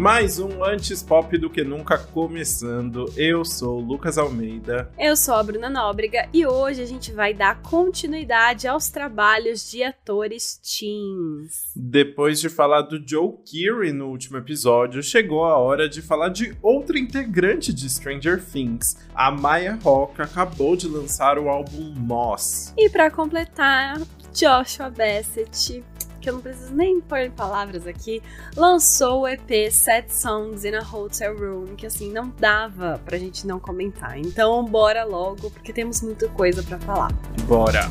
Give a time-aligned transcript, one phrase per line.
[0.00, 3.12] Mais um Antes Pop do que Nunca começando.
[3.18, 4.90] Eu sou o Lucas Almeida.
[4.98, 9.82] Eu sou a Bruna Nóbrega e hoje a gente vai dar continuidade aos trabalhos de
[9.82, 11.70] atores teens.
[11.76, 16.56] Depois de falar do Joe Keery no último episódio, chegou a hora de falar de
[16.62, 18.96] outra integrante de Stranger Things.
[19.14, 22.72] A Maya Hawke acabou de lançar o álbum Moss.
[22.74, 24.00] E para completar,
[24.32, 25.84] Joshua Bassett
[26.20, 28.22] que eu não preciso nem pôr em palavras aqui,
[28.56, 33.46] lançou o EP Set Songs in a Hotel Room, que assim, não dava pra gente
[33.46, 34.18] não comentar.
[34.18, 37.12] Então, bora logo, porque temos muita coisa para falar.
[37.46, 37.88] Bora!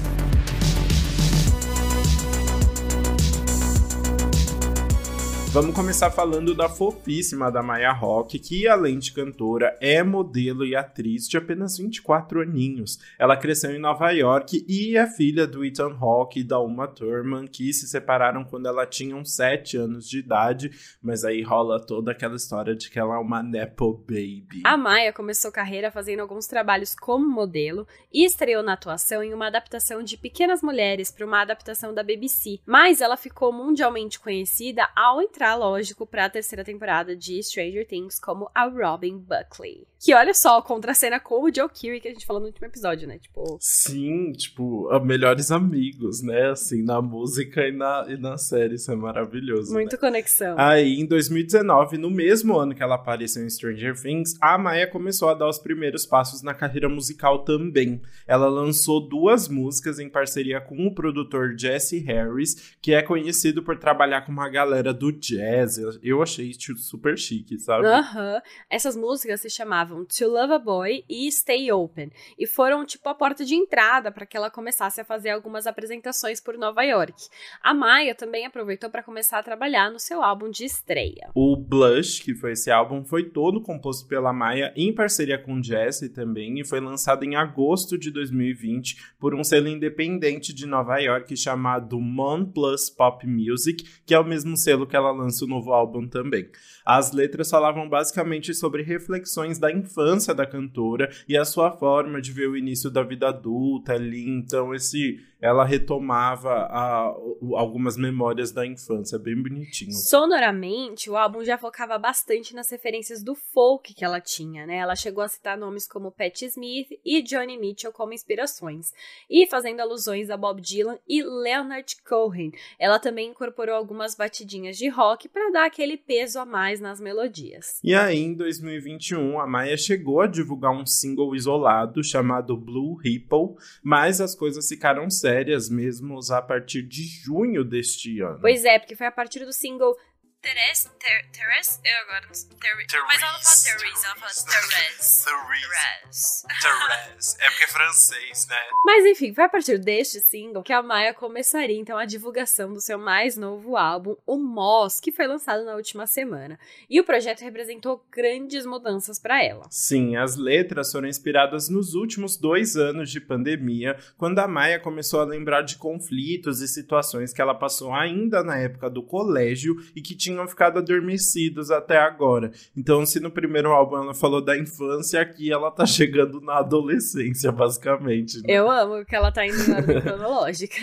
[5.52, 10.75] Vamos começar falando da fofíssima da Maya Rock, que além de cantora, é modelo e
[10.75, 12.99] atriz de apenas 24 aninhos.
[13.17, 17.47] Ela cresceu em Nova York e é filha do Ethan Hawke e da Uma Thurman,
[17.47, 20.69] que se separaram quando ela tinha uns 7 anos de idade,
[21.02, 24.61] mas aí rola toda aquela história de que ela é uma nepo baby.
[24.63, 29.47] A Maya começou carreira fazendo alguns trabalhos como modelo e estreou na atuação em uma
[29.47, 35.19] adaptação de Pequenas Mulheres para uma adaptação da BBC, mas ela ficou mundialmente conhecida ao
[35.23, 39.87] entrar entrar, lógico, para a terceira temporada de Stranger Things como a Robin Buckley.
[39.97, 42.47] Que olha só, contra a cena com o Joe Keery que a gente falou no
[42.47, 43.19] último episódio, né?
[43.19, 43.57] Tipo.
[43.59, 46.49] Sim, tipo, melhores amigos, né?
[46.49, 48.75] Assim, na música e na, e na série.
[48.75, 49.71] Isso é maravilhoso.
[49.73, 49.97] Muito né?
[49.97, 50.55] conexão.
[50.57, 55.29] Aí, em 2019, no mesmo ano que ela apareceu em Stranger Things, a Maya começou
[55.29, 58.01] a dar os primeiros passos na carreira musical também.
[58.27, 63.77] Ela lançou duas músicas em parceria com o produtor Jesse Harris, que é conhecido por
[63.77, 65.77] trabalhar com uma galera do jazz.
[66.03, 67.88] Eu achei super chique, sabe?
[67.88, 68.35] Aham.
[68.35, 68.41] Uhum.
[68.69, 73.08] Essas músicas se chamavam chamavam To Love a Boy e Stay Open, e foram tipo
[73.08, 77.13] a porta de entrada para que ela começasse a fazer algumas apresentações por Nova York.
[77.61, 81.29] A Maia também aproveitou para começar a trabalhar no seu álbum de estreia.
[81.35, 86.09] O Blush, que foi esse álbum, foi todo composto pela Maia em parceria com Jesse
[86.09, 91.35] também e foi lançado em agosto de 2020 por um selo independente de Nova York
[91.38, 95.72] chamado Mon Plus Pop Music, que é o mesmo selo que ela lança o novo
[95.74, 96.50] álbum também.
[96.85, 102.31] As letras falavam basicamente sobre reflexões da infância da cantora e a sua forma de
[102.31, 104.28] ver o início da vida adulta ali.
[104.29, 107.16] Então, esse ela retomava a,
[107.56, 109.94] algumas memórias da infância, bem bonitinho.
[109.94, 114.78] Sonoramente, o álbum já focava bastante nas referências do folk que ela tinha, né?
[114.78, 118.88] Ela chegou a citar nomes como Patti Smith e Johnny Mitchell como inspirações,
[119.29, 122.52] e fazendo alusões a Bob Dylan e Leonard Cohen.
[122.78, 127.80] Ela também incorporou algumas batidinhas de rock para dar aquele peso a mais nas melodias.
[127.84, 133.56] E aí, em 2021, a Maia chegou a divulgar um single isolado chamado Blue Ripple,
[133.81, 138.40] mas as coisas ficaram sérias mesmo a partir de junho deste ano.
[138.42, 139.96] Pois é, porque foi a partir do single
[140.41, 142.50] Teres, ter, Teres, eu agora não sei.
[142.50, 145.23] Ter, mas ela não fala Therese, ela fala Teres.
[145.25, 146.47] Therese.
[146.61, 147.38] Therese.
[147.41, 148.57] É porque é francês, né?
[148.85, 152.79] Mas enfim, foi a partir deste single que a Maia começaria então a divulgação do
[152.79, 156.57] seu mais novo álbum, o Moss, que foi lançado na última semana.
[156.89, 159.67] E o projeto representou grandes mudanças para ela.
[159.69, 165.19] Sim, as letras foram inspiradas nos últimos dois anos de pandemia, quando a Maia começou
[165.19, 170.01] a lembrar de conflitos e situações que ela passou ainda na época do colégio e
[170.01, 172.51] que tinha tinham ficado adormecidos até agora.
[172.78, 177.51] Então, se no primeiro álbum ela falou da infância, aqui ela tá chegando na adolescência,
[177.51, 178.38] basicamente.
[178.38, 178.44] Né?
[178.47, 180.78] Eu amo que ela tá indo na cronológica.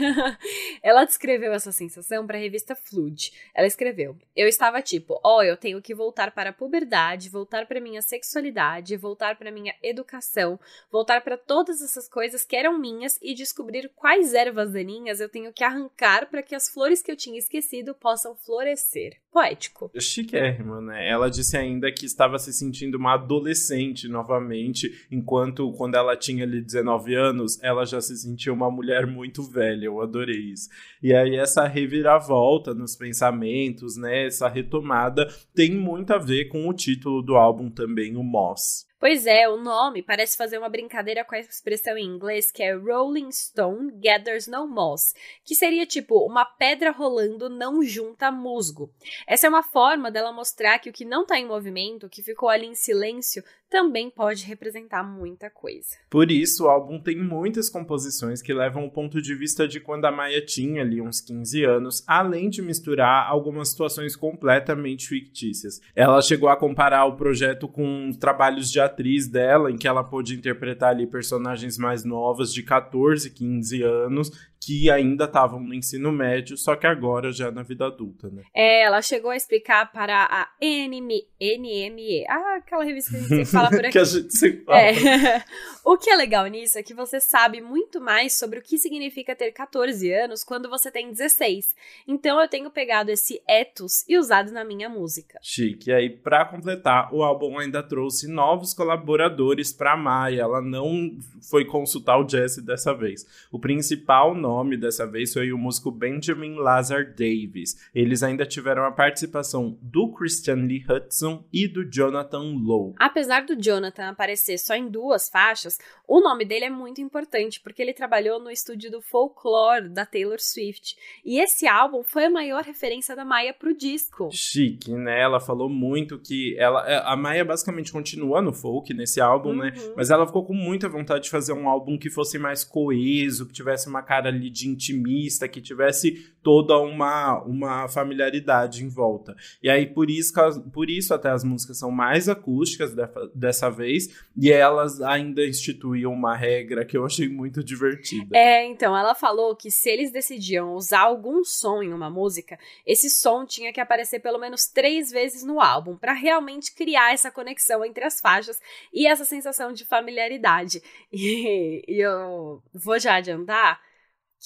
[0.82, 3.32] ela descreveu essa sensação para a revista Flood.
[3.54, 7.66] Ela escreveu: Eu estava tipo, ó, oh, eu tenho que voltar para a puberdade, voltar
[7.66, 10.58] para minha sexualidade, voltar para minha educação,
[10.90, 15.52] voltar para todas essas coisas que eram minhas e descobrir quais ervas daninhas eu tenho
[15.52, 19.90] que arrancar para que as flores que eu tinha esquecido possam florescer poético.
[20.00, 21.06] Chiquérrimo, né?
[21.06, 26.62] Ela disse ainda que estava se sentindo uma adolescente novamente, enquanto quando ela tinha ali
[26.62, 29.84] 19 anos, ela já se sentia uma mulher muito velha.
[29.84, 30.70] Eu adorei isso.
[31.02, 36.72] E aí essa reviravolta nos pensamentos, né, essa retomada tem muito a ver com o
[36.72, 38.86] título do álbum também, o Moss.
[38.98, 42.74] Pois é, o nome parece fazer uma brincadeira com a expressão em inglês que é
[42.74, 45.14] Rolling Stone Gathers No Moss,
[45.44, 48.90] que seria tipo uma pedra rolando não junta musgo.
[49.26, 52.48] Essa é uma forma dela mostrar que o que não está em movimento, que ficou
[52.48, 55.96] ali em silêncio, também pode representar muita coisa.
[56.08, 60.04] Por isso, o álbum tem muitas composições que levam o ponto de vista de quando
[60.04, 65.80] a Maia tinha ali uns 15 anos, além de misturar algumas situações completamente fictícias.
[65.94, 70.34] Ela chegou a comparar o projeto com trabalhos de atriz dela, em que ela pôde
[70.34, 74.30] interpretar ali personagens mais novas de 14, 15 anos,
[74.60, 78.42] que ainda estavam no ensino médio, só que agora já na vida adulta, né?
[78.52, 83.46] É, ela chegou a explicar para a NM, NME, ah, aquela revista que a gente
[83.46, 83.92] fala por aqui.
[83.92, 84.80] que a gente se fala.
[84.80, 85.44] É.
[85.84, 89.36] o que é legal nisso é que você sabe muito mais sobre o que significa
[89.36, 91.74] ter 14 anos quando você tem 16.
[92.08, 95.38] Então eu tenho pegado esse ethos e usado na minha música.
[95.42, 95.90] Chique.
[95.90, 100.42] E aí, para completar, o álbum ainda trouxe novos colaboradores para Maia.
[100.42, 101.16] Ela não
[101.48, 103.24] foi consultar o Jesse dessa vez.
[103.52, 107.88] O principal nome dessa vez foi o músico Benjamin Lazar Davis.
[107.94, 112.94] Eles ainda tiveram a participação do Christian Lee Hudson e do Jonathan Lowe.
[112.98, 117.82] Apesar do Jonathan aparecer só em duas faixas, o nome dele é muito importante porque
[117.82, 120.96] ele trabalhou no estúdio do Folklore da Taylor Swift.
[121.24, 124.28] E esse álbum foi a maior referência da Maia pro disco.
[124.32, 125.20] Chique, né?
[125.20, 129.72] Ela falou muito que ela é, a Maia basicamente continua no folk nesse álbum, né?
[129.76, 129.94] Uhum.
[129.96, 133.52] Mas ela ficou com muita vontade de fazer um álbum que fosse mais coeso, que
[133.52, 139.34] tivesse uma cara ali de intimista, que tivesse toda uma, uma familiaridade em volta.
[139.60, 140.32] E aí, por isso,
[140.72, 142.94] por isso até as músicas são mais acústicas
[143.34, 144.08] dessa vez,
[144.40, 148.36] e elas ainda instituíam uma regra que eu achei muito divertida.
[148.36, 152.56] É, então, ela falou que se eles decidiam usar algum som em uma música,
[152.86, 157.28] esse som tinha que aparecer pelo menos três vezes no álbum, pra realmente criar essa
[157.28, 158.60] conexão entre as faixas
[158.94, 160.80] e essa sensação de familiaridade.
[161.18, 163.80] E, e eu vou já adiantar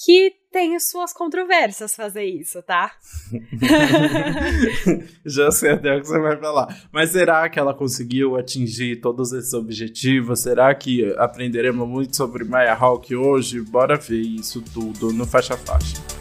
[0.03, 2.91] que tem as suas controvérsias fazer isso, tá?
[5.25, 6.89] Já sei até o que você vai falar.
[6.91, 10.41] Mas será que ela conseguiu atingir todos esses objetivos?
[10.41, 13.61] Será que aprenderemos muito sobre Maya Hawk hoje?
[13.61, 16.20] Bora ver isso tudo no Faixa Faixa.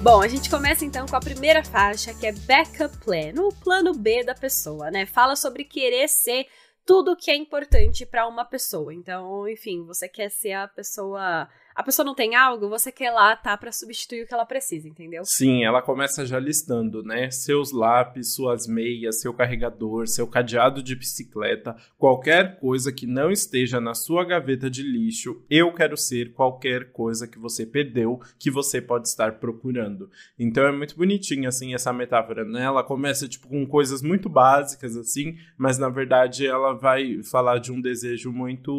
[0.00, 3.92] Bom, a gente começa então com a primeira faixa, que é Backup Plan, o plano
[3.92, 5.04] B da pessoa, né?
[5.04, 6.46] Fala sobre querer ser
[6.86, 8.94] tudo que é importante pra uma pessoa.
[8.94, 11.48] Então, enfim, você quer ser a pessoa.
[11.78, 14.88] A pessoa não tem algo, você quer lá tá pra substituir o que ela precisa,
[14.88, 15.24] entendeu?
[15.24, 17.30] Sim, ela começa já listando, né?
[17.30, 23.80] Seus lápis, suas meias, seu carregador, seu cadeado de bicicleta, qualquer coisa que não esteja
[23.80, 28.82] na sua gaveta de lixo, eu quero ser qualquer coisa que você perdeu, que você
[28.82, 30.10] pode estar procurando.
[30.36, 32.64] Então é muito bonitinho, assim, essa metáfora, né?
[32.64, 37.70] Ela começa, tipo, com coisas muito básicas, assim, mas na verdade ela vai falar de
[37.70, 38.72] um desejo muito,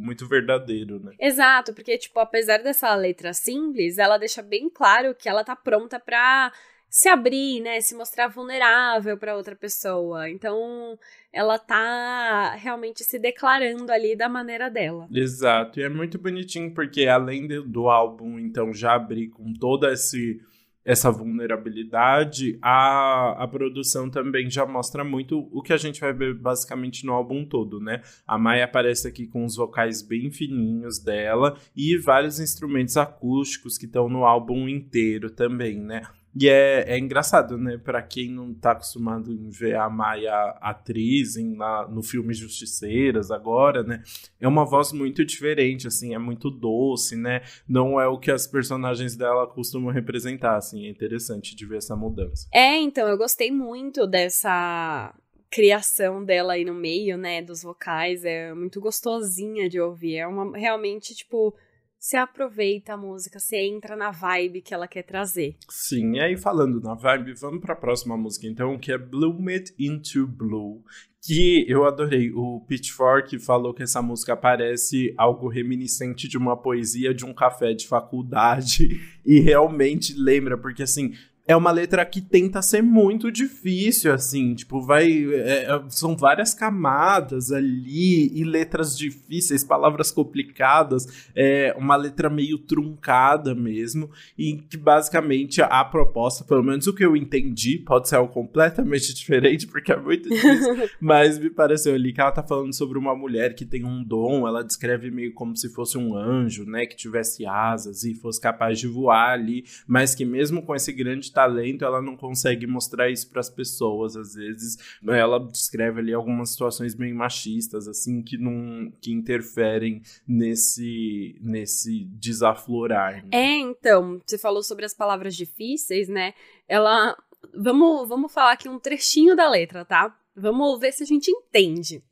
[0.00, 1.12] muito verdadeiro, né?
[1.20, 5.98] Exato, porque, tipo, apesar dessa letra simples, ela deixa bem claro que ela tá pronta
[5.98, 6.52] pra
[6.88, 7.80] se abrir, né?
[7.80, 10.30] Se mostrar vulnerável pra outra pessoa.
[10.30, 10.96] Então,
[11.32, 15.08] ela tá realmente se declarando ali da maneira dela.
[15.12, 20.40] Exato, e é muito bonitinho porque além do álbum então já abrir com toda esse,
[20.88, 26.32] essa vulnerabilidade, a, a produção também já mostra muito o que a gente vai ver
[26.32, 28.00] basicamente no álbum todo, né?
[28.26, 33.84] A Maia aparece aqui com os vocais bem fininhos dela e vários instrumentos acústicos que
[33.84, 36.08] estão no álbum inteiro também, né?
[36.34, 37.78] E é, é engraçado, né?
[37.78, 43.30] Pra quem não tá acostumado em ver a Maia atriz em, lá, no filme Justiceiras
[43.30, 44.02] agora, né?
[44.40, 47.42] É uma voz muito diferente, assim, é muito doce, né?
[47.68, 50.86] Não é o que as personagens dela costumam representar, assim.
[50.86, 52.48] É interessante de ver essa mudança.
[52.52, 55.14] É, então, eu gostei muito dessa
[55.50, 60.56] criação dela aí no meio, né, dos vocais, é muito gostosinha de ouvir, é uma,
[60.56, 61.54] realmente, tipo,
[61.98, 65.56] você aproveita a música, você entra na vibe que ela quer trazer.
[65.68, 69.74] Sim, e aí falando na vibe, vamos pra próxima música então, que é Bloom It
[69.78, 70.82] Into Blue.
[71.20, 72.30] Que eu adorei.
[72.32, 77.74] O Pitchfork falou que essa música parece algo reminiscente de uma poesia de um café
[77.74, 78.88] de faculdade.
[79.26, 81.12] E realmente lembra, porque assim.
[81.48, 85.08] É uma letra que tenta ser muito difícil, assim, tipo, vai.
[85.08, 92.58] é, é, são várias camadas ali, e letras difíceis, palavras complicadas, é uma letra meio
[92.58, 98.16] truncada mesmo e que basicamente a proposta, pelo menos o que eu entendi, pode ser
[98.16, 102.74] algo completamente diferente, porque é muito difícil, mas me pareceu ali que ela tá falando
[102.74, 106.66] sobre uma mulher que tem um dom, ela descreve meio como se fosse um anjo,
[106.66, 110.92] né, que tivesse asas e fosse capaz de voar ali, mas que mesmo com esse
[110.92, 114.76] grande talento, ela não consegue mostrar isso para as pessoas, às vezes.
[115.06, 123.22] Ela descreve ali algumas situações bem machistas, assim, que não que interferem nesse nesse desaflorar.
[123.22, 123.30] né?
[123.30, 126.34] É, então, você falou sobre as palavras difíceis, né?
[126.66, 127.16] Ela.
[127.54, 130.12] Vamos, vamos falar aqui um trechinho da letra, tá?
[130.34, 132.02] Vamos ver se a gente entende.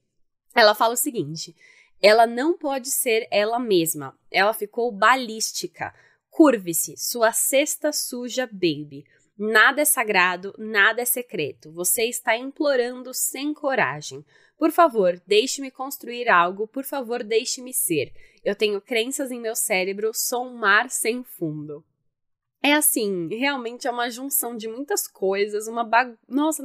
[0.54, 1.52] Ela fala o seguinte:
[2.00, 4.16] ela não pode ser ela mesma.
[4.30, 5.92] Ela ficou balística.
[6.36, 9.06] Curve-se, sua cesta suja, baby.
[9.38, 11.72] Nada é sagrado, nada é secreto.
[11.72, 14.22] Você está implorando sem coragem.
[14.58, 18.12] Por favor, deixe-me construir algo, por favor, deixe-me ser.
[18.44, 21.82] Eu tenho crenças em meu cérebro, sou um mar sem fundo.
[22.62, 26.18] É assim, realmente é uma junção de muitas coisas, uma bag...
[26.28, 26.62] Nossa,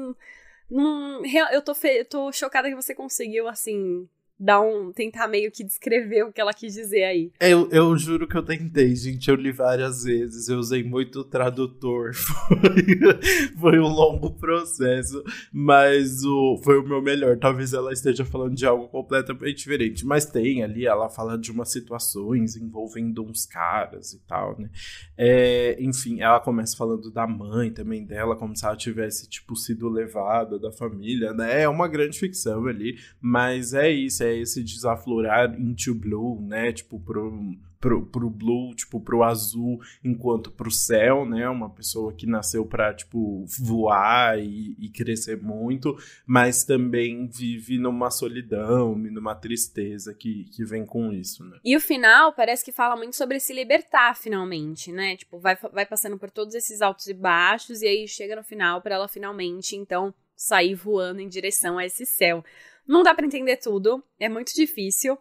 [0.70, 2.04] não, eu tô, fe...
[2.04, 4.06] tô chocada que você conseguiu, assim,
[4.42, 4.92] dar um.
[4.92, 7.32] tentar meio que descrever o que ela quis dizer aí.
[7.40, 9.30] Eu, eu juro que eu tentei, gente.
[9.30, 12.12] Eu li várias vezes, eu usei muito tradutor.
[12.52, 17.38] Foi, foi um longo processo, mas o, foi o meu melhor.
[17.38, 20.06] Talvez ela esteja falando de algo completamente diferente.
[20.06, 24.70] Mas tem ali, ela fala de umas situações envolvendo uns caras e tal, né?
[25.18, 29.90] É, enfim, ela começa falando da mãe também dela, como se ela tivesse, tipo, sido
[29.90, 31.62] levada da família, né?
[31.62, 36.72] É uma grande ficção ali, mas é isso, é esse desaflorar into blue, né?
[36.72, 41.50] Tipo, pro, pro, pro blue, tipo, pro azul, enquanto pro céu, né?
[41.50, 48.12] Uma pessoa que nasceu pra, tipo, voar e, e crescer muito, mas também vive numa
[48.12, 51.60] solidão, numa tristeza que, que vem com isso, né?
[51.66, 55.18] E o final parece que fala muito sobre se libertar, finalmente, né?
[55.18, 58.82] Tipo, vai, vai passando por todos esses altos e baixos, e aí chega no final
[58.82, 62.44] para ela finalmente, então, sair voando em direção a esse céu.
[62.88, 65.18] Não dá para entender tudo, é muito difícil.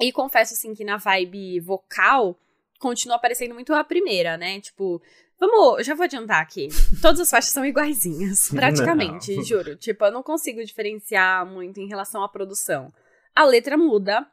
[0.00, 2.38] E confesso, assim, que na vibe vocal,
[2.78, 4.60] continua aparecendo muito a primeira, né?
[4.60, 5.02] Tipo,
[5.38, 6.68] vamos, já vou adiantar aqui.
[7.02, 9.42] Todas as faixas são iguaizinhas, praticamente, não.
[9.42, 9.76] juro.
[9.76, 12.92] Tipo, eu não consigo diferenciar muito em relação à produção.
[13.34, 14.26] A letra muda,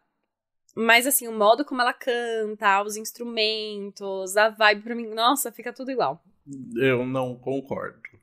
[0.75, 5.74] mas assim, o modo como ela canta, os instrumentos, a vibe pra mim, nossa, fica
[5.74, 6.22] tudo igual.
[6.75, 8.14] Eu não concordo.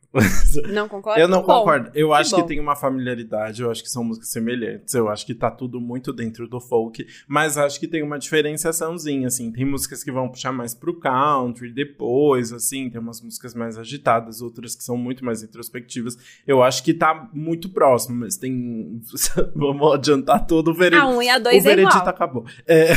[0.72, 1.20] Não concordo?
[1.20, 1.90] Eu não bom, concordo.
[1.94, 2.42] Eu que acho bom.
[2.42, 5.80] que tem uma familiaridade, eu acho que são músicas semelhantes, eu acho que tá tudo
[5.80, 9.50] muito dentro do folk, mas acho que tem uma diferenciaçãozinha, assim.
[9.50, 14.42] Tem músicas que vão puxar mais pro country depois, assim, tem umas músicas mais agitadas,
[14.42, 16.18] outras que são muito mais introspectivas.
[16.46, 19.00] Eu acho que tá muito próximo, mas tem.
[19.54, 21.06] Vamos adiantar todo o veredito.
[21.06, 22.44] A 1 um e a 2 O é veredito acabou.
[22.66, 22.92] É...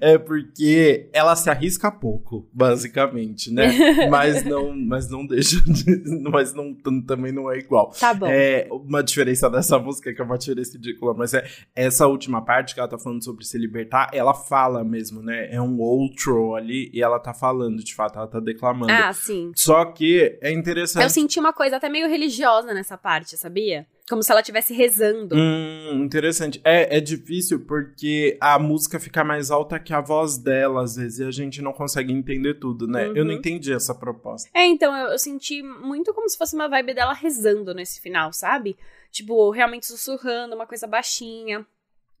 [0.12, 3.72] é porque ela se arrisca pouco, basicamente, né?
[4.08, 5.87] mas não, mas não deixa de
[6.30, 6.74] mas não,
[7.06, 7.90] também não é igual.
[7.98, 8.26] Tá bom.
[8.26, 12.74] É, uma diferença dessa música, que é uma diferença ridícula, mas é essa última parte
[12.74, 15.48] que ela tá falando sobre se libertar, ela fala mesmo, né?
[15.52, 18.92] É um outro ali e ela tá falando, de fato, ela tá declamando.
[18.92, 19.52] Ah, sim.
[19.54, 21.02] Só que é interessante.
[21.02, 23.86] Eu senti uma coisa até meio religiosa nessa parte, sabia?
[24.08, 25.36] Como se ela estivesse rezando.
[25.36, 26.60] Hum, interessante.
[26.64, 31.18] É, é difícil porque a música fica mais alta que a voz dela, às vezes,
[31.18, 33.08] e a gente não consegue entender tudo, né?
[33.08, 33.16] Uhum.
[33.16, 33.38] Eu não uhum.
[33.38, 34.48] entendi essa proposta.
[34.54, 38.32] É, então, eu, eu, senti muito como se fosse uma vibe dela rezando nesse final,
[38.32, 38.78] sabe?
[39.10, 41.66] Tipo, realmente sussurrando, uma coisa baixinha.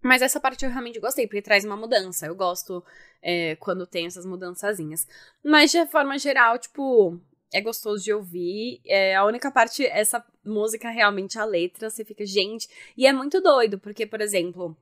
[0.02, 2.26] Mas essa parte eu realmente gostei, porque traz uma mudança.
[2.26, 2.84] Eu gosto
[3.22, 5.06] é, quando tem essas mudançazinhas.
[5.42, 7.18] Mas de forma geral, tipo,
[7.52, 8.80] é gostoso de ouvir.
[8.86, 12.68] É, a única parte, essa música realmente, a letra, você fica, gente.
[12.96, 14.76] E é muito doido, porque, por exemplo,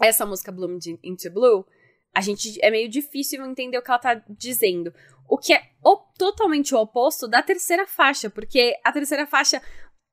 [0.00, 1.66] essa música Bloom into Blue,
[2.14, 4.92] a gente é meio difícil entender o que ela tá dizendo.
[5.28, 9.62] O que é o, totalmente o oposto da terceira faixa, porque a terceira faixa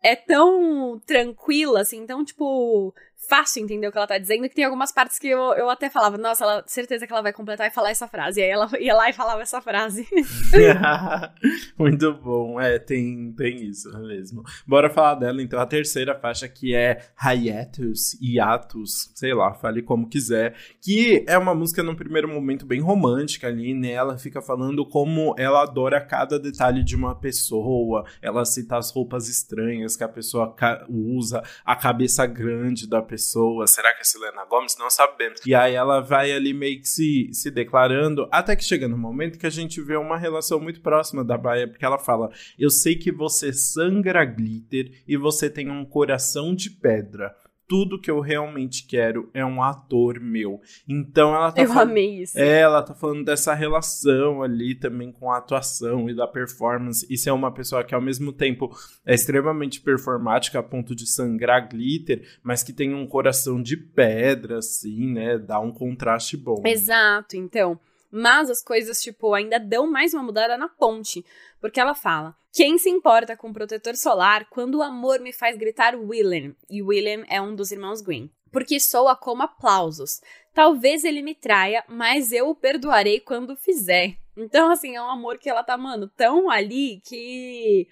[0.03, 2.93] é tão tranquila, assim, então, tipo,
[3.27, 5.89] fácil entender o que ela tá dizendo, que tem algumas partes que eu, eu até
[5.89, 8.39] falava, nossa, ela, certeza que ela vai completar e falar essa frase.
[8.39, 10.07] E aí ela ia lá e falava essa frase.
[11.77, 14.43] Muito bom, é, tem, tem isso mesmo.
[14.67, 20.07] Bora falar dela, então, a terceira faixa que é Hiatus, Hiatus, sei lá, fale como
[20.07, 23.91] quiser, que é uma música num primeiro momento bem romântica ali, né?
[23.91, 29.27] Ela fica falando como ela adora cada detalhe de uma pessoa, ela cita as roupas
[29.27, 30.55] estranhas que a pessoa
[30.89, 33.65] usa, a cabeça grande da pessoa pessoa?
[33.65, 34.77] Será que é Selena Gomes?
[34.77, 35.41] Não sabemos.
[35.45, 39.39] E aí ela vai ali meio que se, se declarando, até que chega no momento
[39.39, 42.29] que a gente vê uma relação muito próxima da Baia, porque ela fala:
[42.59, 47.33] Eu sei que você sangra glitter e você tem um coração de pedra
[47.67, 50.61] tudo que eu realmente quero é um ator meu.
[50.87, 52.37] Então ela tá Eu falando, amei isso.
[52.37, 57.05] É, ela tá falando dessa relação ali também com a atuação e da performance.
[57.09, 58.69] E se é uma pessoa que ao mesmo tempo
[59.05, 64.59] é extremamente performática a ponto de sangrar glitter, mas que tem um coração de pedra,
[64.59, 65.37] assim, né?
[65.37, 66.61] Dá um contraste bom.
[66.65, 67.79] Exato, então.
[68.11, 71.25] Mas as coisas, tipo, ainda dão mais uma mudada na ponte.
[71.59, 75.95] Porque ela fala: Quem se importa com protetor solar quando o amor me faz gritar
[75.95, 76.55] William?
[76.69, 78.29] E William é um dos irmãos Green.
[78.51, 80.21] Porque soa como aplausos.
[80.53, 84.17] Talvez ele me traia, mas eu o perdoarei quando fizer.
[84.37, 87.87] Então, assim, é um amor que ela tá, mano, tão ali que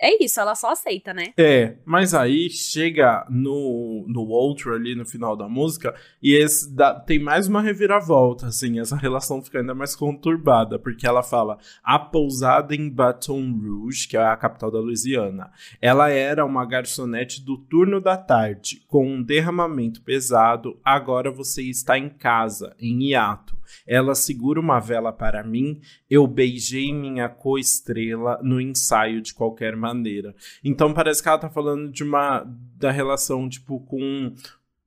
[0.00, 1.32] é isso, ela só aceita, né?
[1.38, 6.94] É, mas aí chega no, no outro ali no final da música e esse dá,
[6.94, 11.98] tem mais uma reviravolta, assim, essa relação fica ainda mais conturbada, porque ela fala a
[11.98, 15.50] pousada em Baton Rouge, que é a capital da Louisiana,
[15.80, 21.98] ela era uma garçonete do turno da tarde, com um derramamento pesado, agora você está
[21.98, 23.55] em casa, em hiato.
[23.86, 30.34] Ela segura uma vela para mim, eu beijei minha co-estrela no ensaio de qualquer maneira.
[30.64, 32.44] Então parece que ela tá falando de uma
[32.76, 34.32] da relação tipo com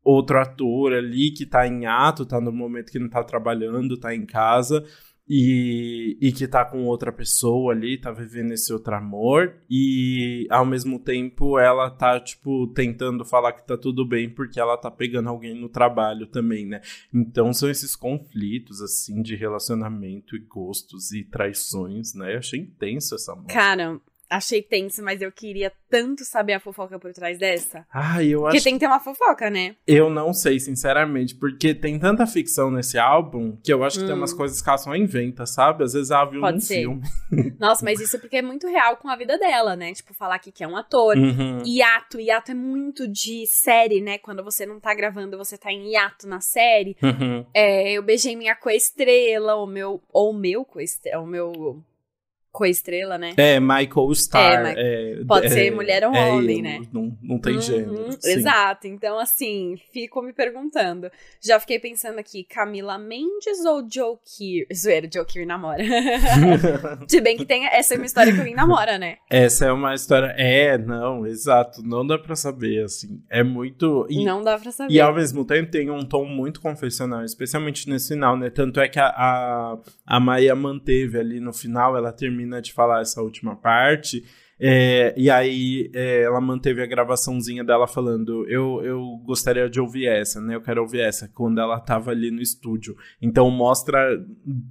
[0.04, 4.16] outro ator ali que tá em ato, tá no momento que não tá trabalhando, tá
[4.16, 4.84] em casa
[5.30, 10.66] e, e que tá com outra pessoa ali, tá vivendo esse outro amor, e ao
[10.66, 15.30] mesmo tempo ela tá, tipo, tentando falar que tá tudo bem porque ela tá pegando
[15.30, 16.82] alguém no trabalho também, né?
[17.14, 22.34] Então são esses conflitos, assim, de relacionamento e gostos e traições, né?
[22.34, 23.54] Eu achei intenso essa música.
[23.54, 27.86] Cara, achei tenso, mas eu queria tanto saber a fofoca por trás dessa.
[27.92, 28.52] Ah, eu acho.
[28.56, 29.76] Porque tem que ter uma fofoca, né?
[29.88, 34.08] Eu não sei, sinceramente, porque tem tanta ficção nesse álbum que eu acho que Hum.
[34.08, 35.84] tem umas coisas que ela só inventa, sabe?
[35.84, 36.76] Às vezes ela viu Pode num ser.
[36.82, 37.02] filme.
[37.60, 39.94] Nossa, mas isso porque é muito real com a vida dela, né?
[39.94, 41.18] Tipo, falar aqui que é um ator.
[41.18, 41.64] Uhum.
[41.66, 44.18] Hiato, hiato é muito de série, né?
[44.20, 46.96] Quando você não tá gravando, você tá em hiato na série.
[47.02, 47.46] Uhum.
[47.54, 50.02] É, eu beijei minha coestrela, o meu.
[50.12, 51.22] Ou meu coestrela.
[51.24, 51.84] O meu
[52.52, 53.34] coestrela, né?
[53.38, 54.66] É, Michael Starr.
[54.68, 56.82] É, é, pode é- ser mulher ou é homem, né?
[56.92, 58.12] Não, não tem Uhum, gênero.
[58.20, 58.32] sim.
[58.32, 58.88] Exato.
[58.88, 61.10] Então, assim, fico me perguntando.
[61.42, 64.68] Já fiquei pensando aqui, Camila Mendes ou Joe Keir?
[64.76, 65.84] Zoeira, Joe Keir namora.
[67.08, 69.18] Se bem que tem essa é uma história que alguém namora, né?
[69.30, 70.34] Essa é uma história.
[70.38, 71.82] É, não, exato.
[71.84, 73.22] Não dá pra saber, assim.
[73.30, 74.06] É muito.
[74.10, 74.94] E, Não dá pra saber.
[74.94, 78.50] e ao mesmo tempo tem um tom muito confessional, especialmente nesse final, né?
[78.50, 83.02] Tanto é que a, a, a Maia manteve ali no final, ela termina de falar
[83.02, 84.24] essa última parte.
[84.60, 90.08] É, e aí é, ela manteve a gravaçãozinha dela falando: eu, eu gostaria de ouvir
[90.08, 90.56] essa, né?
[90.56, 92.96] Eu quero ouvir essa, quando ela tava ali no estúdio.
[93.22, 93.98] Então mostra,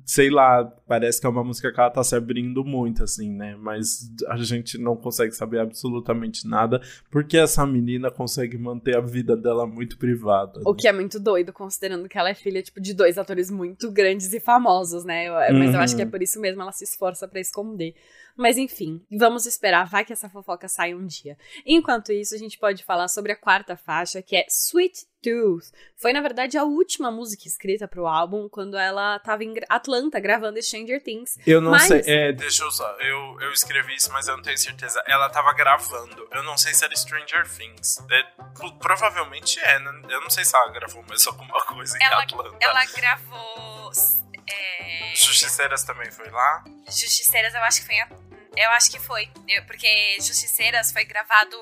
[0.05, 3.57] sei lá, parece que é uma música que ela tá se abrindo muito, assim, né?
[3.59, 6.81] Mas a gente não consegue saber absolutamente nada,
[7.11, 10.61] porque essa menina consegue manter a vida dela muito privada.
[10.67, 13.91] O que é muito doido, considerando que ela é filha, tipo, de dois atores muito
[13.91, 15.29] grandes e famosos, né?
[15.53, 16.11] Mas eu acho que é Uhum.
[16.11, 17.95] por isso mesmo ela se esforça pra esconder.
[18.39, 21.37] Mas enfim, vamos esperar, vai que essa fofoca sai um dia.
[21.67, 25.73] Enquanto isso, a gente pode falar sobre a quarta faixa, que é Sweet Tooth.
[25.97, 30.63] Foi, na verdade, a última música escrita pro álbum, quando ela tava em Atlanta gravando
[30.63, 31.37] Stranger Things.
[31.45, 34.43] Eu não Mas- sei, é, deixa eu só, eu, eu escrevi isso, mas eu não
[34.45, 35.03] tenho certeza.
[35.09, 37.99] Ela tava gravando, eu não sei se era Stranger Things.
[38.09, 38.23] É,
[38.55, 39.91] pro- provavelmente é, né?
[40.11, 42.57] Eu não sei se ela gravou mais alguma coisa em Ela- Atlanta.
[42.61, 43.91] Ela gravou.
[44.53, 45.15] É...
[45.17, 46.65] Justiceiras também foi lá?
[46.87, 48.01] Justiceiras, eu acho que foi.
[48.01, 48.09] a-
[48.57, 49.29] Eu acho que foi.
[49.49, 49.87] Eu- porque
[50.21, 51.57] Justiceiras foi gravado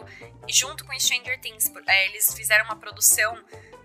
[0.49, 1.71] junto com Stranger Things.
[1.89, 3.37] é, eles fizeram uma produção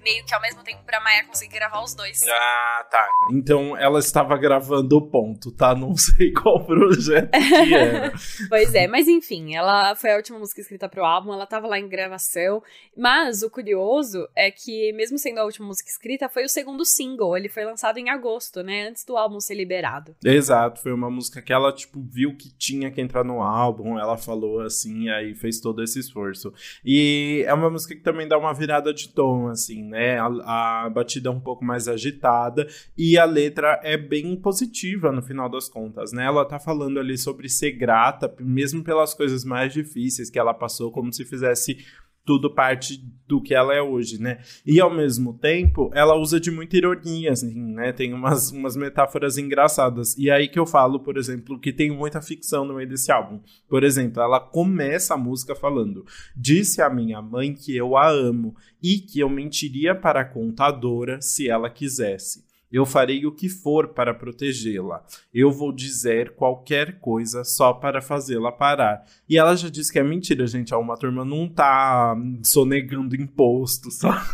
[0.03, 2.23] meio que ao mesmo tempo pra Maia conseguir gravar os dois.
[2.27, 3.07] Ah, tá.
[3.31, 5.75] Então ela estava gravando o ponto, tá?
[5.75, 8.11] Não sei qual projeto que era.
[8.49, 11.77] Pois é, mas enfim, ela foi a última música escrita pro álbum, ela tava lá
[11.77, 12.63] em gravação.
[12.97, 17.37] Mas o curioso é que, mesmo sendo a última música escrita, foi o segundo single.
[17.37, 18.87] Ele foi lançado em agosto, né?
[18.87, 20.15] Antes do álbum ser liberado.
[20.25, 24.17] Exato, foi uma música que ela, tipo, viu que tinha que entrar no álbum, ela
[24.17, 26.53] falou assim, aí fez todo esse esforço.
[26.85, 30.19] E é uma música que também dá uma virada de tom, assim, né?
[30.19, 35.21] A, a batida é um pouco mais agitada e a letra é bem positiva no
[35.21, 36.25] final das contas, né?
[36.25, 40.91] Ela tá falando ali sobre ser grata, mesmo pelas coisas mais difíceis que ela passou,
[40.91, 41.77] como se fizesse
[42.25, 44.39] tudo parte do que ela é hoje, né?
[44.65, 47.93] E ao mesmo tempo, ela usa de muita ironia, assim, né?
[47.93, 50.17] Tem umas, umas metáforas engraçadas.
[50.17, 53.39] E aí que eu falo, por exemplo, que tem muita ficção no meio desse álbum.
[53.69, 56.05] Por exemplo, ela começa a música falando:
[56.35, 58.53] Disse a minha mãe que eu a amo
[58.83, 62.50] e que eu mentiria para a contadora se ela quisesse.
[62.71, 65.03] Eu farei o que for para protegê-la.
[65.33, 69.03] Eu vou dizer qualquer coisa só para fazê-la parar.
[69.27, 70.73] E ela já disse que é mentira, gente.
[70.73, 74.25] A uma turma não tá sonegando imposto, sabe?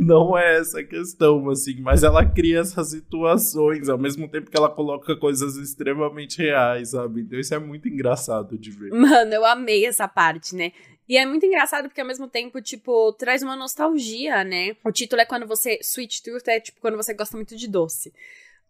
[0.00, 4.56] Não é essa a questão, assim, mas ela cria essas situações ao mesmo tempo que
[4.56, 7.22] ela coloca coisas extremamente reais, sabe?
[7.22, 8.90] Então isso é muito engraçado de ver.
[8.90, 10.72] Mano, eu amei essa parte, né?
[11.08, 14.76] E é muito engraçado porque ao mesmo tempo, tipo, traz uma nostalgia, né?
[14.84, 15.78] O título é quando você.
[15.82, 18.12] Sweet Tooth é tipo quando você gosta muito de doce.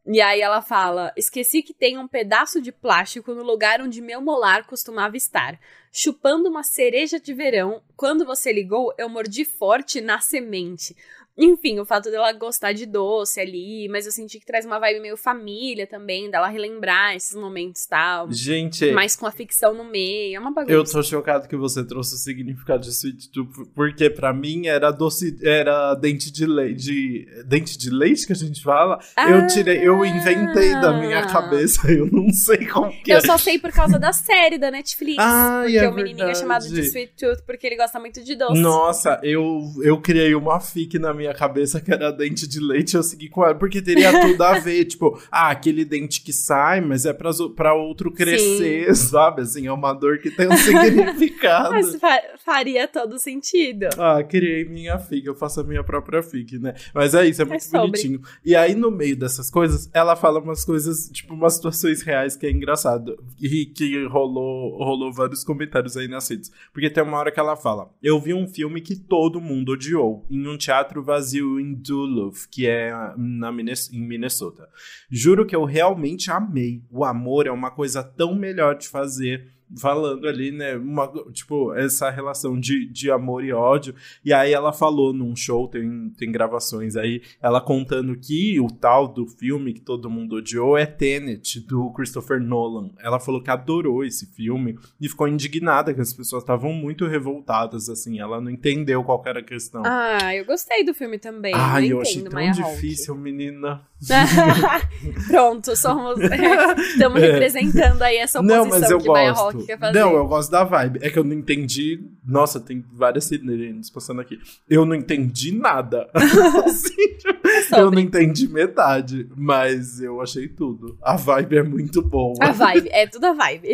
[0.06, 4.20] E aí ela fala: Esqueci que tem um pedaço de plástico no lugar onde meu
[4.20, 5.58] molar costumava estar.
[5.92, 7.82] chupando uma cereja de verão.
[7.96, 10.96] Quando você ligou, eu mordi forte na semente.
[11.38, 15.00] Enfim, o fato dela gostar de doce ali, mas eu senti que traz uma vibe
[15.00, 18.32] meio família também, dela relembrar esses momentos e tal.
[18.32, 18.90] Gente.
[18.90, 20.72] Mas com a ficção no meio, é uma bagunça.
[20.72, 24.90] Eu tô chocado que você trouxe o significado de sweet tooth, porque pra mim era
[24.90, 28.98] doce, era dente de leite, dente de leite que a gente fala.
[29.16, 33.20] Ah, eu tirei, eu inventei da minha cabeça, eu não sei como que Eu é.
[33.20, 35.18] só sei por causa da série da Netflix.
[35.20, 38.34] Ah, porque é o menininho é chamado de sweet tooth porque ele gosta muito de
[38.34, 38.60] doce.
[38.60, 43.02] Nossa, eu, eu criei uma fic na minha cabeça que era dente de leite, eu
[43.02, 47.04] segui com ela, porque teria tudo a ver, tipo, ah, aquele dente que sai, mas
[47.04, 49.08] é pra, pra outro crescer, Sim.
[49.10, 49.42] sabe?
[49.42, 51.70] Assim, é uma dor que tem um significado.
[51.70, 53.88] mas fa faria todo sentido.
[53.98, 56.74] Ah, criei minha fic, eu faço a minha própria fic, né?
[56.94, 58.20] Mas é isso, é muito é bonitinho.
[58.44, 62.46] E aí, no meio dessas coisas, ela fala umas coisas, tipo, umas situações reais que
[62.46, 63.18] é engraçado.
[63.40, 66.50] E que rolou, rolou vários comentários aí nas redes.
[66.72, 70.24] Porque tem uma hora que ela fala: Eu vi um filme que todo mundo odiou,
[70.30, 74.68] em um teatro vazio em Duluth, que é na em Minnesota.
[75.10, 76.82] Juro que eu realmente amei.
[76.90, 82.10] O amor é uma coisa tão melhor de fazer falando ali, né, uma, tipo, essa
[82.10, 83.94] relação de, de amor e ódio.
[84.24, 89.08] E aí ela falou num show, tem, tem gravações aí, ela contando que o tal
[89.08, 92.90] do filme que todo mundo odiou é Tenet, do Christopher Nolan.
[93.00, 97.88] Ela falou que adorou esse filme e ficou indignada que as pessoas estavam muito revoltadas,
[97.88, 99.82] assim, ela não entendeu qual era a questão.
[99.84, 101.52] Ah, eu gostei do filme também.
[101.54, 103.22] Ah, eu, eu achei tão Maya difícil, Hawk.
[103.22, 103.82] menina.
[105.26, 106.18] Pronto, somos.
[106.92, 107.32] Estamos é.
[107.32, 109.12] representando aí essa oposição não, mas eu que gosto.
[109.12, 109.98] Maya Hawk fazer.
[109.98, 111.00] Não, eu gosto da vibe.
[111.02, 112.00] É que eu não entendi.
[112.24, 114.38] Nossa, tem várias sirenes passando aqui.
[114.68, 116.08] Eu não entendi nada.
[116.14, 120.98] assim, é eu não entendi metade, mas eu achei tudo.
[121.02, 122.34] A vibe é muito boa.
[122.40, 123.68] A vibe, é tudo a vibe.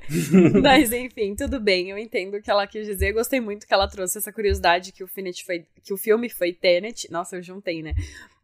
[0.62, 1.90] mas enfim, tudo bem.
[1.90, 3.12] Eu entendo o que ela quis dizer.
[3.12, 7.10] Gostei muito que ela trouxe essa curiosidade que o, foi, que o filme foi Tenet.
[7.10, 7.94] Nossa, eu juntei, né?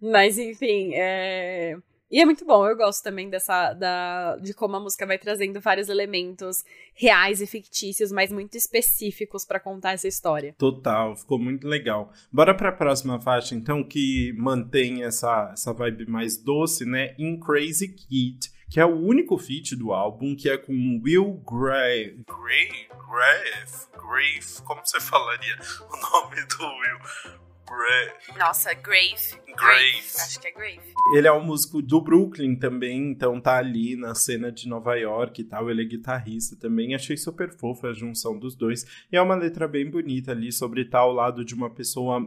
[0.00, 1.76] Mas enfim, é.
[2.10, 5.60] E é muito bom, eu gosto também dessa da, de como a música vai trazendo
[5.60, 6.58] vários elementos
[6.94, 10.54] reais e fictícios, mas muito específicos para contar essa história.
[10.58, 12.12] Total, ficou muito legal.
[12.30, 17.14] Bora para a próxima faixa, então, que mantém essa, essa vibe mais doce, né?
[17.18, 22.24] In Crazy Kid, que é o único feat do álbum, que é com Will Grave.
[22.26, 22.88] Grave?
[23.08, 23.86] Grave?
[23.92, 24.62] Grave?
[24.64, 25.58] Como você falaria
[25.90, 27.43] o nome do Will?
[27.66, 28.38] Grave.
[28.38, 29.44] Nossa, Grave.
[29.56, 30.02] Grave.
[30.20, 30.94] Acho que é Grave.
[31.14, 35.40] Ele é um músico do Brooklyn também, então tá ali na cena de Nova York
[35.40, 35.70] e tal.
[35.70, 36.94] Ele é guitarrista também.
[36.94, 38.86] Achei super fofa a junção dos dois.
[39.12, 42.24] E é uma letra bem bonita ali sobre estar ao lado de uma pessoa.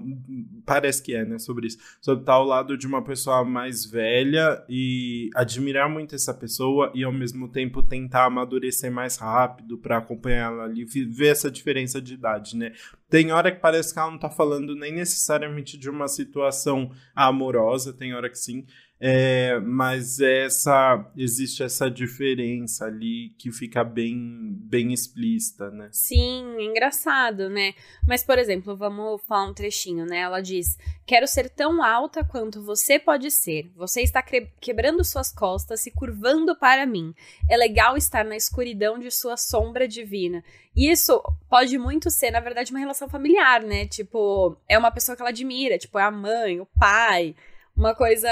[0.65, 1.39] Parece que é, né?
[1.39, 1.77] Sobre isso.
[1.99, 7.03] Sobre estar ao lado de uma pessoa mais velha e admirar muito essa pessoa e
[7.03, 12.13] ao mesmo tempo tentar amadurecer mais rápido para acompanhar ela ali, ver essa diferença de
[12.13, 12.73] idade, né?
[13.09, 17.93] Tem hora que parece que ela não tá falando nem necessariamente de uma situação amorosa,
[17.93, 18.65] tem hora que sim,
[18.99, 25.89] é, mas essa existe essa diferença ali que fica bem bem explícita, né?
[25.91, 27.73] Sim, engraçado, né?
[28.07, 30.19] Mas por exemplo, vamos falar um trechinho, né?
[30.19, 33.71] Ela diz: "Quero ser tão alta quanto você pode ser.
[33.75, 34.23] Você está
[34.59, 37.13] quebrando suas costas, se curvando para mim.
[37.47, 40.43] É legal estar na escuridão de sua sombra divina."
[40.75, 43.87] E isso pode muito ser, na verdade, uma relação familiar, né?
[43.87, 47.35] Tipo, é uma pessoa que ela admira, tipo, é a mãe, o pai,
[47.77, 48.27] uma coisa,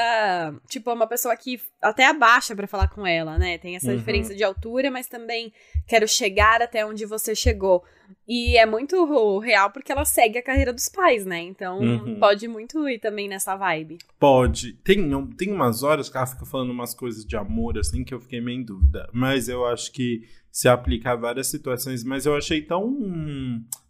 [0.68, 3.60] tipo, uma pessoa que até abaixa para falar com ela, né?
[3.60, 3.98] Tem essa uhum.
[3.98, 5.54] diferença de altura, mas também
[5.88, 7.84] quero chegar até onde você chegou.
[8.28, 11.40] E é muito real porque ela segue a carreira dos pais, né?
[11.42, 12.20] Então uhum.
[12.20, 14.00] pode muito ir também nessa vibe.
[14.20, 14.74] Pode.
[14.84, 18.20] Tem, tem umas horas que ela fica falando umas coisas de amor, assim, que eu
[18.20, 19.08] fiquei meio em dúvida.
[19.14, 22.04] Mas eu acho que se aplica a várias situações.
[22.04, 22.90] Mas eu achei tão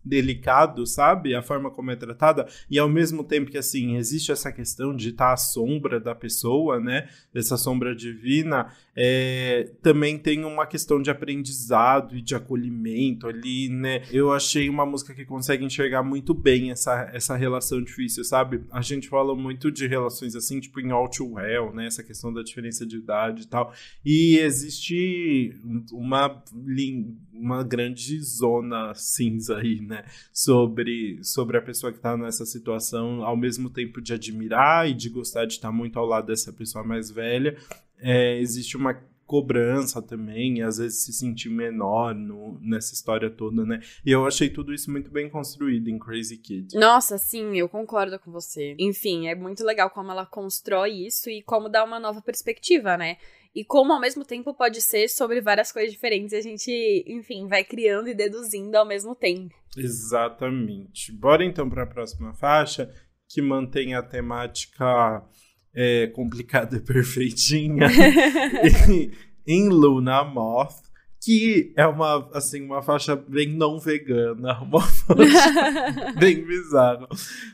[0.06, 1.34] delicado, sabe?
[1.34, 2.48] A forma como é tratada.
[2.70, 6.80] E ao mesmo tempo que, assim, existe essa questão de estar à sombra da pessoa,
[6.80, 7.10] né?
[7.34, 8.72] Essa sombra divina.
[8.96, 14.04] É, também tem uma questão de aprendizado e de acolhimento ali, né?
[14.12, 18.64] Eu achei uma música que consegue enxergar muito bem essa, essa relação difícil, sabe?
[18.72, 21.88] A gente fala muito de relações assim, tipo em All Too Well, né?
[21.88, 23.74] Essa questão da diferença de idade e tal.
[24.06, 25.54] E existe
[25.92, 26.44] uma,
[27.34, 29.95] uma grande zona cinza aí, né?
[29.96, 30.06] Né?
[30.34, 35.10] Sobre, sobre a pessoa que está nessa situação, ao mesmo tempo de admirar e de
[35.10, 37.58] gostar de estar muito ao lado dessa pessoa mais velha.
[38.00, 38.94] É, existe uma
[39.26, 43.82] cobrança também, às vezes se sentir menor no, nessa história toda, né?
[44.06, 46.78] E eu achei tudo isso muito bem construído em Crazy Kid.
[46.78, 48.76] Nossa, sim, eu concordo com você.
[48.78, 53.18] Enfim, é muito legal como ela constrói isso e como dá uma nova perspectiva, né?
[53.56, 57.64] E como ao mesmo tempo pode ser sobre várias coisas diferentes a gente, enfim, vai
[57.64, 59.56] criando e deduzindo ao mesmo tempo.
[59.78, 61.14] Exatamente.
[61.14, 62.94] Bora então para a próxima faixa,
[63.30, 65.24] que mantém a temática
[65.74, 67.88] é, complicada e perfeitinha.
[69.48, 70.85] em Luna Moth,
[71.26, 77.08] que é uma, assim, uma faixa bem não vegana, uma faixa bem bizarra.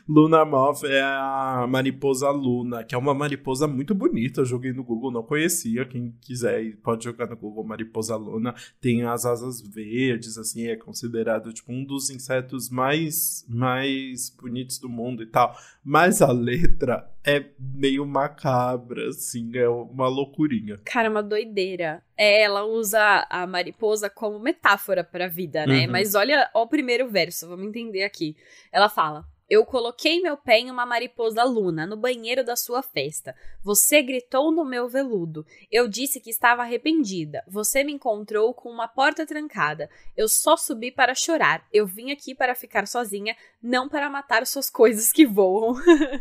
[0.06, 4.84] Luna Moth é a mariposa Luna, que é uma mariposa muito bonita, eu joguei no
[4.84, 10.36] Google, não conhecia, quem quiser pode jogar no Google mariposa Luna, tem as asas verdes,
[10.36, 16.20] assim, é considerado, tipo, um dos insetos mais, mais bonitos do mundo e tal, mas
[16.20, 20.78] a letra é meio macabra, assim, é uma loucurinha.
[20.84, 22.02] Cara, uma doideira.
[22.16, 25.86] É, ela usa a mariposa como metáfora para a vida, né?
[25.86, 25.92] Uhum.
[25.92, 28.36] Mas olha o primeiro verso, vamos entender aqui.
[28.70, 33.36] Ela fala: eu coloquei meu pé em uma mariposa luna no banheiro da sua festa.
[33.62, 35.44] Você gritou no meu veludo.
[35.70, 37.44] Eu disse que estava arrependida.
[37.46, 39.90] Você me encontrou com uma porta trancada.
[40.16, 41.66] Eu só subi para chorar.
[41.70, 45.74] Eu vim aqui para ficar sozinha, não para matar suas coisas que voam.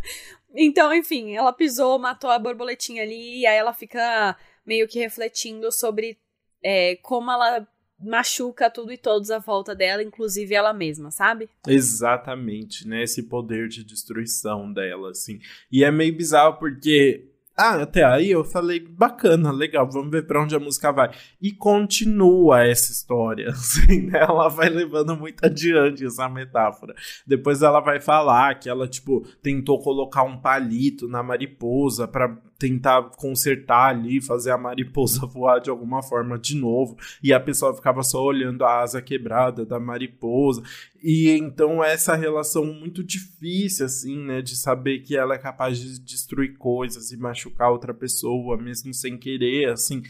[0.53, 5.71] então, enfim, ela pisou, matou a borboletinha ali e aí ela fica meio que refletindo
[5.71, 6.17] sobre
[6.63, 7.67] é, como ela
[8.03, 11.49] machuca tudo e todos à volta dela, inclusive ela mesma, sabe?
[11.67, 13.03] Exatamente, né?
[13.03, 15.39] Esse poder de destruição dela, assim.
[15.71, 20.41] E é meio bizarro porque ah, até aí eu falei, bacana, legal, vamos ver para
[20.41, 21.11] onde a música vai.
[21.39, 24.19] E continua essa história, assim, né?
[24.19, 26.95] Ela vai levando muito adiante essa metáfora.
[27.27, 33.01] Depois ela vai falar que ela, tipo, tentou colocar um palito na mariposa para tentar
[33.17, 38.03] consertar ali, fazer a mariposa voar de alguma forma de novo, e a pessoa ficava
[38.03, 40.61] só olhando a asa quebrada da mariposa.
[41.03, 45.99] E então essa relação muito difícil assim, né, de saber que ela é capaz de
[45.99, 50.03] destruir coisas e machucar outra pessoa mesmo sem querer, assim.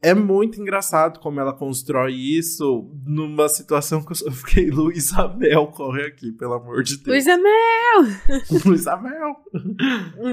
[0.00, 5.28] É muito engraçado como ela constrói isso numa situação que eu só fiquei, Luísa
[5.72, 7.08] corre aqui, pelo amor de Deus.
[7.08, 8.62] Luísa Mel!
[8.64, 9.36] Luísa Mel!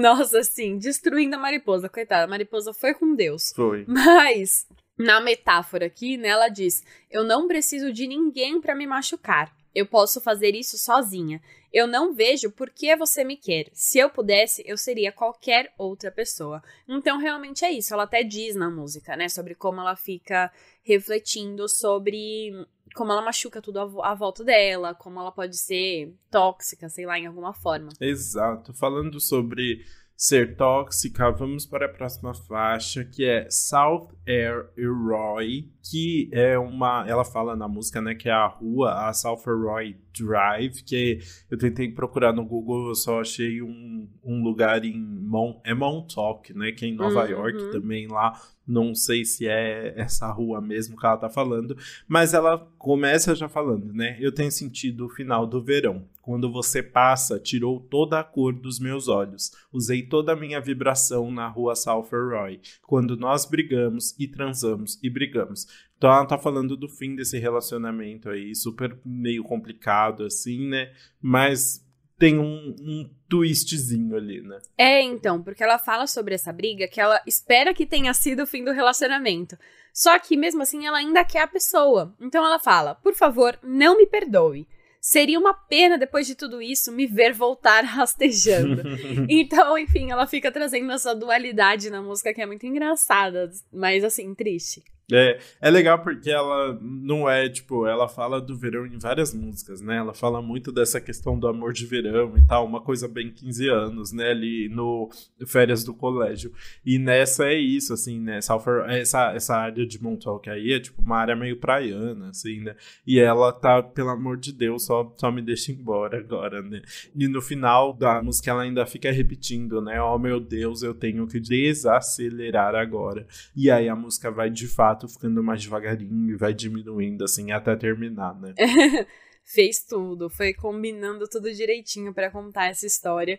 [0.00, 3.52] Nossa, assim, destruindo a mariposa, coitada, a mariposa foi com Deus.
[3.56, 3.84] Foi.
[3.88, 9.52] Mas, na metáfora aqui, né, ela diz, eu não preciso de ninguém para me machucar.
[9.76, 11.38] Eu posso fazer isso sozinha.
[11.70, 13.68] Eu não vejo por que você me quer.
[13.74, 16.62] Se eu pudesse, eu seria qualquer outra pessoa.
[16.88, 17.92] Então, realmente é isso.
[17.92, 19.28] Ela até diz na música, né?
[19.28, 20.50] Sobre como ela fica
[20.82, 22.52] refletindo sobre
[22.94, 27.26] como ela machuca tudo à, volta dela, como ela pode ser tóxica, sei lá, em
[27.26, 27.90] alguma forma.
[28.00, 28.72] Exato.
[28.72, 29.84] Falando sobre
[30.16, 37.04] ser tóxica, vamos para a próxima faixa, que é South Air Roy, que é uma.
[37.06, 41.18] Ela fala na música, né, que é a rua, a South Roy Drive, que
[41.50, 46.54] eu tentei procurar no Google, eu só achei um, um lugar em Mon, é Montauk,
[46.54, 47.30] né, que é em Nova uhum.
[47.30, 48.40] York também lá.
[48.66, 51.76] Não sei se é essa rua mesmo que ela tá falando,
[52.08, 54.16] mas ela começa já falando, né?
[54.18, 56.04] Eu tenho sentido o final do verão.
[56.26, 59.52] Quando você passa, tirou toda a cor dos meus olhos.
[59.72, 62.60] Usei toda a minha vibração na rua South Roy.
[62.82, 65.68] Quando nós brigamos e transamos e brigamos.
[65.96, 70.92] Então ela tá falando do fim desse relacionamento aí, super meio complicado, assim, né?
[71.22, 71.86] Mas
[72.18, 74.58] tem um, um twistzinho ali, né?
[74.76, 78.46] É, então, porque ela fala sobre essa briga que ela espera que tenha sido o
[78.48, 79.56] fim do relacionamento.
[79.94, 82.16] Só que mesmo assim ela ainda quer a pessoa.
[82.20, 84.66] Então ela fala: por favor, não me perdoe.
[85.08, 88.82] Seria uma pena, depois de tudo isso, me ver voltar rastejando.
[89.30, 94.34] então, enfim, ela fica trazendo essa dualidade na música que é muito engraçada, mas assim,
[94.34, 94.82] triste.
[95.12, 99.80] É, é legal porque ela não é, tipo, ela fala do verão em várias músicas,
[99.80, 99.98] né?
[99.98, 103.68] Ela fala muito dessa questão do amor de verão e tal, uma coisa bem 15
[103.68, 104.30] anos, né?
[104.30, 105.08] Ali no
[105.46, 106.52] Férias do Colégio.
[106.84, 108.38] E nessa é isso, assim, né?
[108.38, 112.74] Essa, essa área de Montauk aí é, tipo, uma área meio praiana, assim, né?
[113.06, 116.82] E ela tá, pelo amor de Deus, só, só me deixa embora agora, né?
[117.14, 120.02] E no final da música ela ainda fica repetindo, né?
[120.02, 123.24] Oh, meu Deus, eu tenho que desacelerar agora.
[123.54, 127.52] E aí a música vai, de fato, fato ficando mais devagarinho e vai diminuindo, assim,
[127.52, 128.54] até terminar, né?
[129.44, 133.38] Fez tudo, foi combinando tudo direitinho para contar essa história,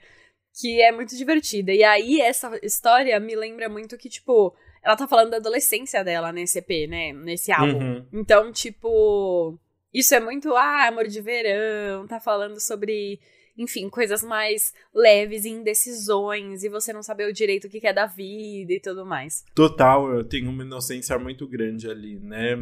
[0.54, 1.74] que é muito divertida.
[1.74, 6.32] E aí, essa história me lembra muito que, tipo, ela tá falando da adolescência dela
[6.32, 7.12] nesse EP, né?
[7.12, 7.80] Nesse álbum.
[7.80, 8.06] Uhum.
[8.14, 9.60] Então, tipo,
[9.94, 13.20] isso é muito, ah, amor de verão, tá falando sobre
[13.58, 17.94] enfim, coisas mais leves e indecisões, e você não saber o direito o que é
[17.94, 19.44] da vida e tudo mais.
[19.56, 22.56] Total, eu tenho uma inocência muito grande ali, né?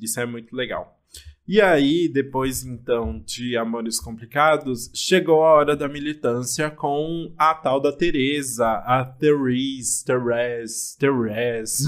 [0.00, 0.98] Isso é muito legal.
[1.48, 7.80] E aí, depois então de Amores Complicados, chegou a hora da militância com a tal
[7.80, 11.84] da Teresa, a Therese, Therese, Therese,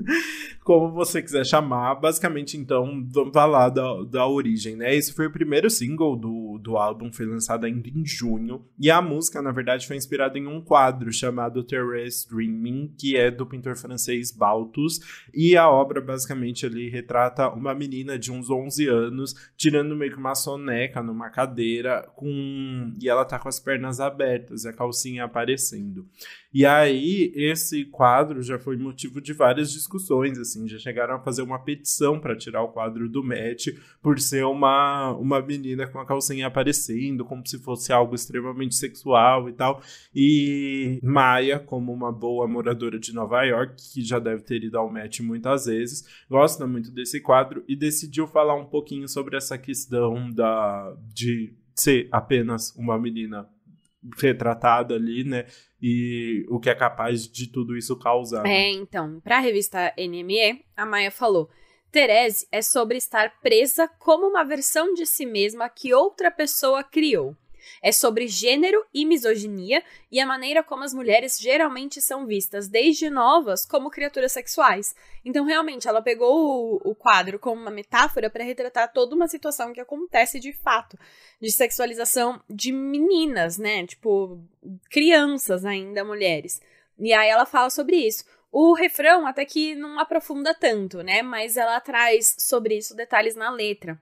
[0.64, 1.96] como você quiser chamar.
[1.96, 4.96] Basicamente, então, falar da, da origem, né?
[4.96, 8.64] Esse foi o primeiro single do, do álbum, foi lançado ainda em junho.
[8.80, 13.30] E a música, na verdade, foi inspirada em um quadro chamado Therese Dreaming, que é
[13.30, 14.98] do pintor francês Balthus.
[15.34, 20.18] E a obra, basicamente, ali retrata uma menina de uns 11 anos, tirando meio que
[20.18, 25.24] uma soneca numa cadeira, com e ela tá com as pernas abertas e a calcinha
[25.24, 26.08] aparecendo.
[26.54, 31.42] E aí, esse quadro já foi motivo de várias discussões, assim, já chegaram a fazer
[31.42, 36.06] uma petição para tirar o quadro do match por ser uma, uma menina com a
[36.06, 39.82] calcinha aparecendo, como se fosse algo extremamente sexual e tal.
[40.14, 44.88] E Maia, como uma boa moradora de Nova York, que já deve ter ido ao
[44.88, 50.30] match muitas vezes, gosta muito desse quadro e decidiu falar um pouquinho sobre essa questão
[50.30, 53.48] da, de ser apenas uma menina
[54.18, 55.46] retratada ali, né?
[55.80, 58.46] E o que é capaz de tudo isso causar.
[58.46, 61.48] É, então, para a revista NME, a Maia falou:
[61.90, 67.36] Therese é sobre estar presa como uma versão de si mesma que outra pessoa criou.
[67.82, 73.10] É sobre gênero e misoginia e a maneira como as mulheres geralmente são vistas desde
[73.10, 74.94] novas como criaturas sexuais.
[75.24, 79.72] Então, realmente, ela pegou o, o quadro como uma metáfora para retratar toda uma situação
[79.72, 80.98] que acontece de fato,
[81.40, 83.86] de sexualização de meninas, né?
[83.86, 84.40] Tipo,
[84.90, 86.60] crianças ainda, mulheres.
[86.98, 88.24] E aí ela fala sobre isso.
[88.52, 91.22] O refrão até que não aprofunda tanto, né?
[91.22, 94.00] Mas ela traz sobre isso detalhes na letra.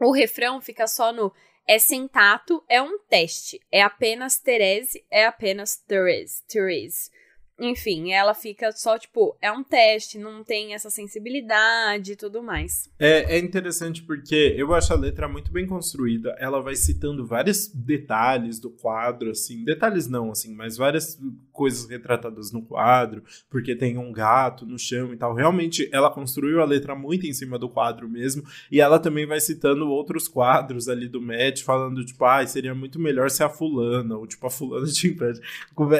[0.00, 1.32] O refrão fica só no
[1.66, 3.60] é sem tato, é um teste.
[3.70, 6.42] É apenas Therese, é apenas Therese.
[6.46, 7.10] Therese.
[7.60, 12.88] Enfim, ela fica só, tipo, é um teste, não tem essa sensibilidade e tudo mais.
[12.98, 16.34] É, é interessante porque eu acho a letra muito bem construída.
[16.38, 19.62] Ela vai citando vários detalhes do quadro, assim.
[19.64, 21.20] Detalhes não, assim, mas várias
[21.52, 25.34] coisas retratadas no quadro, porque tem um gato no chão e tal.
[25.34, 28.42] Realmente, ela construiu a letra muito em cima do quadro mesmo.
[28.72, 32.98] E ela também vai citando outros quadros ali do Matt, falando, tipo, ah, seria muito
[32.98, 35.40] melhor ser a fulana, ou tipo, a fulana de impede.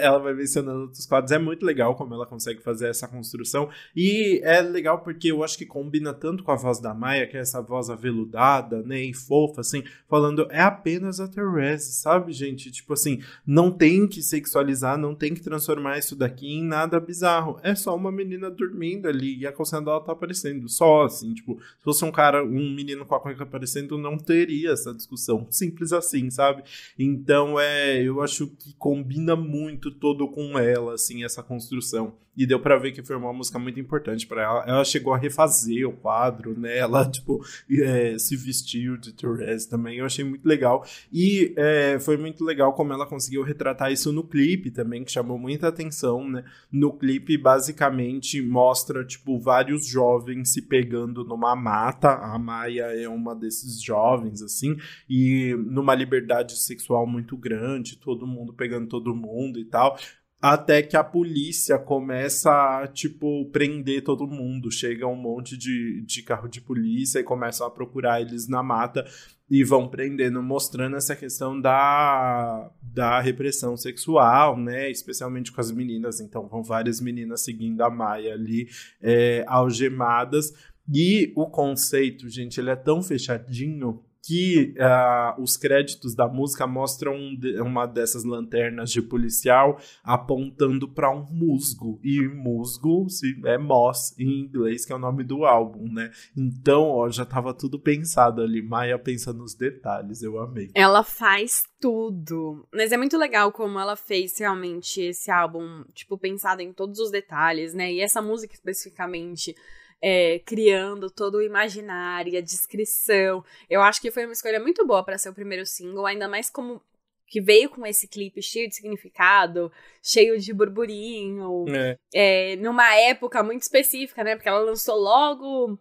[0.00, 1.32] Ela vai mencionando outros quadros.
[1.32, 3.68] É muito muito legal como ela consegue fazer essa construção.
[3.94, 7.36] E é legal porque eu acho que combina tanto com a voz da Maia, que
[7.36, 12.70] é essa voz aveludada, né, e fofa, assim, falando é apenas a Therese, sabe, gente?
[12.70, 17.58] Tipo assim, não tem que sexualizar, não tem que transformar isso daqui em nada bizarro.
[17.62, 20.68] É só uma menina dormindo ali e a dela tá aparecendo.
[20.68, 24.70] Só, assim, tipo, se fosse um cara, um menino com a cueca aparecendo, não teria
[24.70, 25.46] essa discussão.
[25.50, 26.62] Simples assim, sabe?
[26.98, 32.14] Então, é, eu acho que combina muito todo com ela, assim, essa essa construção.
[32.36, 34.64] E deu para ver que foi uma música muito importante para ela.
[34.66, 36.78] Ela chegou a refazer o quadro, né?
[36.78, 39.98] Ela, tipo, é, se vestiu de Therese também.
[39.98, 40.86] Eu achei muito legal.
[41.12, 45.38] E é, foi muito legal como ela conseguiu retratar isso no clipe também, que chamou
[45.38, 46.44] muita atenção, né?
[46.70, 52.10] No clipe, basicamente, mostra, tipo, vários jovens se pegando numa mata.
[52.10, 54.76] A Maia é uma desses jovens, assim,
[55.08, 59.98] e numa liberdade sexual muito grande, todo mundo pegando todo mundo e tal
[60.40, 64.70] até que a polícia começa a, tipo, prender todo mundo.
[64.70, 69.04] Chega um monte de, de carro de polícia e começam a procurar eles na mata
[69.50, 74.90] e vão prendendo, mostrando essa questão da, da repressão sexual, né?
[74.90, 76.20] Especialmente com as meninas.
[76.20, 78.68] Então, vão várias meninas seguindo a Maia ali,
[79.02, 80.54] é, algemadas.
[80.92, 87.16] E o conceito, gente, ele é tão fechadinho que uh, os créditos da música mostram
[87.64, 91.98] uma dessas lanternas de policial apontando para um musgo.
[92.02, 93.06] E musgo
[93.44, 96.10] é moss em inglês, que é o nome do álbum, né?
[96.36, 98.62] Então, ó, já tava tudo pensado ali.
[98.62, 100.70] Maia pensa nos detalhes, eu amei.
[100.74, 102.66] Ela faz tudo.
[102.72, 107.10] Mas é muito legal como ela fez realmente esse álbum, tipo, pensado em todos os
[107.10, 107.92] detalhes, né?
[107.92, 109.54] E essa música especificamente
[110.02, 113.44] é, criando todo o imaginário, a descrição.
[113.68, 116.50] Eu acho que foi uma escolha muito boa para ser o primeiro single, ainda mais
[116.50, 116.82] como
[117.26, 119.70] que veio com esse clipe cheio de significado,
[120.02, 121.96] cheio de burburinho, é.
[122.12, 124.34] É, numa época muito específica, né?
[124.34, 125.78] Porque ela lançou logo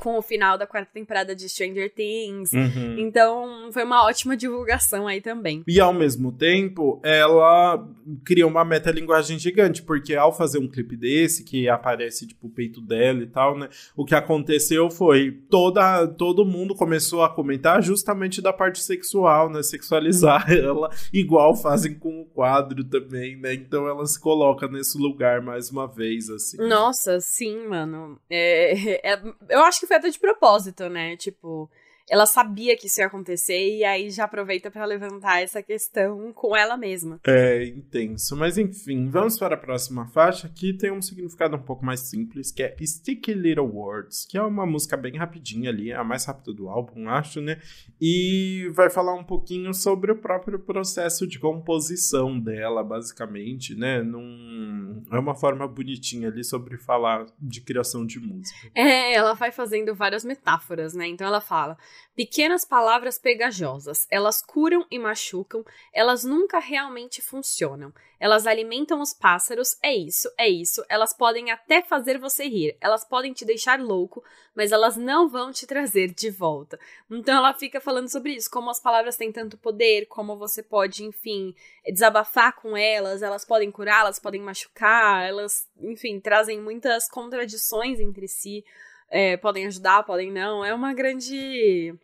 [0.00, 2.52] com o final da quarta temporada de Stranger Things.
[2.52, 2.98] Uhum.
[2.98, 5.62] Então, foi uma ótima divulgação aí também.
[5.66, 7.86] E ao mesmo tempo, ela
[8.24, 12.80] cria uma metalinguagem gigante, porque ao fazer um clipe desse, que aparece tipo o peito
[12.80, 13.68] dela e tal, né?
[13.96, 19.62] O que aconteceu foi toda todo mundo começou a comentar justamente da parte sexual, né?
[19.62, 23.54] Sexualizar ela, igual fazem com o quadro também, né?
[23.54, 26.56] Então ela se coloca nesse lugar mais uma vez, assim.
[26.56, 28.18] Nossa, sim, mano.
[28.28, 31.16] É, é, eu acho que foi até de propósito, né?
[31.16, 31.68] Tipo,
[32.08, 36.56] ela sabia que isso ia acontecer e aí já aproveita para levantar essa questão com
[36.56, 37.20] ela mesma.
[37.26, 41.84] É intenso, mas enfim, vamos para a próxima faixa que tem um significado um pouco
[41.84, 45.96] mais simples, que é Sticky Little Words, que é uma música bem rapidinha ali, é
[45.96, 47.60] a mais rápida do álbum, acho, né?
[48.00, 54.02] E vai falar um pouquinho sobre o próprio processo de composição dela, basicamente, né?
[54.02, 55.02] Num...
[55.12, 58.70] É uma forma bonitinha ali sobre falar de criação de música.
[58.74, 61.06] É, ela vai fazendo várias metáforas, né?
[61.06, 61.76] Então ela fala:
[62.14, 67.92] Pequenas palavras pegajosas, elas curam e machucam, elas nunca realmente funcionam.
[68.18, 70.84] Elas alimentam os pássaros, é isso, é isso.
[70.90, 74.22] Elas podem até fazer você rir, elas podem te deixar louco,
[74.54, 76.78] mas elas não vão te trazer de volta.
[77.10, 81.02] Então ela fica falando sobre isso, como as palavras têm tanto poder, como você pode,
[81.02, 81.54] enfim,
[81.86, 88.28] desabafar com elas, elas podem curar, elas podem machucar, elas, enfim, trazem muitas contradições entre
[88.28, 88.62] si
[89.10, 90.64] é, podem ajudar, podem não.
[90.64, 91.94] É uma grande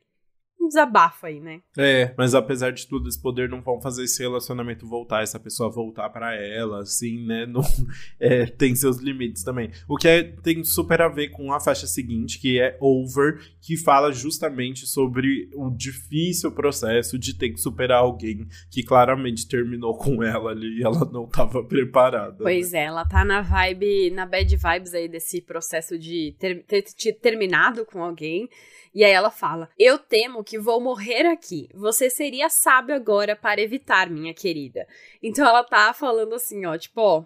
[0.61, 1.61] um desabafo aí, né?
[1.79, 5.71] É, mas apesar de tudo, esse poder não vão fazer esse relacionamento voltar, essa pessoa
[5.71, 7.47] voltar para ela, assim, né?
[7.47, 7.63] Não,
[8.19, 9.71] é, tem seus limites também.
[9.89, 13.77] O que é, tem super a ver com a faixa seguinte, que é Over, que
[13.77, 20.23] fala justamente sobre o difícil processo de ter que superar alguém que claramente terminou com
[20.23, 22.39] ela ali e ela não estava preparada.
[22.43, 22.81] Pois né?
[22.81, 27.13] é, ela tá na vibe, na bad vibes aí desse processo de ter, ter, ter
[27.15, 28.49] terminado com alguém.
[28.97, 31.69] E aí ela fala: Eu temo que vou morrer aqui.
[31.75, 34.87] Você seria sábio agora para evitar, minha querida.
[35.23, 37.25] Então ela tá falando assim, ó, tipo, ó,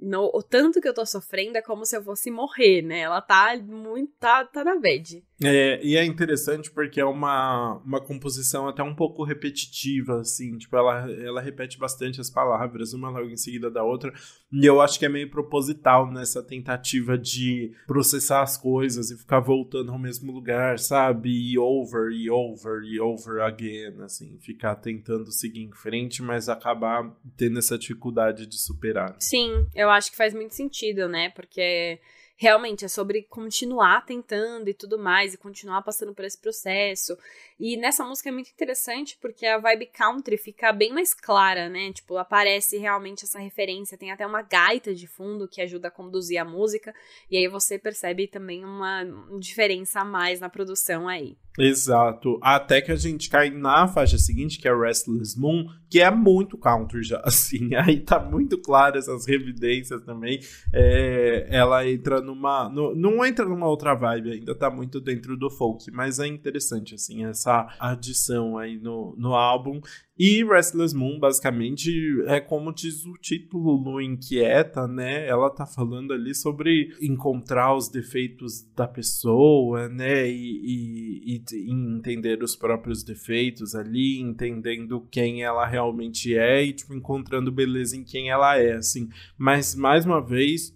[0.00, 3.00] no, o tanto que eu tô sofrendo é como se eu fosse morrer, né?
[3.00, 4.12] Ela tá muito.
[4.18, 5.22] tá, tá na bad.
[5.46, 10.76] É, e é interessante porque é uma, uma composição até um pouco repetitiva, assim, tipo,
[10.76, 14.12] ela, ela repete bastante as palavras, uma logo em seguida da outra,
[14.52, 19.40] e eu acho que é meio proposital nessa tentativa de processar as coisas e ficar
[19.40, 21.30] voltando ao mesmo lugar, sabe?
[21.30, 27.10] E over, e over, e over again, assim, ficar tentando seguir em frente, mas acabar
[27.36, 29.16] tendo essa dificuldade de superar.
[29.18, 31.30] Sim, eu acho que faz muito sentido, né?
[31.30, 31.98] Porque
[32.42, 37.16] realmente é sobre continuar tentando e tudo mais, e continuar passando por esse processo.
[37.58, 41.92] E nessa música é muito interessante porque a vibe country fica bem mais clara, né?
[41.92, 46.36] Tipo, aparece realmente essa referência, tem até uma gaita de fundo que ajuda a conduzir
[46.36, 46.92] a música,
[47.30, 49.04] e aí você percebe também uma
[49.38, 51.36] diferença a mais na produção aí.
[51.58, 52.38] Exato.
[52.42, 56.56] Até que a gente cai na faixa seguinte, que é Restless Moon, que é muito
[56.56, 57.74] country já, assim.
[57.74, 60.40] Aí tá muito claro essas revidências também.
[60.72, 62.68] É, ela entra numa.
[62.68, 66.94] No, não entra numa outra vibe ainda, tá muito dentro do folk, mas é interessante,
[66.94, 69.80] assim, essa adição aí no, no álbum.
[70.24, 71.90] E Restless Moon, basicamente,
[72.28, 75.26] é como diz o título, Lua Inquieta, né?
[75.26, 80.30] Ela tá falando ali sobre encontrar os defeitos da pessoa, né?
[80.30, 86.94] E, e, e entender os próprios defeitos ali, entendendo quem ela realmente é e, tipo,
[86.94, 89.08] encontrando beleza em quem ela é, assim.
[89.36, 90.72] Mas, mais uma vez,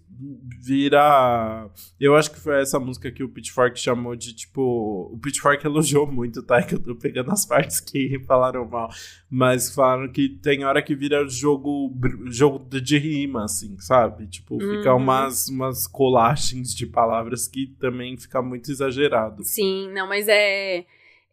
[0.59, 1.69] vira.
[1.99, 5.09] Eu acho que foi essa música que o Pitchfork chamou de tipo.
[5.13, 6.61] O Pitchfork elogiou muito, tá?
[6.61, 8.89] Que eu tô pegando as partes que falaram mal.
[9.29, 11.93] Mas falaram que tem hora que vira jogo,
[12.25, 14.27] jogo de rima, assim, sabe?
[14.27, 14.77] Tipo, uhum.
[14.77, 19.43] fica umas, umas colagens de palavras que também fica muito exagerado.
[19.43, 20.85] Sim, não, mas é.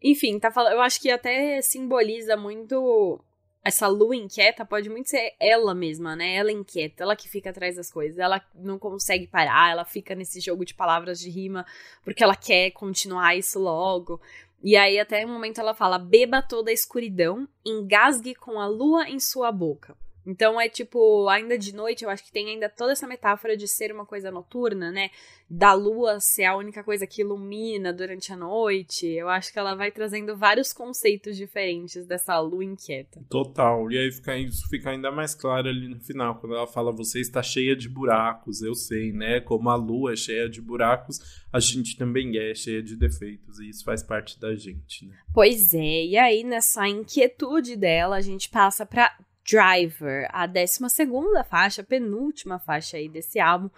[0.03, 0.73] Enfim, tá falando.
[0.73, 3.19] Eu acho que até simboliza muito
[3.65, 6.35] essa lua inquieta pode muito ser ela mesma, né?
[6.35, 8.19] Ela inquieta, ela que fica atrás das coisas.
[8.19, 11.65] Ela não consegue parar, ela fica nesse jogo de palavras de rima
[12.03, 14.21] porque ela quer continuar isso logo.
[14.63, 19.09] E aí, até um momento, ela fala: beba toda a escuridão, engasgue com a lua
[19.09, 19.97] em sua boca.
[20.25, 23.67] Então é tipo, ainda de noite, eu acho que tem ainda toda essa metáfora de
[23.67, 25.11] ser uma coisa noturna, né?
[25.47, 29.05] Da lua ser a única coisa que ilumina durante a noite.
[29.05, 33.23] Eu acho que ela vai trazendo vários conceitos diferentes dessa lua inquieta.
[33.29, 33.91] Total.
[33.91, 37.19] E aí fica, isso fica ainda mais claro ali no final, quando ela fala: você
[37.19, 38.63] está cheia de buracos.
[38.63, 39.39] Eu sei, né?
[39.39, 41.19] Como a lua é cheia de buracos,
[41.53, 43.59] a gente também é cheia de defeitos.
[43.59, 45.15] E isso faz parte da gente, né?
[45.31, 46.05] Pois é.
[46.05, 49.15] E aí, nessa inquietude dela, a gente passa pra
[49.45, 50.79] Driver, a 12
[51.43, 53.69] faixa, penúltima faixa aí desse álbum,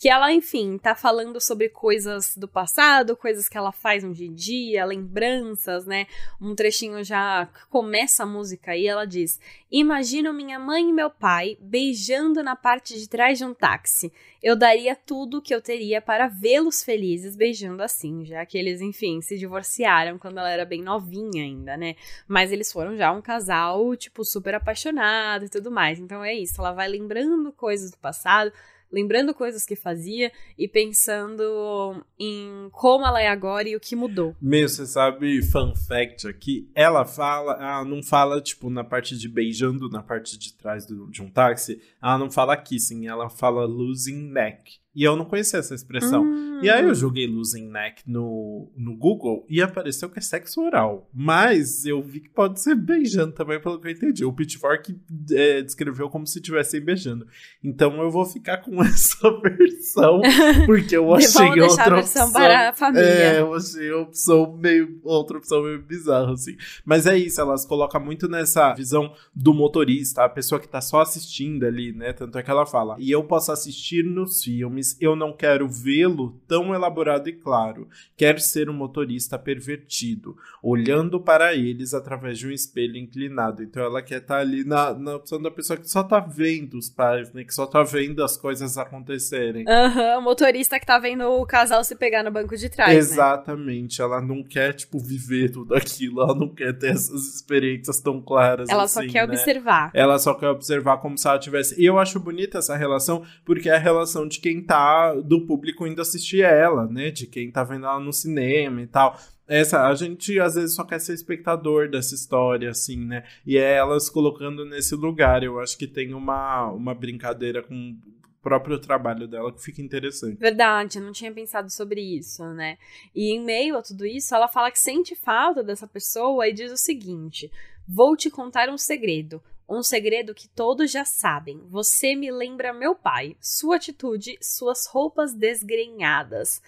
[0.00, 4.32] que ela, enfim, tá falando sobre coisas do passado, coisas que ela faz hoje em
[4.32, 6.06] dia, lembranças, né?
[6.40, 9.38] Um trechinho já começa a música e ela diz:
[9.70, 14.10] Imagino minha mãe e meu pai beijando na parte de trás de um táxi.
[14.42, 19.20] Eu daria tudo que eu teria para vê-los felizes beijando assim, já que eles, enfim,
[19.20, 21.94] se divorciaram quando ela era bem novinha ainda, né?
[22.26, 25.98] Mas eles foram já um casal, tipo, super apaixonado e tudo mais.
[25.98, 28.50] Então é isso, ela vai lembrando coisas do passado
[28.90, 34.34] lembrando coisas que fazia e pensando em como ela é agora e o que mudou.
[34.40, 39.28] Meu, você sabe, fun fact aqui, ela fala, ela não fala, tipo, na parte de
[39.28, 43.64] beijando, na parte de trás do, de um táxi, ela não fala kissing, ela fala
[43.64, 44.80] losing neck.
[44.94, 46.24] E eu não conhecia essa expressão.
[46.24, 46.60] Hum.
[46.62, 51.08] E aí eu joguei losing neck no, no Google e apareceu que é sexo oral.
[51.14, 54.24] Mas eu vi que pode ser beijando também, pelo que eu entendi.
[54.24, 54.98] O Pitchfork
[55.32, 57.26] é, descreveu como se estivessem beijando.
[57.62, 60.20] Então eu vou ficar com essa versão,
[60.66, 61.84] porque eu achei outra opção.
[61.84, 63.06] a versão para a família.
[63.06, 66.56] É, eu achei opção meio, outra opção meio bizarra, assim.
[66.84, 71.00] Mas é isso, elas colocam muito nessa visão do motorista, a pessoa que tá só
[71.00, 72.12] assistindo ali, né?
[72.12, 72.96] Tanto é que ela fala.
[72.98, 77.88] E eu posso assistir nos filmes filmes, eu não quero vê-lo tão elaborado e claro.
[78.16, 83.62] Quero ser um motorista pervertido, olhando para eles através de um espelho inclinado.
[83.62, 86.78] Então ela quer estar tá ali na, na opção da pessoa que só tá vendo
[86.78, 87.44] os pais, né?
[87.44, 89.64] Que só tá vendo as coisas acontecerem.
[89.68, 92.90] Aham, uhum, motorista que tá vendo o casal se pegar no banco de trás.
[92.90, 92.96] Né?
[92.96, 94.00] Exatamente.
[94.00, 94.04] Né?
[94.04, 96.22] Ela não quer, tipo, viver tudo aquilo.
[96.22, 98.68] Ela não quer ter essas experiências tão claras.
[98.68, 99.34] Ela assim, só quer né?
[99.34, 99.90] observar.
[99.94, 101.80] Ela só quer observar como se ela tivesse.
[101.80, 105.84] E eu acho bonita essa relação, porque é a relação de quem tá do público
[105.84, 107.10] indo assistir ela, né?
[107.10, 109.18] De quem tá vendo ela no cinema e tal.
[109.48, 113.24] Essa, a gente às vezes só quer ser espectador dessa história, assim, né?
[113.44, 115.42] E é elas colocando nesse lugar.
[115.42, 120.38] Eu acho que tem uma, uma brincadeira com o próprio trabalho dela que fica interessante.
[120.38, 122.78] Verdade, eu não tinha pensado sobre isso, né?
[123.12, 126.70] E em meio a tudo isso, ela fala que sente falta dessa pessoa e diz
[126.70, 127.50] o seguinte:
[127.88, 129.42] Vou te contar um segredo.
[129.72, 131.60] Um segredo que todos já sabem.
[131.68, 136.60] Você me lembra meu pai, sua atitude, suas roupas desgrenhadas.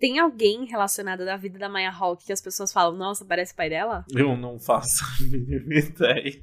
[0.00, 3.68] Tem alguém relacionado da vida da Maya Hawke que as pessoas falam, nossa, parece pai
[3.68, 4.02] dela?
[4.10, 6.42] Eu não faço a mínima ideia.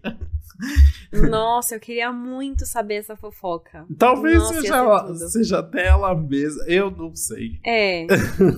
[1.30, 3.86] Nossa, eu queria muito saber essa fofoca.
[3.98, 6.64] Talvez Nossa, seja, ela, seja até ela mesma.
[6.68, 7.60] Eu não sei.
[7.66, 8.06] É.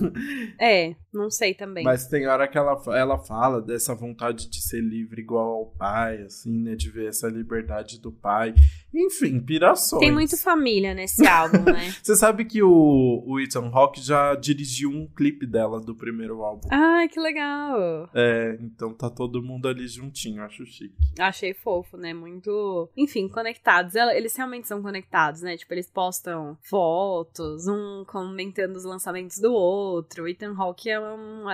[0.60, 1.84] é, não sei também.
[1.84, 6.22] Mas tem hora que ela, ela fala dessa vontade de ser livre igual ao pai,
[6.22, 6.74] assim, né?
[6.74, 8.54] De ver essa liberdade do pai.
[8.94, 10.00] Enfim, pirações.
[10.00, 11.94] Tem muito família nesse álbum, né?
[12.02, 16.68] Você sabe que o, o Ethan Hawke já dirigiu um clipe dela do primeiro álbum.
[16.70, 18.10] Ai, que legal.
[18.14, 20.94] É, então tá todo mundo ali juntinho, acho chique.
[21.18, 22.12] Achei fofo, né?
[22.12, 23.94] Muito, enfim, conectados.
[23.94, 25.56] Eles realmente são conectados, né?
[25.56, 30.24] Tipo, eles postam fotos, um comentando os lançamentos do outro.
[30.24, 31.44] O Ethan Hawke é um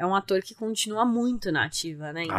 [0.00, 2.24] é um ator que continua muito na ativa, né?
[2.24, 2.34] Então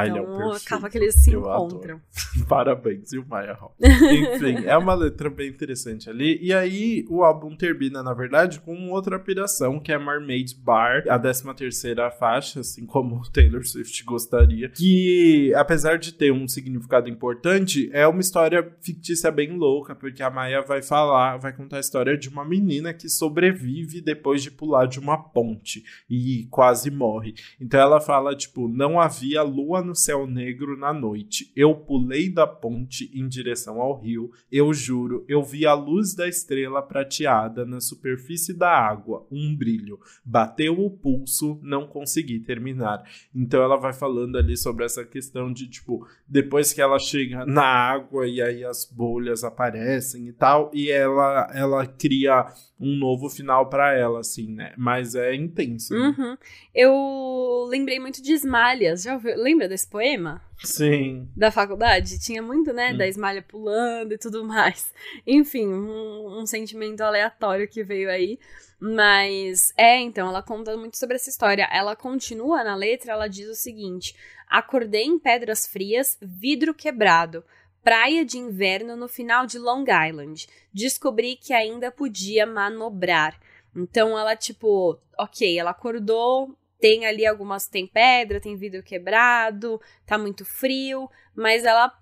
[0.50, 2.02] Ai, acaba que eles se encontram.
[2.50, 3.76] Parabéns, o Maya Hall.
[3.80, 6.40] Enfim, é uma letra bem interessante ali.
[6.42, 11.20] E aí o álbum termina, na verdade, com outra piração, que é Mermaid Bar, a
[11.20, 14.70] 13 terceira faixa, assim como o Taylor Swift gostaria.
[14.70, 20.32] Que, apesar de ter um significado importante, é uma história fictícia bem louca, porque a
[20.32, 24.88] Maya vai falar, vai contar a história de uma menina que sobrevive depois de pular
[24.88, 27.36] de uma ponte e quase morre.
[27.60, 31.52] Então ela fala, tipo, não havia lua no céu negro na noite.
[31.56, 34.32] Eu pulei da ponte em direção ao rio.
[34.52, 40.00] Eu juro, eu vi a luz da estrela prateada na superfície da água, um brilho.
[40.24, 43.04] Bateu o pulso, não consegui terminar.
[43.34, 47.64] Então ela vai falando ali sobre essa questão de, tipo, depois que ela chega na
[47.64, 52.48] água e aí as bolhas aparecem e tal, e ela, ela cria
[52.80, 54.74] um novo final para ela, assim, né?
[54.76, 55.94] Mas é intenso.
[55.94, 56.16] Né?
[56.18, 56.38] Uhum.
[56.74, 59.04] Eu lembrei muito de Esmalhas.
[59.04, 59.36] Já ouviu?
[59.36, 60.42] Lembra desse poema?
[60.64, 61.30] Sim.
[61.36, 62.20] Da faculdade?
[62.20, 62.94] Tinha muito, né?
[62.94, 62.98] Hum.
[62.98, 64.94] Da Esmalha pulando e tudo mais.
[65.26, 68.40] Enfim, um, um sentimento aleatório que veio aí.
[68.80, 71.68] Mas é, então, ela conta muito sobre essa história.
[71.72, 74.16] Ela continua na letra, ela diz o seguinte:
[74.48, 77.44] Acordei em pedras frias, vidro quebrado
[77.84, 80.48] praia de inverno no final de Long Island.
[80.74, 83.40] Descobri que ainda podia manobrar.
[83.76, 87.68] Então ela, tipo, ok, ela acordou, tem ali algumas.
[87.68, 91.94] Tem pedra, tem vidro quebrado, tá muito frio, mas ela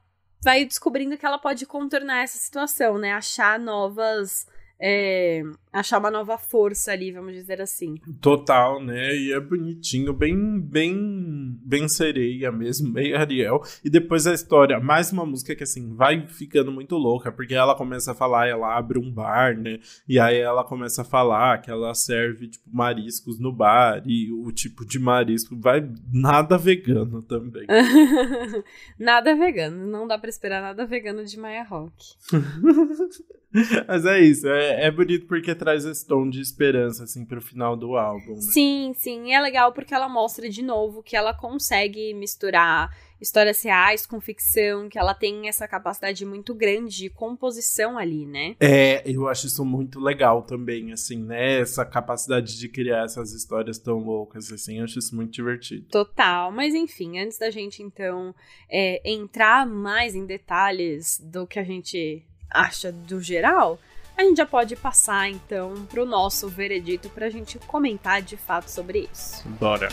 [0.41, 3.11] vai descobrindo que ela pode contornar essa situação, né?
[3.11, 4.47] Achar novas
[4.81, 7.95] é, achar uma nova força ali, vamos dizer assim.
[8.21, 9.13] Total, né?
[9.13, 13.61] E é bonitinho, bem, bem, bem sereia mesmo, bem Ariel.
[13.83, 17.75] E depois a história, mais uma música que assim vai ficando muito louca, porque ela
[17.75, 19.79] começa a falar, ela abre um bar, né?
[20.07, 24.51] E aí ela começa a falar que ela serve tipo mariscos no bar e o
[24.51, 27.67] tipo de marisco vai nada vegano também.
[28.97, 32.15] nada vegano, não dá para esperar nada vegano de Maya Rock.
[33.87, 37.75] Mas é isso, é, é bonito porque traz esse tom de esperança, assim, pro final
[37.75, 38.35] do álbum.
[38.35, 38.41] Né?
[38.41, 39.33] Sim, sim.
[39.33, 42.89] É legal porque ela mostra de novo que ela consegue misturar
[43.19, 48.55] histórias reais com ficção, que ela tem essa capacidade muito grande de composição ali, né?
[48.59, 51.59] É, eu acho isso muito legal também, assim, né?
[51.59, 55.87] Essa capacidade de criar essas histórias tão loucas, assim, eu acho isso muito divertido.
[55.89, 58.33] Total, mas enfim, antes da gente então
[58.69, 63.79] é, entrar mais em detalhes do que a gente acha do geral,
[64.17, 69.07] a gente já pode passar então pro nosso veredito pra gente comentar de fato sobre
[69.11, 69.47] isso.
[69.47, 69.89] Bora.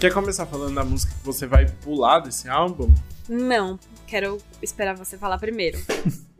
[0.00, 2.92] Quer começar falando da música que você vai pular desse álbum?
[3.28, 5.78] Não, quero esperar você falar primeiro.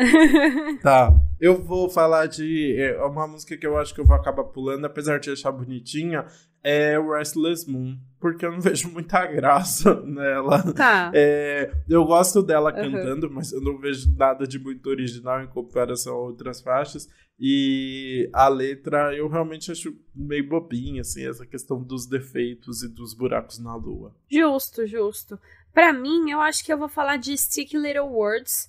[0.82, 1.12] tá.
[1.40, 4.84] Eu vou falar de é, uma música que eu acho que eu vou acabar pulando,
[4.84, 6.26] apesar de achar bonitinha,
[6.62, 7.98] é Restless Moon.
[8.18, 10.62] Porque eu não vejo muita graça nela.
[10.72, 11.10] Tá.
[11.14, 12.92] É, eu gosto dela uhum.
[12.92, 17.08] cantando, mas eu não vejo nada de muito original em comparação a outras faixas.
[17.38, 23.14] E a letra eu realmente acho meio bobinha, assim, essa questão dos defeitos e dos
[23.14, 24.14] buracos na lua.
[24.30, 25.38] Justo, justo.
[25.72, 28.68] Para mim, eu acho que eu vou falar de Sticky Little Words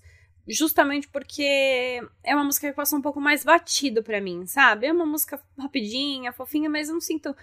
[0.51, 4.87] justamente porque é uma música que passa um pouco mais batido para mim, sabe?
[4.87, 7.35] É uma música rapidinha, fofinha, mas eu não sinto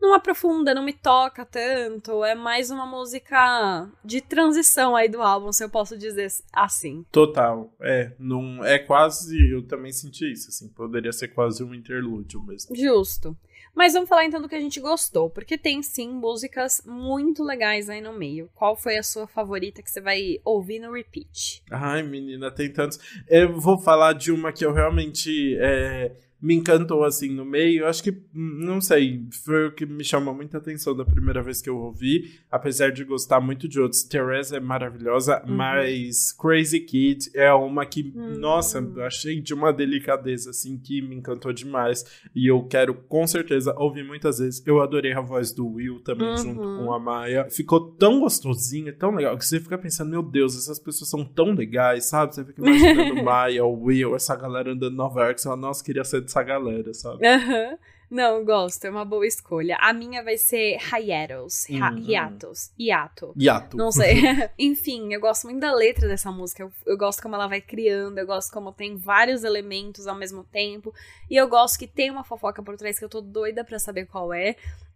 [0.00, 2.24] não aprofunda, não me toca tanto.
[2.24, 7.04] É mais uma música de transição aí do álbum, se eu posso dizer assim.
[7.10, 7.72] Total.
[7.80, 12.76] É, não é quase, eu também senti isso, assim, poderia ser quase um interlúdio mesmo.
[12.76, 13.36] Justo.
[13.74, 17.90] Mas vamos falar então do que a gente gostou, porque tem sim músicas muito legais
[17.90, 18.48] aí no meio.
[18.54, 21.62] Qual foi a sua favorita que você vai ouvir no repeat?
[21.70, 22.98] Ai, menina, tem tantos.
[23.28, 27.86] Eu vou falar de uma que eu realmente é, me encantou assim no meio.
[27.86, 31.70] Acho que, não sei, foi o que me chamou muita atenção da primeira vez que
[31.70, 32.38] eu ouvi.
[32.50, 35.56] Apesar de gostar muito de outros, Teresa é maravilhosa, uhum.
[35.56, 38.38] mas Crazy Kid é uma que, uhum.
[38.38, 42.04] nossa, achei de uma delicadeza assim que me encantou demais.
[42.34, 44.62] E eu quero com certeza ouvir muitas vezes.
[44.66, 46.36] Eu adorei a voz do Will também, uhum.
[46.36, 47.48] junto com a Maia.
[47.50, 51.52] Ficou tão gostosinha, tão legal, que você fica pensando, meu Deus, essas pessoas são tão
[51.52, 52.34] legais, sabe?
[52.34, 55.82] Você fica imaginando Maia, o Will, essa galera andando em Nova York, você fala, nossa,
[55.82, 57.26] queria ser dessa galera, sabe?
[57.26, 57.70] Aham.
[57.70, 57.78] Uhum.
[58.10, 59.76] Não, gosto, é uma boa escolha.
[59.80, 61.66] A minha vai ser Hiatus.
[61.68, 61.98] Uhum.
[61.98, 62.70] Hiatus.
[62.78, 63.34] Hiato.
[63.36, 63.76] Hiato.
[63.76, 64.14] Não sei.
[64.58, 66.62] Enfim, eu gosto muito da letra dessa música.
[66.62, 70.44] Eu, eu, gosto como ela vai criando, eu gosto como tem vários elementos ao mesmo
[70.44, 70.94] tempo.
[71.28, 74.06] E eu gosto que tem uma fofoca por trás que eu tô doida pra saber
[74.06, 74.54] qual é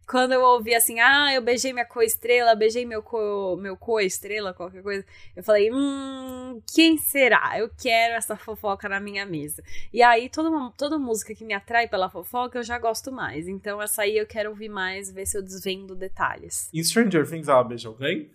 [0.09, 4.83] quando eu ouvi assim, ah, eu beijei minha co-estrela, beijei meu co, meu co-estrela, qualquer
[4.83, 5.05] coisa,
[5.37, 7.59] eu falei, hum, quem será?
[7.59, 9.63] Eu quero essa fofoca na minha mesa.
[9.93, 13.47] E aí, toda, toda música que me atrai pela fofoca, eu já gosto mais.
[13.47, 16.71] Então, essa aí eu quero ouvir mais, ver se eu desvendo detalhes.
[16.73, 18.31] Em Stranger Things, ela beijou alguém?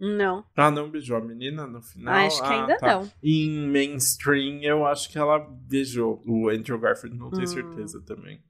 [0.00, 0.44] Não.
[0.56, 2.14] Ah, não beijou a menina no final?
[2.14, 2.86] Acho que ah, ainda tá.
[2.86, 3.12] não.
[3.22, 7.46] Em Mainstream, eu acho que ela beijou o Andrew Garfield, não tenho hum.
[7.46, 8.40] certeza também.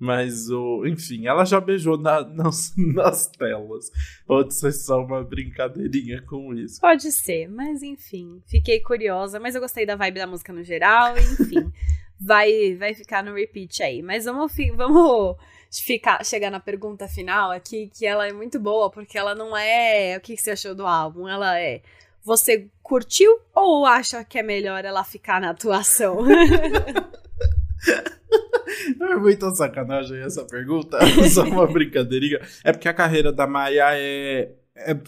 [0.00, 3.92] Mas, o, enfim, ela já beijou na, nas, nas telas.
[4.26, 6.80] Pode ser só uma brincadeirinha com isso.
[6.80, 8.42] Pode ser, mas enfim.
[8.46, 11.70] Fiquei curiosa, mas eu gostei da vibe da música no geral, enfim.
[12.18, 14.00] vai, vai ficar no repeat aí.
[14.00, 15.36] Mas vamos, vamos
[15.70, 20.16] ficar, chegar na pergunta final aqui, que ela é muito boa, porque ela não é
[20.16, 21.82] o que você achou do álbum, ela é.
[22.24, 26.24] Você curtiu ou acha que é melhor ela ficar na atuação?
[29.00, 30.98] É muita sacanagem essa pergunta,
[31.32, 32.40] só uma brincadeirinha.
[32.64, 34.50] É porque a carreira da Maia é,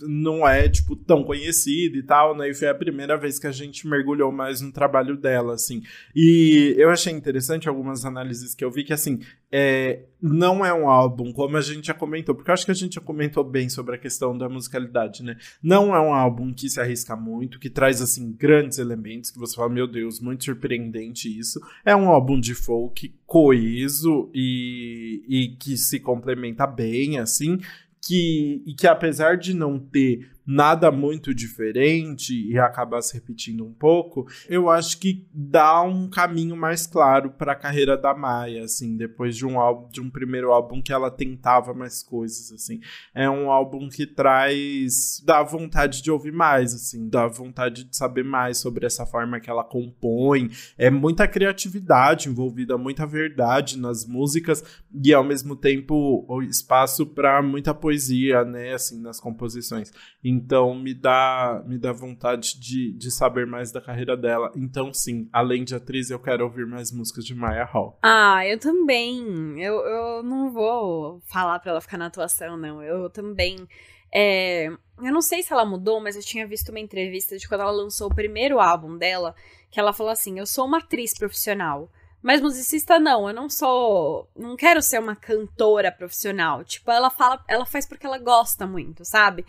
[0.02, 2.50] não é, tipo, tão conhecida e tal, né?
[2.50, 5.82] E foi a primeira vez que a gente mergulhou mais no trabalho dela, assim.
[6.14, 9.20] E eu achei interessante algumas análises que eu vi que, assim,
[9.50, 12.74] é, não é um álbum, como a gente já comentou, porque eu acho que a
[12.74, 15.36] gente já comentou bem sobre a questão da musicalidade, né?
[15.62, 19.54] Não é um álbum que se arrisca muito, que traz, assim, grandes elementos, que você
[19.54, 21.60] fala, meu Deus, muito surpreendente isso.
[21.84, 27.58] É um álbum de folk coeso e, e que se complementa bem, assim,
[28.02, 33.72] que, e que apesar de não ter nada muito diferente e acabar se repetindo um
[33.72, 38.96] pouco, eu acho que dá um caminho mais claro para a carreira da Maia, assim,
[38.96, 42.80] depois de um álbum, de um primeiro álbum que ela tentava mais coisas, assim.
[43.14, 48.24] É um álbum que traz dá vontade de ouvir mais, assim, dá vontade de saber
[48.24, 50.50] mais sobre essa forma que ela compõe.
[50.76, 57.42] É muita criatividade envolvida, muita verdade nas músicas e ao mesmo tempo o espaço para
[57.42, 59.92] muita poesia, né, assim, nas composições.
[60.32, 64.50] Então me dá, me dá vontade de, de saber mais da carreira dela.
[64.56, 67.98] Então, sim, além de atriz, eu quero ouvir mais músicas de Maya Hall.
[68.02, 69.62] Ah, eu também.
[69.62, 72.82] Eu, eu não vou falar pra ela ficar na atuação, não.
[72.82, 73.68] Eu também.
[74.10, 77.60] É, eu não sei se ela mudou, mas eu tinha visto uma entrevista de quando
[77.60, 79.34] ela lançou o primeiro álbum dela,
[79.70, 81.90] que ela falou assim: Eu sou uma atriz profissional.
[82.22, 86.62] Mas musicista não, eu não sou, não quero ser uma cantora profissional.
[86.62, 89.44] Tipo, ela fala, ela faz porque ela gosta muito, sabe?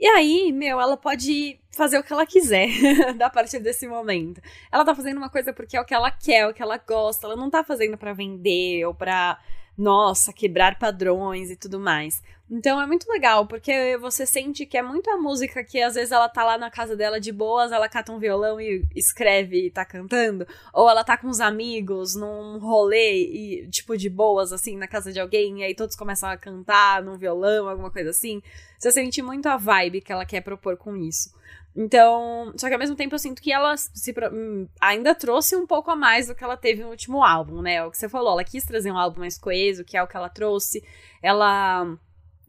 [0.00, 2.68] E aí, meu, ela pode fazer o que ela quiser
[3.22, 4.40] a partir desse momento.
[4.72, 6.78] Ela tá fazendo uma coisa porque é o que ela quer, é o que ela
[6.78, 7.26] gosta.
[7.26, 9.38] Ela não tá fazendo para vender ou pra,
[9.76, 12.22] nossa, quebrar padrões e tudo mais.
[12.50, 16.10] Então é muito legal, porque você sente que é muito a música que às vezes
[16.10, 19.70] ela tá lá na casa dela de boas, ela cata um violão e escreve e
[19.70, 20.44] tá cantando,
[20.74, 25.12] ou ela tá com os amigos num rolê e tipo de boas assim na casa
[25.12, 28.42] de alguém e aí todos começam a cantar num violão, alguma coisa assim.
[28.76, 31.30] Você sente muito a vibe que ela quer propor com isso.
[31.74, 35.66] Então, só que ao mesmo tempo eu sinto que ela se, hum, ainda trouxe um
[35.66, 37.74] pouco a mais do que ela teve no último álbum, né?
[37.74, 40.06] É o que você falou, ela quis trazer um álbum mais coeso, que é o
[40.06, 40.82] que ela trouxe.
[41.22, 41.86] Ela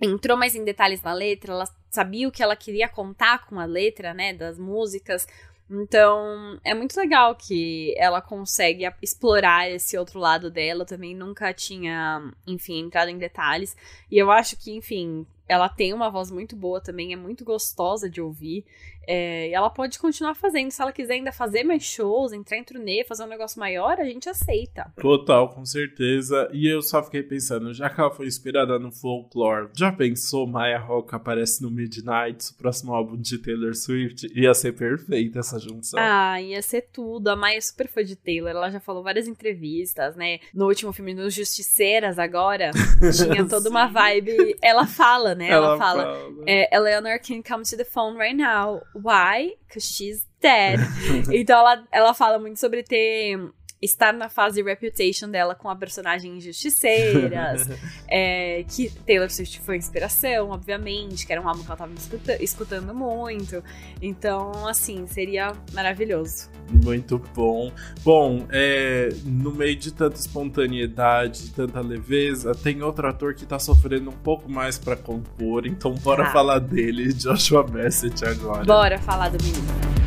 [0.02, 3.66] entrou mais em detalhes na letra, ela sabia o que ela queria contar com a
[3.66, 5.28] letra, né, das músicas.
[5.74, 10.82] Então, é muito legal que ela consegue explorar esse outro lado dela.
[10.82, 13.74] Eu também nunca tinha, enfim, entrado em detalhes.
[14.12, 18.10] E eu acho que, enfim, ela tem uma voz muito boa também, é muito gostosa
[18.10, 18.66] de ouvir.
[19.08, 20.72] É, e ela pode continuar fazendo.
[20.72, 24.06] Se ela quiser ainda fazer mais shows, entrar em turnê, fazer um negócio maior, a
[24.06, 24.92] gente aceita.
[25.00, 26.50] Total, com certeza.
[26.54, 30.80] E eu só fiquei pensando, já que ela foi inspirada no folklore, já pensou Maya
[30.80, 34.28] Rock aparece no Midnight, o próximo álbum de Taylor Swift?
[34.36, 36.00] Ia ser perfeita essa junção.
[36.00, 37.30] Ah, ia ser tudo.
[37.30, 40.40] A Maya é super fã de Taylor, ela já falou várias entrevistas, né?
[40.54, 42.72] No último filme, nos Justiceiras, agora,
[43.16, 44.58] tinha toda uma vibe.
[44.62, 45.50] Ela fala, né?
[45.50, 46.44] Ela, ela fala, fala.
[46.46, 48.82] É, Eleanor can come to the phone right now.
[48.94, 49.56] Why?
[49.68, 50.80] Because she's dead.
[51.32, 53.38] então ela, ela fala muito sobre ter
[53.82, 57.68] estar na fase reputation dela com a personagem Injusticeiras,
[58.08, 62.42] é, que Taylor Swift foi inspiração, obviamente, que era um álbum que ela tava escuta
[62.44, 63.64] escutando muito.
[64.02, 66.50] Então, assim, seria maravilhoso.
[66.70, 67.72] Muito bom.
[68.04, 74.10] Bom, é, no meio de tanta espontaneidade, tanta leveza, tem outro ator que tá sofrendo
[74.10, 76.32] um pouco mais para compor, então bora ah.
[76.32, 78.64] falar dele, Joshua Bassett agora.
[78.64, 80.01] Bora falar do menino.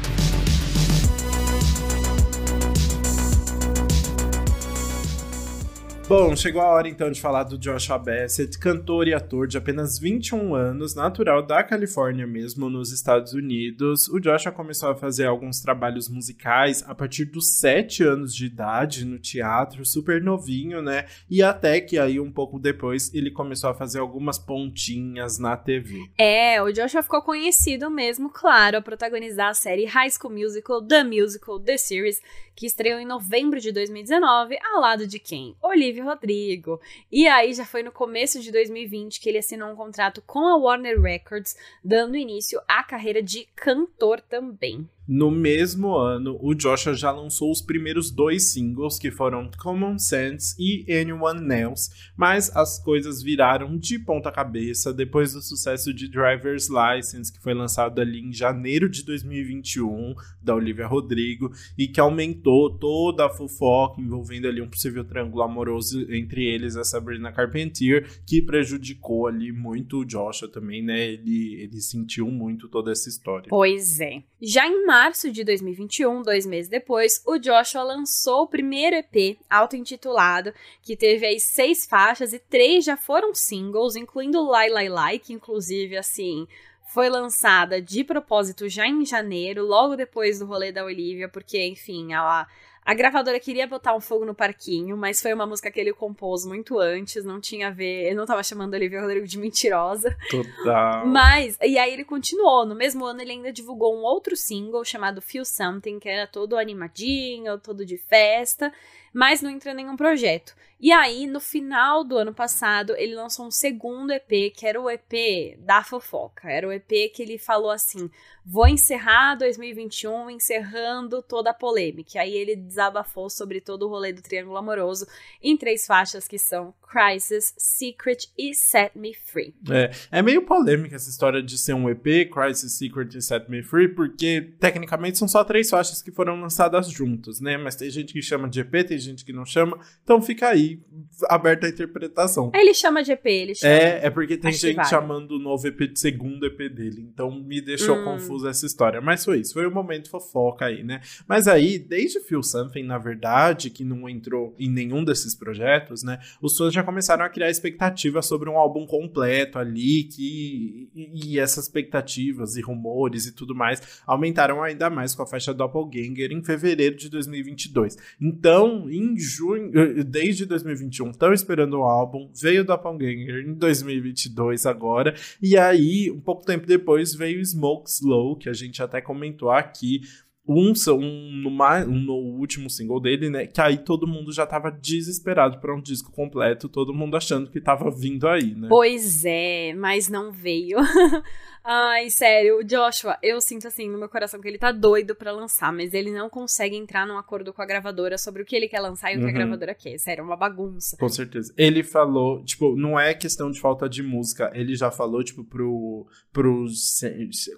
[6.07, 9.99] Bom, chegou a hora então de falar do Joshua Bassett, cantor e ator de apenas
[9.99, 14.07] 21 anos, natural da Califórnia mesmo, nos Estados Unidos.
[14.09, 19.07] O Joshua começou a fazer alguns trabalhos musicais a partir dos 7 anos de idade
[19.07, 21.07] no teatro, super novinho, né?
[21.29, 26.03] E até que aí um pouco depois ele começou a fazer algumas pontinhas na TV.
[26.19, 31.03] É, o Joshua ficou conhecido mesmo, claro, a protagonizar a série High School Musical, The
[31.03, 32.21] Musical, The Series,
[32.55, 35.57] que estreou em novembro de 2019, ao lado de quem?
[35.63, 36.81] Olivia Rodrigo.
[37.11, 40.57] E aí já foi no começo de 2020 que ele assinou um contrato com a
[40.57, 44.89] Warner Records, dando início à carreira de cantor também.
[45.07, 50.55] No mesmo ano, o Joshua já lançou os primeiros dois singles, que foram Common Sense
[50.59, 56.69] e Anyone Else, mas as coisas viraram de ponta cabeça depois do sucesso de Driver's
[56.71, 62.71] License, que foi lançado ali em janeiro de 2021, da Olivia Rodrigo, e que aumentou
[62.71, 68.41] toda a fofoca envolvendo ali um possível triângulo amoroso entre eles a Sabrina Carpentier, que
[68.41, 71.09] prejudicou ali muito o Joshua também, né?
[71.09, 73.49] Ele, ele sentiu muito toda essa história.
[73.51, 74.23] Pois é.
[74.41, 80.55] Já em março de 2021, dois meses depois, o Joshua lançou o primeiro EP, auto-intitulado,
[80.85, 85.33] que teve aí seis faixas e três já foram singles, incluindo Lai Lai Lai, que
[85.33, 86.47] inclusive, assim,
[86.87, 92.13] foi lançada de propósito já em janeiro, logo depois do rolê da Olivia, porque, enfim,
[92.13, 92.47] ela
[92.85, 96.45] a gravadora queria botar um fogo no parquinho, mas foi uma música que ele compôs
[96.45, 98.07] muito antes, não tinha a ver.
[98.07, 100.15] Ele não tava chamando Olivia Rodrigo de mentirosa.
[100.31, 101.07] Total.
[101.07, 102.67] Mas, e aí ele continuou.
[102.67, 106.59] No mesmo ano, ele ainda divulgou um outro single chamado Feel Something, que era todo
[106.59, 108.71] animadinho, todo de festa.
[109.15, 110.55] Mas não entrou em nenhum projeto.
[110.81, 114.91] E aí, no final do ano passado, ele lançou um segundo EP, que era o
[114.91, 116.51] EP da fofoca.
[116.51, 118.11] Era o EP que ele falou assim:
[118.45, 122.21] vou encerrar 2021 encerrando toda a polêmica.
[122.21, 125.07] Aí ele desabafou sobre todo o rolê do Triângulo Amoroso
[125.43, 129.55] em três faixas que são Crisis, Secret e Set Me Free.
[129.71, 133.63] É, é meio polêmica essa história de ser um EP, Crisis, Secret e Set Me
[133.63, 137.57] Free, porque tecnicamente são só três faixas que foram lançadas juntos, né?
[137.57, 140.81] Mas tem gente que chama de EP, tem gente que não chama, então fica aí
[141.29, 142.51] aberta a interpretação.
[142.55, 143.73] Ele chama de EP, ele chama.
[143.73, 147.31] É, é porque tem Acho gente chamando o novo EP de segundo EP dele, então
[147.31, 148.05] me deixou hum.
[148.05, 149.01] confuso essa história.
[149.01, 151.01] Mas foi isso, foi um momento fofoca aí, né?
[151.29, 156.19] Mas aí, desde Feel Something, na verdade, que não entrou em nenhum desses projetos, né?
[156.41, 161.39] Os fãs já começaram a criar expectativas sobre um álbum completo ali, que e, e
[161.39, 166.43] essas expectativas e rumores e tudo mais aumentaram ainda mais com a faixa Doppelganger em
[166.43, 167.97] fevereiro de 2022.
[168.21, 174.67] Então, em junho, eh, desde 2021, estão esperando o álbum, veio o Doppelganger em 2022
[174.67, 179.51] agora, e aí, um pouco tempo depois, veio Smoke Slow, que a gente até comentou
[179.51, 180.01] aqui,
[180.47, 183.47] um, um, no, um, no último single dele, né?
[183.47, 187.61] Que aí todo mundo já tava desesperado para um disco completo, todo mundo achando que
[187.61, 188.69] tava vindo aí, né?
[188.69, 190.79] Pois é, mas não veio.
[191.67, 195.33] Ai, sério, o Joshua, eu sinto assim no meu coração que ele tá doido para
[195.33, 198.69] lançar, mas ele não consegue entrar num acordo com a gravadora sobre o que ele
[198.69, 199.33] quer lançar e o que a uhum.
[199.33, 199.97] gravadora quer.
[199.99, 200.95] Sério, é uma bagunça.
[200.99, 201.55] Com certeza.
[201.57, 206.07] Ele falou, tipo, não é questão de falta de música, ele já falou, tipo, pro.
[206.31, 206.67] pro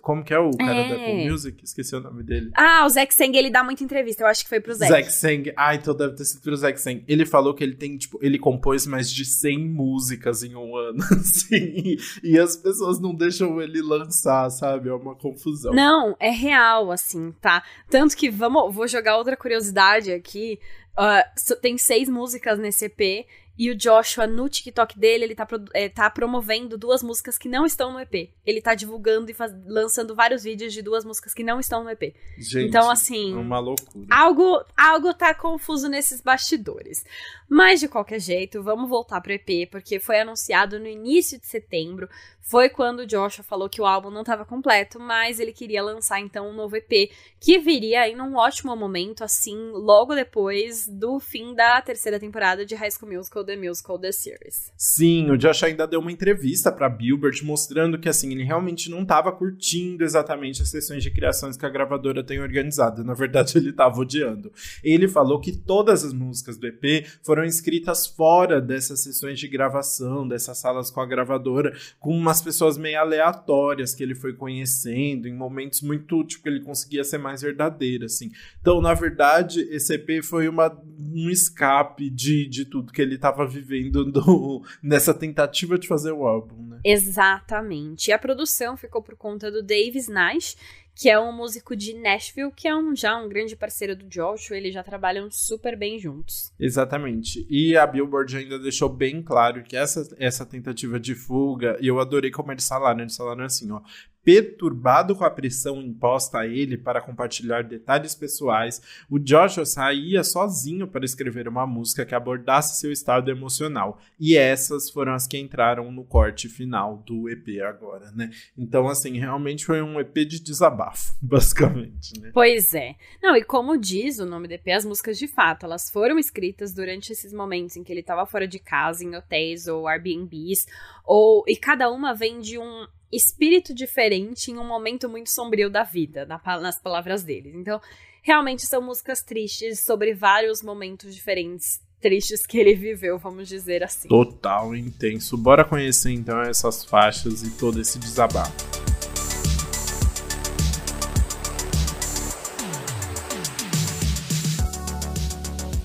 [0.01, 0.89] como que é o cara é.
[0.89, 1.65] da Apple Music?
[1.65, 2.53] Esqueci o nome dele.
[2.55, 4.89] Ah, o Zack Sang, ele dá muita entrevista, eu acho que foi pro Zack.
[4.89, 7.03] Zack Sang, ah, então deve ter sido pro Zack Sang.
[7.09, 11.03] Ele falou que ele tem, tipo, ele compôs mais de 100 músicas em um ano,
[11.11, 14.89] assim, e as pessoas não deixam ele lançar lançar, sabe?
[14.89, 15.73] É uma confusão.
[15.73, 17.63] Não, é real, assim, tá?
[17.91, 20.59] Tanto que, vamos, vou jogar outra curiosidade aqui.
[20.99, 23.27] Uh, tem seis músicas nesse EP
[23.59, 27.65] e o Joshua, no TikTok dele, ele tá, é, tá promovendo duas músicas que não
[27.65, 28.31] estão no EP.
[28.45, 31.89] Ele tá divulgando e faz, lançando vários vídeos de duas músicas que não estão no
[31.89, 32.15] EP.
[32.37, 33.33] Gente, então, assim.
[33.33, 34.07] É uma loucura.
[34.11, 37.03] Algo, algo tá confuso nesses bastidores.
[37.49, 42.11] Mas, de qualquer jeito, vamos voltar pro EP, porque foi anunciado no início de setembro.
[42.49, 46.21] Foi quando o Joshua falou que o álbum não estava completo, mas ele queria lançar
[46.21, 51.57] então um novo EP, que viria aí num ótimo momento, assim, logo depois do fim
[51.57, 54.73] da terceira temporada de High School Musical The Musical The Series.
[54.77, 59.03] Sim, o Josh ainda deu uma entrevista para Billboard mostrando que assim, ele realmente não
[59.03, 63.03] estava curtindo exatamente as sessões de criações que a gravadora tem organizado.
[63.03, 64.53] Na verdade, ele estava odiando.
[64.85, 70.29] Ele falou que todas as músicas do EP foram escritas fora dessas sessões de gravação,
[70.29, 75.35] dessas salas com a gravadora, com umas pessoas meio aleatórias que ele foi conhecendo, em
[75.35, 78.31] momentos muito, tipo, ele conseguia ser mais verdadeiro, assim.
[78.61, 83.47] Então, na verdade, esse EP foi uma, um escape de, de tudo que ele estava
[83.47, 86.81] vivendo no, nessa tentativa de fazer o álbum, né?
[86.85, 88.09] Exatamente.
[88.09, 90.57] E a produção ficou por conta do Davis Nash,
[90.97, 94.57] que é um músico de Nashville, que é um, já um grande parceiro do Joshua,
[94.57, 96.51] eles já trabalham super bem juntos.
[96.59, 97.47] Exatamente.
[97.51, 102.01] E a Billboard ainda deixou bem claro que essa, essa tentativa de fuga, e eu
[102.01, 103.83] adorei como eles falaram, eles falaram assim, ó,
[104.27, 110.89] perturbado com a pressão imposta a ele para compartilhar detalhes pessoais, o Joshua saía sozinho
[110.89, 114.01] para escrever uma música que abordasse seu estado emocional.
[114.19, 118.29] E essas foram as que entraram no corte final do EP agora, né?
[118.59, 122.33] Então, assim, realmente foi um EP de desabafo, basicamente, né?
[122.35, 122.97] Pois é.
[123.23, 126.75] Não, e como diz o nome do EP, as músicas de fato, elas foram escritas
[126.75, 130.67] durante esses momentos em que ele estava fora de casa, em hotéis ou Airbnbs,
[131.05, 135.83] ou e cada uma vem de um espírito diferente em um momento muito sombrio da
[135.83, 137.55] vida, nas palavras deles.
[137.55, 137.81] Então,
[138.23, 144.09] realmente são músicas tristes sobre vários momentos diferentes tristes que ele viveu, vamos dizer assim.
[144.09, 145.37] Total intenso.
[145.37, 148.53] Bora conhecer então essas faixas e todo esse desabafo.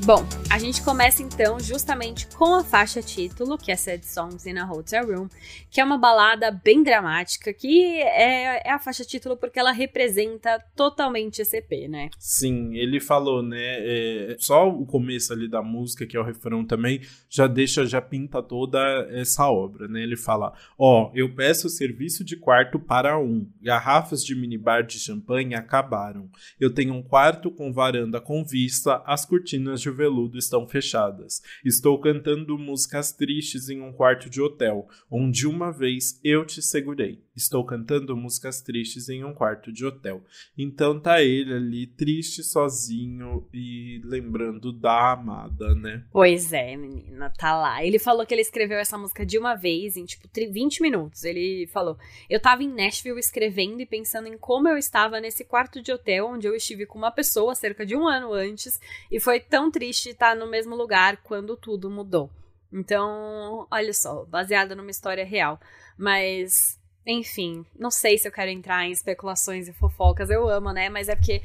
[0.03, 4.57] Bom, a gente começa então justamente com a faixa título, que é Sad Songs in
[4.57, 5.29] a Hotel Room,
[5.69, 10.61] que é uma balada bem dramática, que é, é a faixa título porque ela representa
[10.75, 12.09] totalmente esse EP, né?
[12.19, 13.57] Sim, ele falou, né?
[13.61, 16.99] É, só o começo ali da música, que é o refrão também,
[17.29, 18.77] já deixa, já pinta toda
[19.09, 20.03] essa obra, né?
[20.03, 24.99] Ele fala: Ó, oh, eu peço serviço de quarto para um, garrafas de minibar de
[24.99, 26.29] champanhe acabaram.
[26.59, 31.41] Eu tenho um quarto com varanda com vista, as cortinas de veludo estão fechadas.
[31.63, 37.23] Estou cantando músicas tristes em um quarto de hotel, onde uma vez eu te segurei.
[37.35, 40.21] Estou cantando músicas tristes em um quarto de hotel.
[40.57, 46.05] Então tá ele ali, triste, sozinho e lembrando da amada, né?
[46.11, 47.85] Pois é, menina, tá lá.
[47.85, 51.23] Ele falou que ele escreveu essa música de uma vez, em tipo 20 minutos.
[51.23, 51.97] Ele falou:
[52.29, 56.27] Eu tava em Nashville escrevendo e pensando em como eu estava nesse quarto de hotel
[56.27, 58.79] onde eu estive com uma pessoa cerca de um ano antes,
[59.09, 62.29] e foi tão triste estar no mesmo lugar quando tudo mudou.
[62.71, 65.59] Então, olha só, baseada numa história real.
[65.97, 70.29] Mas, enfim, não sei se eu quero entrar em especulações e fofocas.
[70.29, 70.89] Eu amo, né?
[70.89, 71.41] Mas é porque.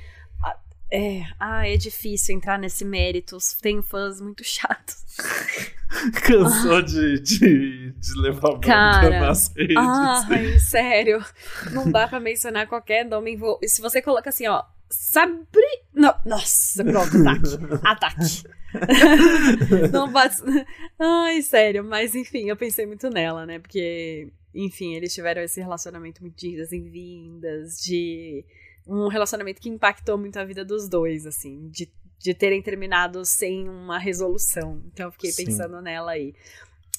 [0.89, 3.37] É, ah, é difícil entrar nesse mérito.
[3.61, 5.05] Tenho fãs muito chatos.
[6.23, 9.77] Cansou de, de, de levar bronca Cara, nas redes.
[9.77, 11.25] Ai, sério.
[11.73, 13.33] Não dá pra mencionar qualquer nome.
[13.33, 13.59] Envol...
[13.65, 15.83] Se você coloca assim, ó, Sabri.
[15.93, 17.77] Não, nossa, pronto, ataque.
[17.85, 18.45] Ataque.
[19.93, 20.37] não bate.
[20.99, 23.59] Ai, sério, mas enfim, eu pensei muito nela, né?
[23.59, 24.29] Porque,
[24.65, 28.45] enfim, eles tiveram esse relacionamento muito de idas e vindas, de
[28.87, 33.69] um relacionamento que impactou muito a vida dos dois, assim, de, de terem terminado sem
[33.69, 34.83] uma resolução.
[34.93, 35.45] Então eu fiquei Sim.
[35.47, 36.35] pensando nela aí.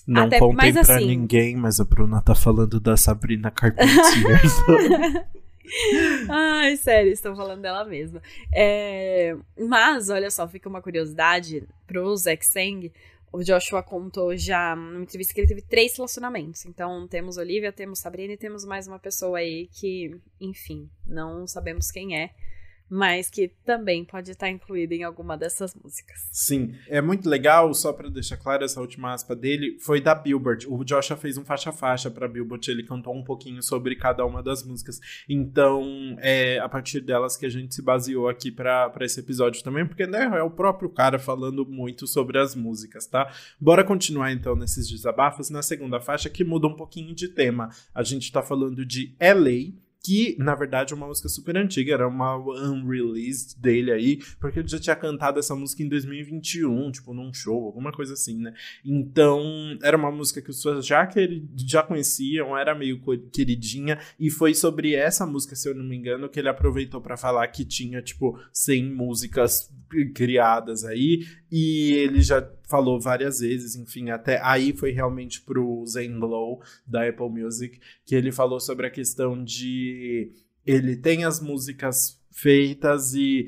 [0.05, 4.41] Não Até, contem mas, pra assim, ninguém, mas a Bruna tá falando da Sabrina Carpentier.
[6.29, 8.21] Ai, sério, estão falando dela mesma.
[8.53, 9.35] É,
[9.67, 12.89] mas, olha só, fica uma curiosidade pro Zack Sang.
[13.31, 16.65] O Joshua contou já numa entrevista que ele teve três relacionamentos.
[16.65, 21.91] Então, temos Olivia, temos Sabrina e temos mais uma pessoa aí que, enfim, não sabemos
[21.91, 22.31] quem é
[22.89, 26.27] mas que também pode estar incluída em alguma dessas músicas.
[26.31, 30.67] Sim, é muito legal, só para deixar claro, essa última aspa dele foi da Billboard.
[30.67, 34.63] O Joshua fez um faixa-faixa para Billboard, ele cantou um pouquinho sobre cada uma das
[34.63, 34.99] músicas.
[35.27, 39.85] Então, é a partir delas que a gente se baseou aqui para esse episódio também,
[39.85, 43.31] porque né, é o próprio cara falando muito sobre as músicas, tá?
[43.59, 47.69] Bora continuar então nesses desabafos na segunda faixa que muda um pouquinho de tema.
[47.93, 52.07] A gente tá falando de LA que na verdade é uma música super antiga, era
[52.07, 57.33] uma unreleased dele aí, porque ele já tinha cantado essa música em 2021, tipo num
[57.33, 58.53] show, alguma coisa assim, né?
[58.85, 63.01] Então, era uma música que os pessoas já, que já conheciam, era meio
[63.33, 67.17] queridinha, e foi sobre essa música, se eu não me engano, que ele aproveitou para
[67.17, 69.69] falar que tinha, tipo, 100 músicas
[70.15, 76.15] criadas aí, e ele já falou várias vezes, enfim, até aí foi realmente pro Zen
[76.15, 80.31] Low da Apple Music, que ele falou sobre a questão de
[80.65, 83.47] ele tem as músicas feitas e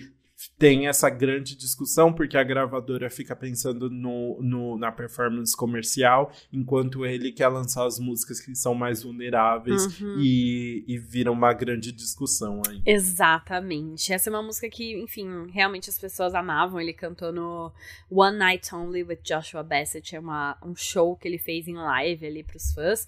[0.58, 7.06] tem essa grande discussão, porque a gravadora fica pensando no, no, na performance comercial, enquanto
[7.06, 10.16] ele quer lançar as músicas que são mais vulneráveis uhum.
[10.20, 12.82] e, e vira uma grande discussão aí.
[12.86, 14.14] Exatamente.
[14.14, 16.80] Essa é uma música que, enfim, realmente as pessoas amavam.
[16.80, 17.72] Ele cantou no
[18.10, 22.26] One Night Only with Joshua Bassett, é uma, um show que ele fez em live
[22.26, 23.06] ali pros fãs.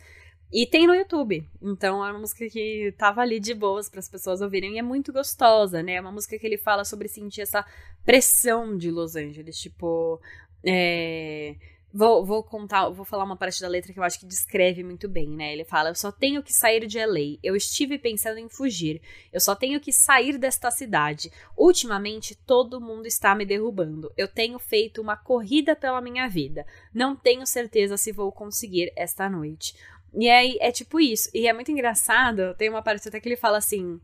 [0.52, 1.48] E tem no YouTube.
[1.62, 4.82] Então é uma música que tava ali de boas para as pessoas ouvirem e é
[4.82, 5.94] muito gostosa, né?
[5.94, 7.66] É uma música que ele fala sobre sentir essa
[8.04, 10.20] pressão de Los Angeles, tipo,
[10.64, 11.56] é...
[11.94, 15.10] Vou, vou contar, vou falar uma parte da letra que eu acho que descreve muito
[15.10, 15.52] bem, né?
[15.52, 17.38] Ele fala: Eu só tenho que sair de LA.
[17.44, 19.02] Eu estive pensando em fugir.
[19.32, 21.30] Eu só tenho que sair desta cidade.
[21.58, 24.10] Ultimamente, todo mundo está me derrubando.
[24.16, 26.66] Eu tenho feito uma corrida pela minha vida.
[26.94, 29.76] Não tenho certeza se vou conseguir esta noite.
[30.14, 31.30] E aí é tipo isso.
[31.34, 34.00] E é muito engraçado, tem uma parte até que ele fala assim: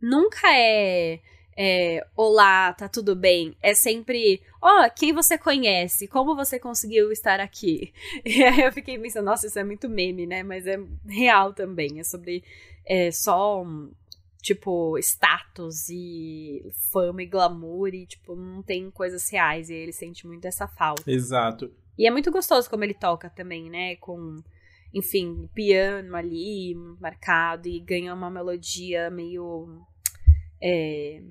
[0.00, 1.20] nunca é,
[1.56, 3.56] é olá, tá tudo bem.
[3.62, 6.06] É sempre, ó, oh, quem você conhece?
[6.06, 7.92] Como você conseguiu estar aqui?
[8.24, 10.42] E aí eu fiquei pensando, nossa, isso é muito meme, né?
[10.42, 11.98] Mas é real também.
[11.98, 12.44] É sobre
[12.86, 13.64] é, só
[14.40, 20.26] tipo, status e fama e glamour e, tipo, não tem coisas reais e ele sente
[20.26, 21.10] muito essa falta.
[21.10, 21.70] Exato.
[21.98, 23.96] E é muito gostoso como ele toca também, né?
[23.96, 24.42] Com
[24.92, 29.82] enfim, piano ali marcado e ganha uma melodia meio.
[30.62, 31.22] É,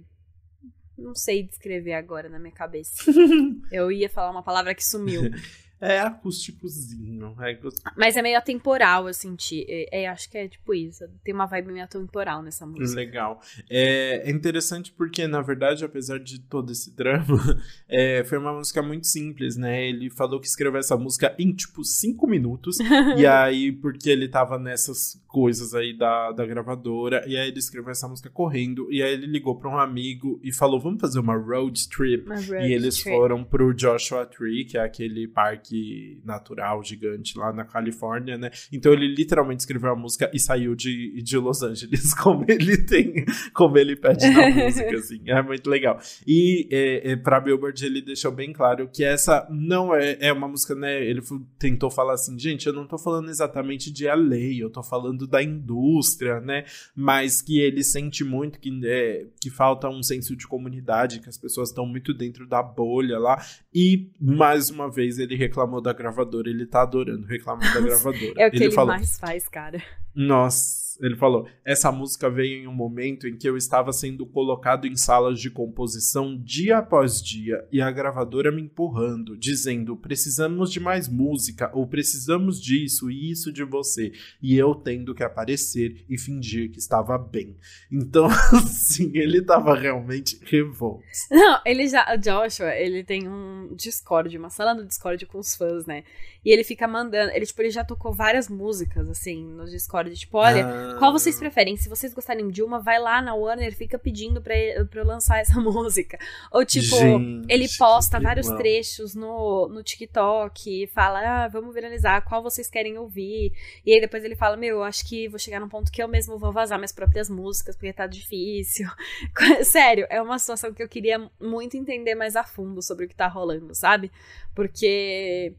[0.98, 3.04] não sei descrever agora na minha cabeça.
[3.72, 5.22] Eu ia falar uma palavra que sumiu.
[5.80, 7.36] É acústicozinho.
[7.40, 7.58] É
[7.96, 9.66] Mas é meio atemporal, eu senti.
[9.68, 11.06] É, é, acho que é tipo isso.
[11.24, 13.00] Tem uma vibe meio atemporal nessa música.
[13.00, 13.40] Legal.
[13.70, 17.40] É, é interessante porque, na verdade, apesar de todo esse drama,
[17.88, 19.88] é, foi uma música muito simples, né?
[19.88, 22.78] Ele falou que escreveu essa música em, tipo, cinco minutos.
[23.16, 27.92] e aí, porque ele tava nessas coisas aí da, da gravadora, e aí ele escreveu
[27.92, 31.36] essa música correndo, e aí ele ligou pra um amigo e falou, vamos fazer uma
[31.36, 32.26] road trip.
[32.26, 33.16] Uma road e eles trip.
[33.16, 38.50] foram pro Joshua Tree, que é aquele parque parque natural gigante lá na Califórnia, né?
[38.72, 43.26] Então ele literalmente escreveu a música e saiu de, de Los Angeles, como ele tem,
[43.54, 45.22] como ele pede na música, assim.
[45.26, 46.00] É muito legal.
[46.26, 50.48] E é, é, pra Billboard ele deixou bem claro que essa não é, é uma
[50.48, 51.04] música, né?
[51.04, 51.22] Ele
[51.60, 55.28] tentou falar assim, gente, eu não tô falando exatamente de a lei, eu tô falando
[55.28, 56.66] da indústria, né?
[56.96, 61.38] Mas que ele sente muito que, é, que falta um senso de comunidade, que as
[61.38, 63.44] pessoas estão muito dentro da bolha lá.
[63.74, 66.50] E, mais uma vez, ele reclamou da gravadora.
[66.50, 68.34] Ele tá adorando reclamar da gravadora.
[68.38, 69.82] é o que ele, ele falou, mais faz, cara.
[70.16, 74.88] Nossa ele falou: essa música veio em um momento em que eu estava sendo colocado
[74.88, 80.80] em salas de composição dia após dia e a gravadora me empurrando, dizendo: precisamos de
[80.80, 84.12] mais música ou precisamos disso e isso de você.
[84.42, 87.56] E eu tendo que aparecer e fingir que estava bem.
[87.92, 91.04] Então, assim, ele estava realmente revolto.
[91.30, 92.14] Não, ele já.
[92.14, 96.04] O Joshua, ele tem um Discord, uma sala no Discord com os fãs, né?
[96.44, 97.32] E ele fica mandando.
[97.32, 100.16] Ele, tipo, ele já tocou várias músicas, assim, no Discord.
[100.16, 100.66] Tipo, olha.
[100.66, 101.78] Ah qual vocês preferem?
[101.78, 104.54] Se vocês gostarem de uma, vai lá na Warner, fica pedindo pra,
[104.90, 106.18] pra eu lançar essa música.
[106.52, 112.22] Ou tipo, Gente, ele posta vários trechos no, no TikTok e fala, ah, vamos viralizar,
[112.22, 113.52] qual vocês querem ouvir?
[113.86, 116.08] E aí depois ele fala, meu, eu acho que vou chegar num ponto que eu
[116.08, 118.88] mesmo vou vazar minhas próprias músicas, porque tá difícil.
[119.64, 123.16] Sério, é uma situação que eu queria muito entender mais a fundo sobre o que
[123.16, 124.12] tá rolando, sabe?
[124.56, 125.54] Porque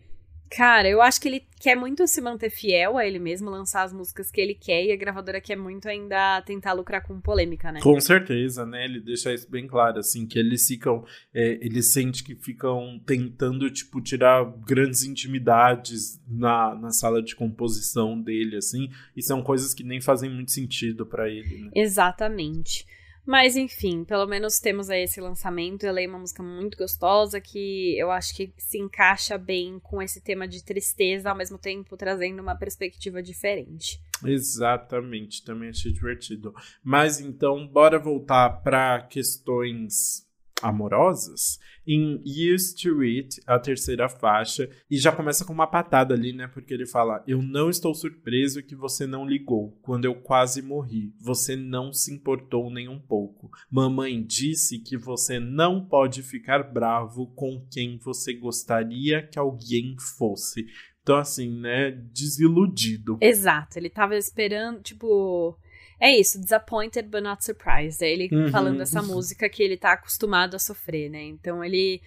[0.51, 3.93] Cara, eu acho que ele quer muito se manter fiel a ele mesmo, lançar as
[3.93, 7.81] músicas que ele quer, e a gravadora quer muito ainda tentar lucrar com polêmica, né?
[7.81, 8.85] Com certeza, né?
[8.85, 11.05] Ele deixa isso bem claro, assim, que eles ficam.
[11.35, 18.21] É, ele sente que ficam tentando, tipo, tirar grandes intimidades na, na sala de composição
[18.21, 21.71] dele, assim, e são coisas que nem fazem muito sentido para ele, né?
[21.75, 22.87] Exatamente.
[23.29, 25.85] Mas enfim, pelo menos temos aí esse lançamento.
[25.85, 30.19] Ela é uma música muito gostosa que eu acho que se encaixa bem com esse
[30.23, 34.01] tema de tristeza, ao mesmo tempo trazendo uma perspectiva diferente.
[34.25, 36.55] Exatamente, também achei divertido.
[36.83, 40.27] Mas então, bora voltar para questões
[40.63, 46.35] amorosas em Used to It, a terceira faixa, e já começa com uma patada ali,
[46.35, 46.47] né?
[46.47, 51.15] Porque ele fala: Eu não estou surpreso que você não ligou quando eu quase morri.
[51.19, 53.51] Você não se importou nem um pouco.
[53.71, 60.67] Mamãe disse que você não pode ficar bravo com quem você gostaria que alguém fosse.
[61.03, 61.91] Então, assim, né?
[61.91, 63.17] Desiludido.
[63.23, 65.59] Exato, ele tava esperando, tipo
[66.01, 68.03] é isso, disappointed but not surprised.
[68.03, 68.51] É ele uhum.
[68.51, 71.23] falando essa música que ele tá acostumado a sofrer, né?
[71.23, 72.01] Então ele.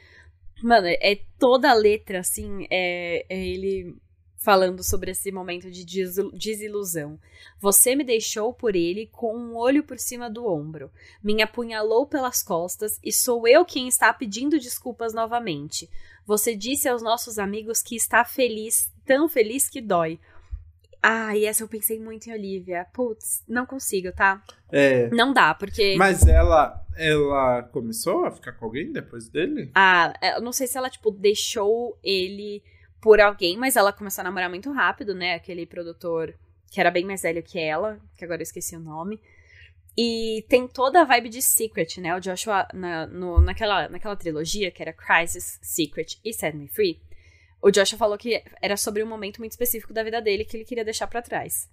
[0.63, 3.95] Mano, é toda a letra, assim, é, é ele
[4.41, 5.85] falando sobre esse momento de
[6.33, 7.19] desilusão.
[7.59, 10.91] Você me deixou por ele com um olho por cima do ombro,
[11.23, 15.87] me apunhalou pelas costas e sou eu quem está pedindo desculpas novamente.
[16.25, 20.19] Você disse aos nossos amigos que está feliz, tão feliz que dói.
[21.03, 22.85] Ah, e essa eu pensei muito em Olivia.
[22.93, 24.41] Putz, não consigo, tá?
[24.71, 25.09] É.
[25.09, 25.95] Não dá, porque.
[25.97, 29.71] Mas ela ela começou a ficar com alguém depois dele?
[29.73, 32.63] Ah, é, eu não sei se ela, tipo, deixou ele
[33.01, 35.33] por alguém, mas ela começou a namorar muito rápido, né?
[35.33, 36.35] Aquele produtor
[36.69, 39.19] que era bem mais velho que ela, que agora eu esqueci o nome.
[39.97, 42.15] E tem toda a vibe de Secret, né?
[42.15, 47.01] O Joshua, na, no, naquela, naquela trilogia, que era Crisis, Secret e Set Me Free
[47.61, 50.65] o Joshua falou que era sobre um momento muito específico da vida dele que ele
[50.65, 51.69] queria deixar para trás.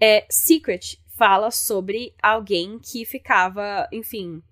[0.00, 4.42] É, Secret fala sobre alguém que ficava, enfim,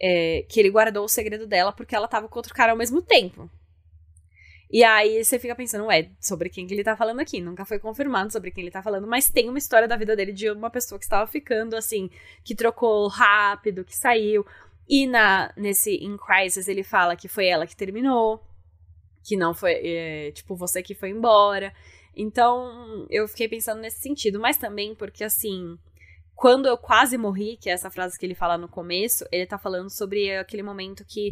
[0.00, 3.00] é, que ele guardou o segredo dela porque ela tava com outro cara ao mesmo
[3.00, 3.50] tempo.
[4.70, 7.40] E aí você fica pensando, ué, sobre quem que ele tá falando aqui?
[7.40, 10.32] Nunca foi confirmado sobre quem ele tá falando, mas tem uma história da vida dele
[10.32, 12.10] de uma pessoa que estava ficando, assim,
[12.44, 14.44] que trocou rápido, que saiu.
[14.86, 18.42] E na, nesse In Crisis ele fala que foi ela que terminou
[19.28, 21.70] que não foi, é, tipo, você que foi embora.
[22.16, 25.76] Então, eu fiquei pensando nesse sentido, mas também porque, assim,
[26.34, 29.58] quando eu quase morri, que é essa frase que ele fala no começo, ele tá
[29.58, 31.30] falando sobre aquele momento que,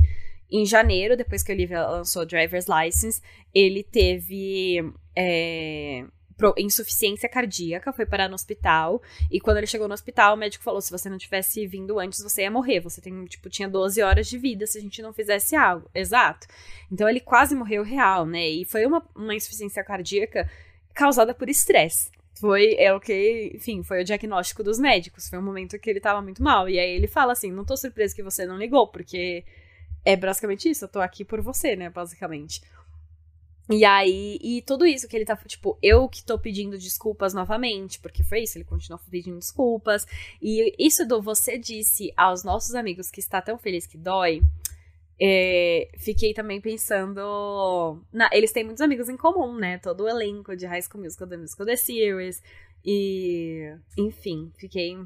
[0.53, 3.23] em janeiro, depois que o Olivia lançou Driver's License,
[3.55, 4.93] ele teve.
[5.17, 6.05] É,
[6.57, 9.03] insuficiência cardíaca, foi parar no hospital.
[9.31, 12.23] E quando ele chegou no hospital, o médico falou: se você não tivesse vindo antes,
[12.23, 12.81] você ia morrer.
[12.81, 15.91] Você tem, tipo, tinha 12 horas de vida se a gente não fizesse algo.
[15.95, 16.47] Exato.
[16.91, 18.47] Então ele quase morreu real, né?
[18.49, 20.51] E foi uma, uma insuficiência cardíaca
[20.95, 22.11] causada por estresse.
[22.39, 25.29] Foi, é o que, enfim, foi o diagnóstico dos médicos.
[25.29, 26.69] Foi um momento que ele tava muito mal.
[26.69, 29.45] E aí ele fala assim: não tô surpreso que você não ligou, porque
[30.07, 32.61] é basicamente isso, eu tô aqui por você, né, basicamente.
[33.69, 37.99] E aí, e tudo isso que ele tá, tipo, eu que tô pedindo desculpas novamente,
[38.01, 40.07] porque foi isso, ele continuou pedindo desculpas.
[40.41, 44.43] E isso do você disse aos nossos amigos que está tão feliz que dói,
[45.19, 48.03] É, fiquei também pensando.
[48.13, 49.79] Na, eles têm muitos amigos em comum, né?
[49.79, 52.43] Todo o elenco de High School Musical, The Musical The Series.
[52.85, 53.75] E.
[53.97, 54.97] Enfim, fiquei.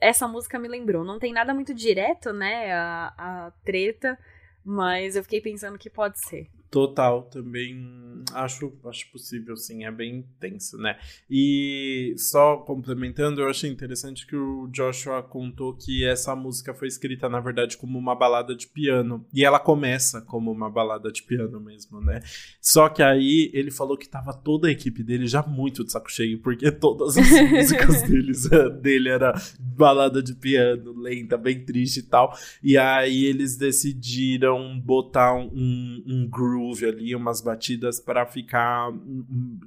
[0.00, 1.04] Essa música me lembrou.
[1.04, 2.72] Não tem nada muito direto, né?
[2.72, 4.18] A, a treta.
[4.64, 6.48] Mas eu fiquei pensando que pode ser.
[6.70, 10.98] Total, também acho, acho possível, sim, é bem tenso, né?
[11.30, 17.26] E só complementando, eu achei interessante que o Joshua contou que essa música foi escrita,
[17.26, 19.24] na verdade, como uma balada de piano.
[19.32, 22.20] E ela começa como uma balada de piano mesmo, né?
[22.60, 26.12] Só que aí ele falou que tava toda a equipe dele já muito de saco
[26.12, 28.46] cheio, porque todas as músicas deles,
[28.82, 32.36] dele era balada de piano, lenta, bem triste e tal.
[32.62, 38.92] E aí eles decidiram botar um, um groove groove ali, umas batidas para ficar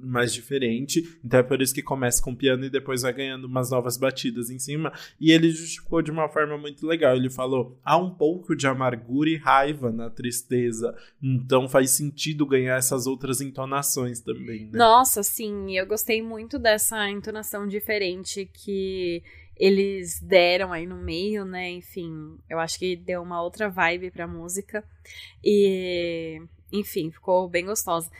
[0.00, 1.18] mais diferente.
[1.24, 4.50] Então é por isso que começa com piano e depois vai ganhando umas novas batidas
[4.50, 4.92] em cima.
[5.18, 7.16] E ele justificou de uma forma muito legal.
[7.16, 10.94] Ele falou: há um pouco de amargura e raiva na tristeza.
[11.22, 14.66] Então faz sentido ganhar essas outras entonações também.
[14.66, 14.78] Né?
[14.78, 19.22] Nossa, sim, eu gostei muito dessa entonação diferente que
[19.56, 21.70] eles deram aí no meio, né?
[21.70, 24.82] Enfim, eu acho que deu uma outra vibe pra música.
[25.44, 26.42] E
[26.72, 28.10] enfim, ficou bem gostosa.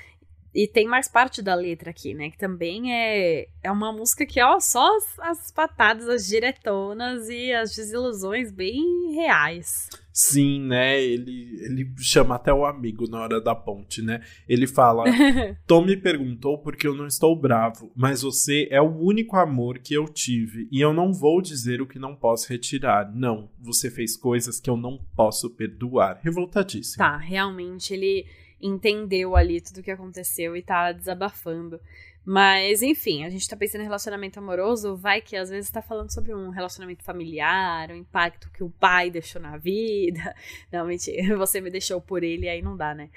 [0.55, 2.31] E tem mais parte da letra aqui, né?
[2.31, 7.53] Que também é, é uma música que, ó, só as, as patadas, as diretonas e
[7.53, 9.89] as desilusões bem reais.
[10.13, 11.03] Sim, né?
[11.03, 14.21] Ele, ele chama até o amigo na hora da ponte, né?
[14.47, 15.05] Ele fala:
[15.67, 19.95] Tom me perguntou porque eu não estou bravo, mas você é o único amor que
[19.95, 23.11] eu tive e eu não vou dizer o que não posso retirar.
[23.15, 26.21] Não, você fez coisas que eu não posso perdoar.
[26.23, 26.99] Revoltadíssimo.
[26.99, 28.27] Tá, realmente ele
[28.63, 31.81] entendeu ali tudo o que aconteceu e tá desabafando.
[32.25, 36.13] Mas, enfim, a gente tá pensando em relacionamento amoroso, vai que às vezes tá falando
[36.13, 40.33] sobre um relacionamento familiar, o um impacto que o pai deixou na vida.
[40.71, 43.11] Não, mentira, você me deixou por ele, aí não dá, né?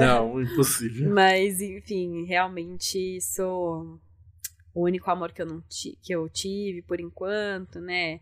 [0.00, 1.12] Não, impossível.
[1.12, 3.98] Mas, enfim, realmente isso.
[4.74, 8.20] O único amor que eu, não que eu tive por enquanto, né?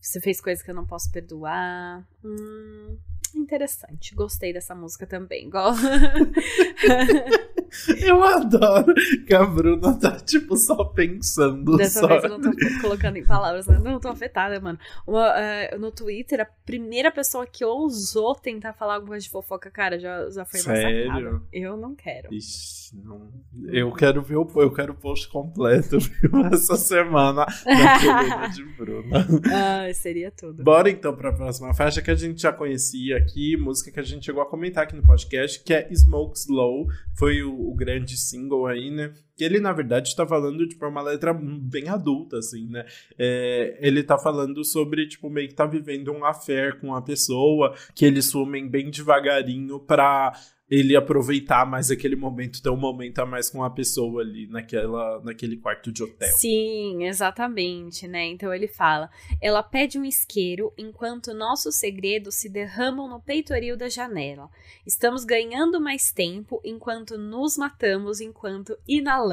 [0.00, 2.04] Você fez coisas que eu não posso perdoar.
[2.24, 2.98] Hum,
[3.36, 4.14] interessante.
[4.14, 5.46] Gostei dessa música também.
[5.46, 5.74] Igual...
[8.02, 8.94] eu adoro
[9.26, 11.76] que a Bruna tá, tipo, só pensando.
[11.76, 12.06] Dessa só.
[12.06, 12.50] vez eu não tô
[12.80, 13.78] colocando em palavras, né?
[13.82, 14.78] Não tô afetada, mano.
[15.06, 19.70] Uma, uh, no Twitter, a primeira pessoa que ousou tentar falar alguma coisa de fofoca,
[19.70, 21.08] cara, já, já foi Sério?
[21.08, 21.42] massacrada.
[21.52, 22.32] Eu não quero.
[22.32, 23.28] Ixi, não.
[23.68, 26.46] Eu quero ver o, eu quero o post completo, viu?
[26.52, 29.28] Essa semana da coluna de Bruna.
[29.50, 30.62] Ah, seria tudo.
[30.62, 34.24] Bora então pra próxima faixa que a gente já conhecia aqui, música que a gente
[34.24, 36.86] chegou a comentar aqui no podcast, que é Smoke Slow.
[37.16, 39.12] Foi o, o grande single aí, né?
[39.44, 42.84] Ele, na verdade, tá falando, tipo, é uma letra bem adulta, assim, né?
[43.18, 47.74] É, ele tá falando sobre, tipo, meio que tá vivendo um affair com a pessoa,
[47.94, 50.32] que eles sumem bem devagarinho pra
[50.70, 55.20] ele aproveitar mais aquele momento, ter um momento a mais com a pessoa ali naquela,
[55.22, 56.28] naquele quarto de hotel.
[56.36, 58.26] Sim, exatamente, né?
[58.26, 59.08] Então ele fala:
[59.40, 64.50] ela pede um isqueiro enquanto nossos segredos se derramam no peitoril da janela.
[64.86, 69.27] Estamos ganhando mais tempo enquanto nos matamos, enquanto inalamos.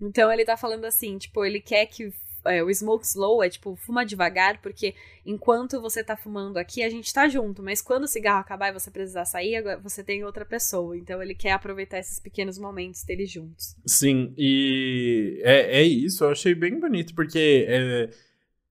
[0.00, 2.12] Então ele tá falando assim, tipo, ele quer que
[2.44, 4.94] é, o smoke slow é tipo, fuma devagar, porque
[5.26, 8.72] enquanto você tá fumando aqui, a gente tá junto, mas quando o cigarro acabar e
[8.72, 10.96] você precisar sair, você tem outra pessoa.
[10.96, 13.76] Então ele quer aproveitar esses pequenos momentos deles juntos.
[13.86, 17.66] Sim, e é, é isso, eu achei bem bonito, porque.
[17.68, 18.29] É,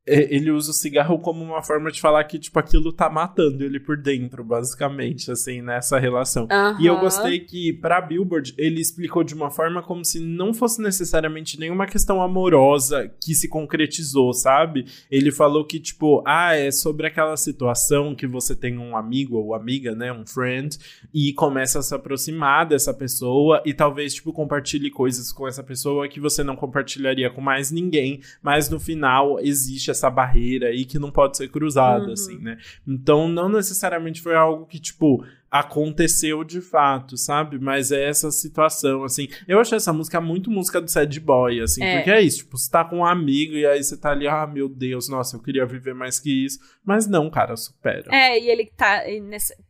[0.09, 3.79] ele usa o cigarro como uma forma de falar que, tipo, aquilo tá matando ele
[3.79, 6.43] por dentro, basicamente, assim, nessa relação.
[6.43, 6.81] Uhum.
[6.81, 10.81] E eu gostei que, pra Billboard, ele explicou de uma forma como se não fosse
[10.81, 14.85] necessariamente nenhuma questão amorosa que se concretizou, sabe?
[15.11, 19.53] Ele falou que, tipo, ah, é sobre aquela situação que você tem um amigo ou
[19.53, 20.77] amiga, né, um friend,
[21.13, 26.07] e começa a se aproximar dessa pessoa e talvez, tipo, compartilhe coisas com essa pessoa
[26.07, 30.99] que você não compartilharia com mais ninguém, mas no final existe essa barreira aí que
[30.99, 32.13] não pode ser cruzada, uhum.
[32.13, 32.59] assim, né?
[32.87, 37.57] Então, não necessariamente foi algo que, tipo, aconteceu de fato, sabe?
[37.57, 39.27] Mas é essa situação, assim.
[39.47, 41.97] Eu achei essa música muito música do sad boy, assim, é.
[41.97, 44.45] porque é isso, tipo, você tá com um amigo e aí você tá ali, ah,
[44.45, 46.59] meu Deus, nossa, eu queria viver mais que isso.
[46.85, 48.09] Mas não, cara, supera.
[48.11, 49.03] É, e ele tá.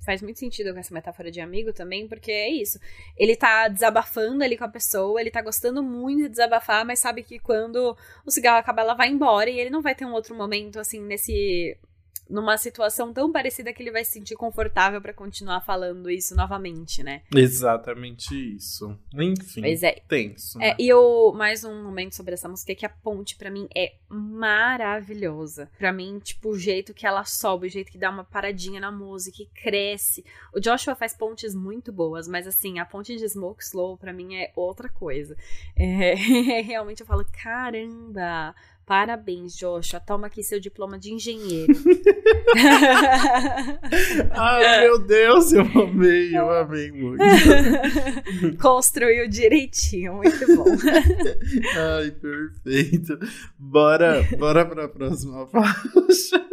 [0.05, 2.79] Faz muito sentido com essa metáfora de amigo também, porque é isso.
[3.17, 7.23] Ele tá desabafando ali com a pessoa, ele tá gostando muito de desabafar, mas sabe
[7.23, 7.95] que quando
[8.25, 11.01] o cigarro acabar, ela vai embora e ele não vai ter um outro momento, assim,
[11.01, 11.77] nesse
[12.29, 17.01] numa situação tão parecida que ele vai se sentir confortável para continuar falando isso novamente,
[17.01, 17.23] né?
[17.35, 18.97] Exatamente isso.
[19.13, 19.93] Enfim, Pois é.
[20.07, 20.61] tenso.
[20.61, 20.75] É, né?
[20.77, 23.93] e eu, mais um momento sobre essa música, é que a ponte, pra mim, é
[24.07, 25.69] maravilhosa.
[25.77, 28.91] Pra mim, tipo, o jeito que ela sobe, o jeito que dá uma paradinha na
[28.91, 30.23] música e cresce.
[30.53, 34.35] O Joshua faz pontes muito boas, mas assim, a ponte de Smoke Slow, pra mim,
[34.35, 35.35] é outra coisa.
[35.75, 36.13] É,
[36.61, 38.53] realmente eu falo, caramba,
[38.89, 41.71] parabéns, Joshua, toma aqui seu diploma de engenheiro.
[44.31, 47.23] Ai, meu Deus, eu amei, eu amei muito.
[48.59, 50.65] Construiu direitinho, muito bom.
[51.99, 53.19] Ai, perfeito.
[53.59, 56.43] Bora, bora pra próxima faixa.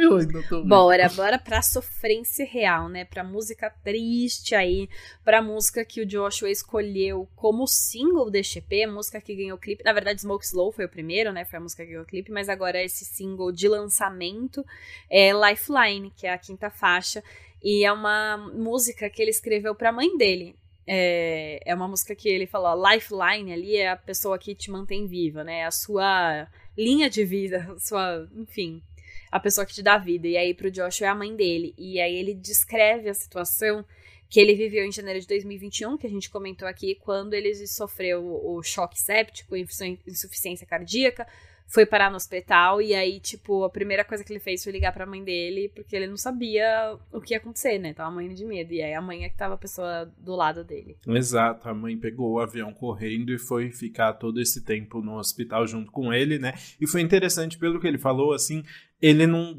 [0.00, 3.04] Eu ainda tô Bora, bora pra sofrência real, né?
[3.04, 4.88] Pra música triste aí,
[5.22, 9.84] pra música que o Joshua escolheu como single EP, a música que ganhou clipe.
[9.84, 11.44] Na verdade, Smoke Slow foi o primeiro, né?
[11.44, 14.64] Foi a música que ganhou clipe, mas agora esse single de lançamento
[15.10, 17.22] é Lifeline, que é a quinta faixa,
[17.62, 20.56] e é uma música que ele escreveu pra mãe dele.
[20.86, 25.06] É, é uma música que ele falou, lifeline ali é a pessoa que te mantém
[25.06, 25.64] viva, né?
[25.66, 28.82] A sua linha de vida, sua, enfim,
[29.30, 30.26] a pessoa que te dá vida.
[30.26, 31.74] E aí pro Joshua é a mãe dele.
[31.78, 33.84] E aí ele descreve a situação
[34.28, 38.24] que ele viveu em janeiro de 2021, que a gente comentou aqui, quando ele sofreu
[38.24, 41.26] o choque séptico, insufici- insuficiência cardíaca,
[41.70, 44.92] foi parar no hospital e aí, tipo, a primeira coisa que ele fez foi ligar
[44.92, 47.94] pra mãe dele, porque ele não sabia o que ia acontecer, né?
[47.94, 48.72] Tava morrendo de medo.
[48.72, 50.96] E aí a mãe é que tava a pessoa do lado dele.
[51.06, 55.64] Exato, a mãe pegou o avião correndo e foi ficar todo esse tempo no hospital
[55.66, 56.54] junto com ele, né?
[56.80, 58.64] E foi interessante pelo que ele falou, assim,
[59.00, 59.56] ele não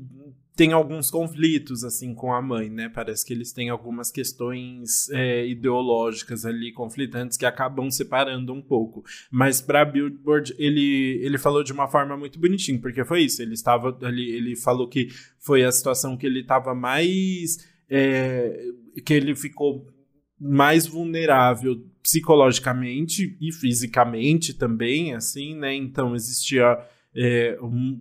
[0.56, 2.90] tem alguns conflitos assim com a mãe, né?
[2.90, 9.04] Parece que eles têm algumas questões é, ideológicas ali conflitantes que acabam separando um pouco.
[9.32, 13.42] Mas para Billboard ele ele falou de uma forma muito bonitinha, porque foi isso.
[13.42, 15.08] Ele estava ali, ele falou que
[15.40, 18.66] foi a situação que ele estava mais é,
[19.06, 19.88] que ele ficou
[20.40, 25.74] mais vulnerável psicologicamente e fisicamente também, assim, né?
[25.76, 26.80] Então existia
[27.16, 28.00] é, um,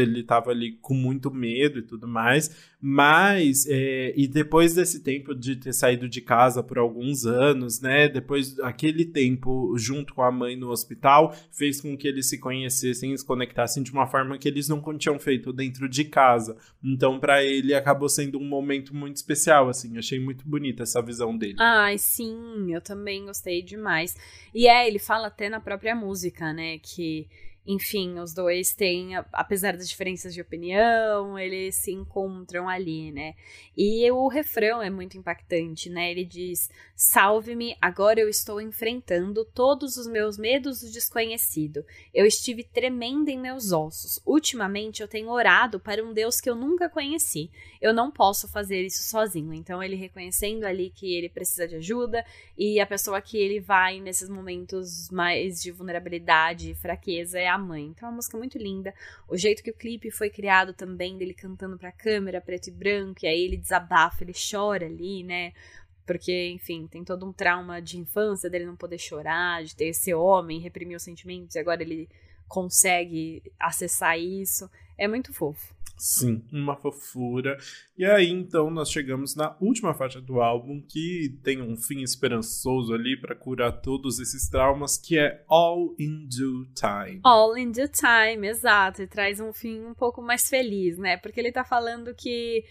[0.00, 5.34] ele estava ali com muito medo e tudo mais, mas é, e depois desse tempo
[5.34, 8.08] de ter saído de casa por alguns anos, né?
[8.08, 13.12] Depois aquele tempo junto com a mãe no hospital fez com que eles se conhecessem
[13.12, 16.56] e se conectassem de uma forma que eles nunca tinham feito dentro de casa.
[16.82, 19.96] Então, para ele acabou sendo um momento muito especial, assim.
[19.96, 21.56] Achei muito bonita essa visão dele.
[21.58, 24.16] Ai, sim, eu também gostei demais.
[24.54, 27.26] E é, ele fala até na própria música, né, que,
[27.64, 33.34] enfim, os dois têm, apesar das diferenças de opinião, eles se encontram ali, né?
[33.76, 36.10] E o refrão é muito impactante, né?
[36.10, 41.84] Ele diz: Salve-me, agora eu estou enfrentando todos os meus medos do desconhecido.
[42.12, 44.20] Eu estive tremendo em meus ossos.
[44.26, 47.48] Ultimamente eu tenho orado para um Deus que eu nunca conheci.
[47.80, 49.54] Eu não posso fazer isso sozinho.
[49.54, 52.24] Então ele reconhecendo ali que ele precisa de ajuda
[52.58, 57.58] e a pessoa que ele vai nesses momentos mais de vulnerabilidade e fraqueza é a
[57.58, 57.86] mãe.
[57.86, 58.94] Então é uma música muito linda.
[59.28, 63.20] O jeito que o clipe foi criado também, dele cantando pra câmera, preto e branco,
[63.24, 65.52] e aí ele desabafa, ele chora ali, né?
[66.06, 70.12] Porque, enfim, tem todo um trauma de infância dele não poder chorar, de ter esse
[70.12, 72.08] homem, reprimir os sentimentos, e agora ele
[72.48, 74.68] consegue acessar isso.
[74.98, 75.74] É muito fofo.
[75.96, 77.56] Sim, uma fofura.
[77.96, 82.92] E aí, então, nós chegamos na última faixa do álbum, que tem um fim esperançoso
[82.92, 87.20] ali para curar todos esses traumas, que é All in Due Time.
[87.22, 89.02] All in due time, exato.
[89.02, 91.16] E traz um fim um pouco mais feliz, né?
[91.16, 92.64] Porque ele tá falando que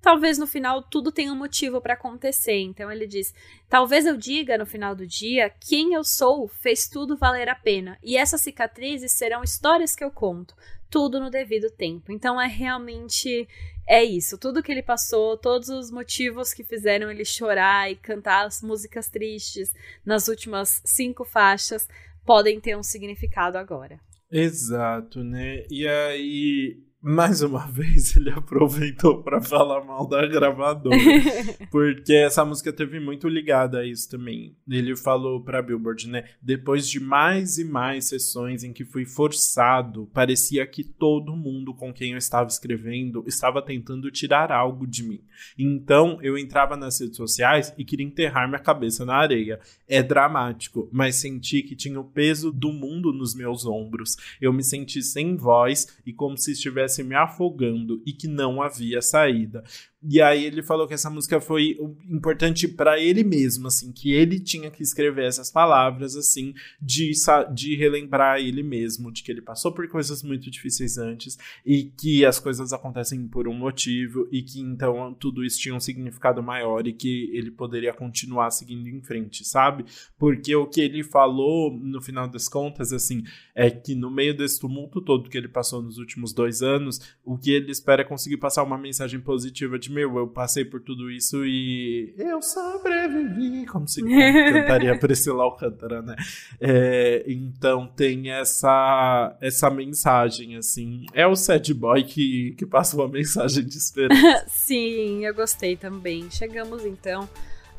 [0.00, 2.58] talvez no final tudo tenha um motivo pra acontecer.
[2.60, 3.34] Então ele diz:
[3.68, 7.98] talvez eu diga no final do dia quem eu sou fez tudo valer a pena.
[8.02, 10.54] E essas cicatrizes serão histórias que eu conto.
[10.90, 12.12] Tudo no devido tempo.
[12.12, 13.48] Então é realmente.
[13.90, 18.44] É isso, tudo que ele passou, todos os motivos que fizeram ele chorar e cantar
[18.44, 19.72] as músicas tristes
[20.04, 21.88] nas últimas cinco faixas
[22.22, 23.98] podem ter um significado agora.
[24.30, 25.64] Exato, né?
[25.70, 30.96] E aí, mais uma vez, ele aproveitou para falar mal da gravadora.
[31.70, 34.56] Porque essa música teve muito ligada a isso também.
[34.68, 36.24] Ele falou pra Billboard, né?
[36.42, 41.92] Depois de mais e mais sessões em que fui forçado, parecia que todo mundo com
[41.92, 45.20] quem eu estava escrevendo estava tentando tirar algo de mim.
[45.56, 49.60] Então eu entrava nas redes sociais e queria enterrar minha cabeça na areia.
[49.86, 54.16] É dramático, mas senti que tinha o peso do mundo nos meus ombros.
[54.40, 59.02] Eu me senti sem voz e como se estivesse me afogando e que não havia
[59.02, 59.62] saída.
[60.00, 61.76] E aí ele falou que essa música foi
[62.08, 67.10] importante para ele mesmo, assim, que ele tinha que escrever essas palavras, assim, de,
[67.52, 72.24] de relembrar ele mesmo, de que ele passou por coisas muito difíceis antes e que
[72.24, 76.86] as coisas acontecem por um motivo e que então tudo isso tinha um significado maior
[76.86, 79.84] e que ele poderia continuar seguindo em frente, sabe?
[80.16, 84.60] Porque o que ele falou no final das contas, assim, é que no meio desse
[84.60, 88.36] tumulto todo que ele passou nos últimos dois anos, o que ele espera é conseguir
[88.36, 93.88] passar uma mensagem positiva de meu, eu passei por tudo isso e eu sobrevivi, como
[93.88, 96.16] se cantaria Priscila Alcântara, né?
[96.60, 101.06] É, então tem essa essa mensagem, assim.
[101.12, 104.44] É o sad boy que, que passa uma mensagem de esperança.
[104.48, 106.30] Sim, eu gostei também.
[106.30, 107.28] Chegamos então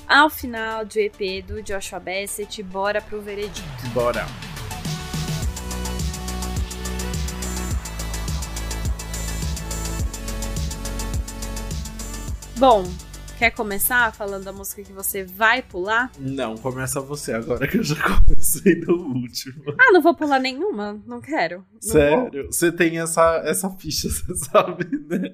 [0.08, 2.62] ao final do EP do Joshua Bassett.
[2.64, 3.88] Bora pro veredito.
[3.94, 4.26] Bora.
[12.60, 12.84] Bom,
[13.38, 16.12] quer começar falando da música que você vai pular?
[16.20, 19.64] Não, começa você agora que eu já comecei no último.
[19.80, 21.02] Ah, não vou pular nenhuma?
[21.08, 21.64] Não quero.
[21.72, 22.44] Não Sério?
[22.44, 22.52] Vou.
[22.52, 25.34] Você tem essa, essa ficha, você sabe, né?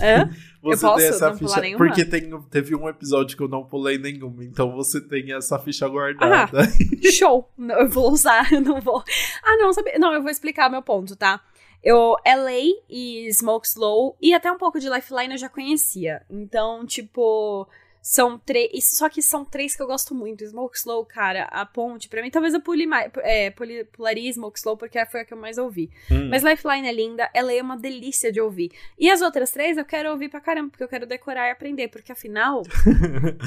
[0.00, 0.24] É?
[0.60, 1.46] Você eu posso tem essa não ficha.
[1.46, 1.86] pular nenhuma?
[1.86, 5.86] Porque tem, teve um episódio que eu não pulei nenhuma, então você tem essa ficha
[5.86, 6.62] guardada.
[6.62, 7.48] Ah, show!
[7.56, 9.04] Não, eu vou usar, eu não vou.
[9.40, 9.96] Ah, não, sabe?
[10.00, 11.40] Não, eu vou explicar meu ponto, tá?
[11.84, 16.22] Eu, LA e Smoke Slow e até um pouco de Lifeline eu já conhecia.
[16.30, 17.68] Então, tipo,
[18.04, 18.98] são três.
[18.98, 20.46] Só que são três que eu gosto muito.
[20.46, 23.10] Smoke Slow, cara, a ponte, pra mim, talvez eu pule mais.
[23.22, 25.90] É, pularia Smoke Slow porque foi a que eu mais ouvi.
[26.10, 26.28] Hum.
[26.28, 28.70] Mas Lifeline é linda, ela é uma delícia de ouvir.
[28.98, 31.88] E as outras três eu quero ouvir pra caramba, porque eu quero decorar e aprender.
[31.88, 32.62] Porque afinal.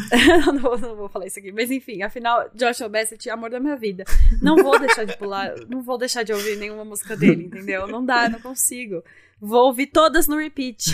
[0.47, 3.75] não, vou, não vou falar isso aqui, mas enfim, afinal, Joshua Bassett, amor da minha
[3.75, 4.05] vida.
[4.41, 7.85] Não vou deixar de pular, não vou deixar de ouvir nenhuma música dele, entendeu?
[7.85, 9.03] Não dá, não consigo.
[9.39, 10.85] Vou ouvir todas no repeat.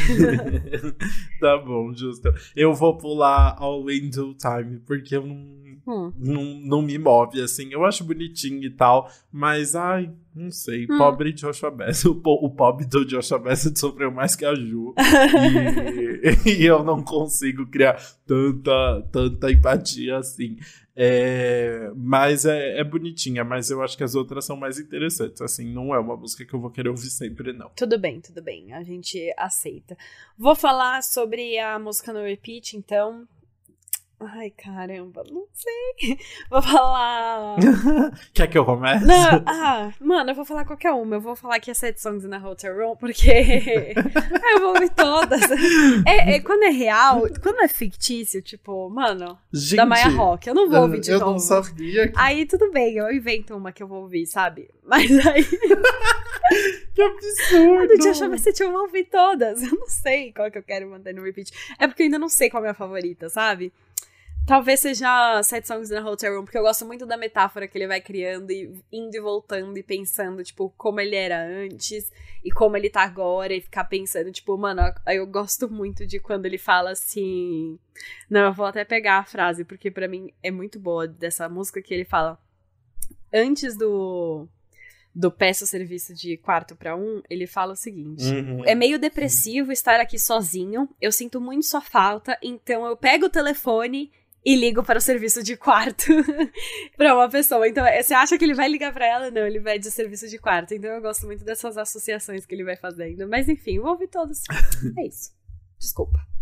[1.40, 2.30] tá bom, justo.
[2.56, 6.14] Eu vou pular All Window Time, porque eu não, Hum.
[6.18, 7.70] não, não me move, assim.
[7.72, 10.86] Eu acho bonitinho e tal, mas, ai, não sei.
[10.90, 10.98] Hum.
[10.98, 12.08] Pobre Joshua Bassett.
[12.24, 14.94] O, o pobre do Joshua Bassett sofreu mais que a Ju.
[16.46, 20.58] e, e eu não consigo criar tanta, tanta empatia assim.
[20.96, 25.42] É, mas é, é bonitinha, mas eu acho que as outras são mais interessantes.
[25.42, 27.70] Assim, não é uma música que eu vou querer ouvir sempre, não.
[27.76, 28.74] Tudo bem, tudo bem.
[28.74, 29.98] A gente aceita.
[30.38, 33.28] Vou falar sobre a música no repeat, então.
[34.26, 36.18] Ai, caramba, não sei.
[36.50, 37.58] Vou falar.
[38.34, 39.06] Quer que eu comece?
[39.06, 41.16] Não, ah, mano, eu vou falar qualquer uma.
[41.16, 43.30] Eu vou falar que é Sete Songs in a Hotel Room, porque
[44.54, 45.42] eu vou ouvir todas.
[46.06, 50.56] É, é- quando é real, quando é fictício, tipo, mano, Gente, da Maya Rock, eu
[50.56, 51.32] não vou ouvir de eu novo.
[51.34, 54.70] não sabia que, Aí tudo bem, eu invento uma que eu vou ouvir, sabe?
[54.86, 55.44] Mas aí
[56.94, 57.88] que absurdo.
[57.88, 59.62] do Joshua Bassett eu vou ouvir todas.
[59.64, 61.52] Eu não sei qual que eu quero manter no repeat.
[61.80, 63.72] É porque eu ainda não sei qual é a minha favorita, sabe?
[64.46, 67.78] Talvez seja Sete Songs in a Hotel Room, porque eu gosto muito da metáfora que
[67.78, 72.12] ele vai criando e indo e voltando e pensando, tipo, como ele era antes
[72.44, 76.46] e como ele tá agora e ficar pensando, tipo, mano, eu gosto muito de quando
[76.46, 77.80] ele fala assim.
[78.30, 81.82] Não, eu vou até pegar a frase, porque pra mim é muito boa dessa música
[81.82, 82.38] que ele fala.
[83.34, 84.48] Antes do.
[85.16, 88.66] Do peço serviço de quarto pra um, ele fala o seguinte: Uhum.
[88.66, 90.90] é meio depressivo estar aqui sozinho.
[91.00, 94.12] Eu sinto muito sua falta, então eu pego o telefone
[94.46, 96.06] e ligo para o serviço de quarto
[96.98, 97.68] para uma pessoa.
[97.68, 99.32] Então, é, você acha que ele vai ligar para ela?
[99.32, 100.74] Não, ele vai de serviço de quarto.
[100.74, 103.28] Então, eu gosto muito dessas associações que ele vai fazendo.
[103.28, 104.42] Mas, enfim, vou ouvir todos.
[104.98, 105.32] É isso.
[105.80, 106.33] Desculpa.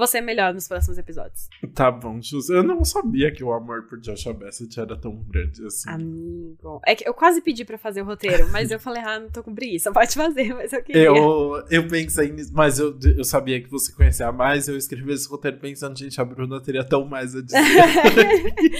[0.00, 1.48] Você é melhor nos próximos episódios.
[1.74, 2.48] Tá bom, Jus.
[2.48, 5.90] Eu não sabia que o amor por Joshua Bassett era tão grande assim.
[5.90, 6.80] Amigo.
[6.86, 9.42] É que eu quase pedi pra fazer o roteiro, mas eu falei, ah, não tô
[9.42, 9.92] com preguiça.
[9.92, 11.02] Pode fazer, mas eu queria.
[11.02, 14.66] Eu, eu pensei nisso, mas eu, eu sabia que você conhecia mais.
[14.68, 17.58] Eu escrevi esse roteiro pensando, gente, a Bruna teria tão mais a dizer.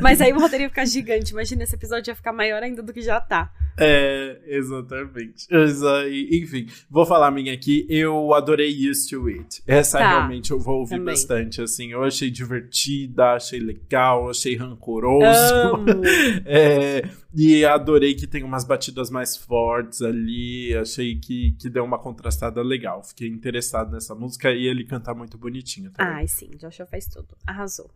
[0.00, 1.32] mas aí o roteiro ia ficar gigante.
[1.32, 3.50] Imagina, esse episódio ia ficar maior ainda do que já tá.
[3.78, 5.46] é, exatamente.
[5.50, 7.86] Exa- Enfim, vou falar a minha aqui.
[7.88, 9.62] Eu adorei Used to It.
[9.66, 10.25] Essa Tá.
[10.26, 11.14] Realmente eu vou ouvir Também.
[11.14, 11.62] bastante.
[11.62, 15.26] Assim, eu achei divertida, achei legal, achei rancoroso.
[16.48, 17.02] É,
[17.34, 20.74] e adorei que tem umas batidas mais fortes ali.
[20.76, 23.02] Achei que, que deu uma contrastada legal.
[23.02, 26.14] Fiquei interessado nessa música e ele canta muito bonitinho também.
[26.14, 27.28] Ai, sim, Joshua faz tudo.
[27.46, 27.90] Arrasou.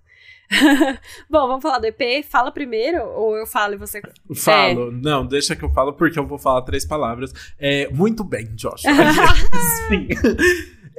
[1.31, 2.25] Bom, vamos falar do EP.
[2.29, 4.03] Fala primeiro ou eu falo e você.
[4.35, 7.33] Falo, não, deixa que eu falo porque eu vou falar três palavras.
[7.59, 8.91] É, muito bem, Joshua.
[9.89, 10.09] Sim.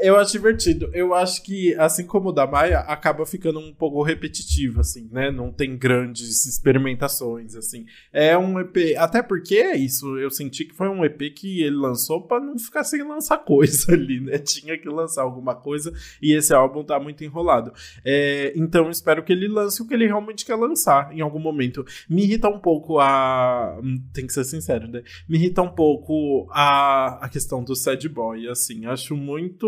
[0.01, 0.89] Eu acho divertido.
[0.93, 5.29] Eu acho que, assim como o da Maia, acaba ficando um pouco repetitivo, assim, né?
[5.29, 7.85] Não tem grandes experimentações, assim.
[8.11, 8.97] É um EP.
[8.97, 10.17] Até porque é isso.
[10.17, 13.93] Eu senti que foi um EP que ele lançou pra não ficar sem lançar coisa
[13.93, 14.37] ali, né?
[14.39, 17.71] Tinha que lançar alguma coisa e esse álbum tá muito enrolado.
[18.03, 21.85] É, então espero que ele lance o que ele realmente quer lançar em algum momento.
[22.09, 23.79] Me irrita um pouco a.
[24.13, 25.03] Tem que ser sincero, né?
[25.27, 28.85] Me irrita um pouco a, a questão do sad boy, assim.
[28.85, 29.67] Acho muito.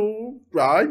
[0.57, 0.87] Ai,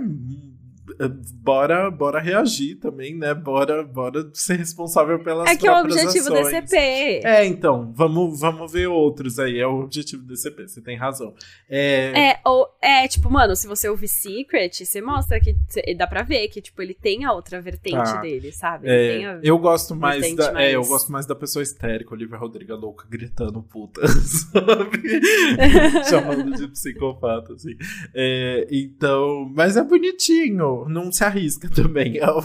[1.35, 3.35] bora, bora reagir também, né?
[3.35, 6.51] Bora, bora ser responsável pelas É que é o objetivo ações.
[6.63, 7.25] desse EP.
[7.25, 9.59] É, então, vamos, vamos ver outros aí.
[9.59, 11.35] É o objetivo desse EP, você tem razão.
[11.69, 16.07] É, É, ou, é, tipo, mano, se você ouvir Secret, você mostra que cê- dá
[16.07, 18.21] pra ver que, tipo, ele tem a outra vertente Tá.
[18.21, 18.89] dele, sabe?
[18.89, 22.37] É, a- eu gosto mais da, é, eu mais- gosto mais da pessoa histérica, Olivia
[22.37, 25.03] Rodrigo louca gritando puta, sabe?
[26.09, 27.77] Chamando de psicopata, assim.
[28.15, 32.19] É, então, mas é bonitinho, não se arrisca também.
[32.19, 32.41] É, o-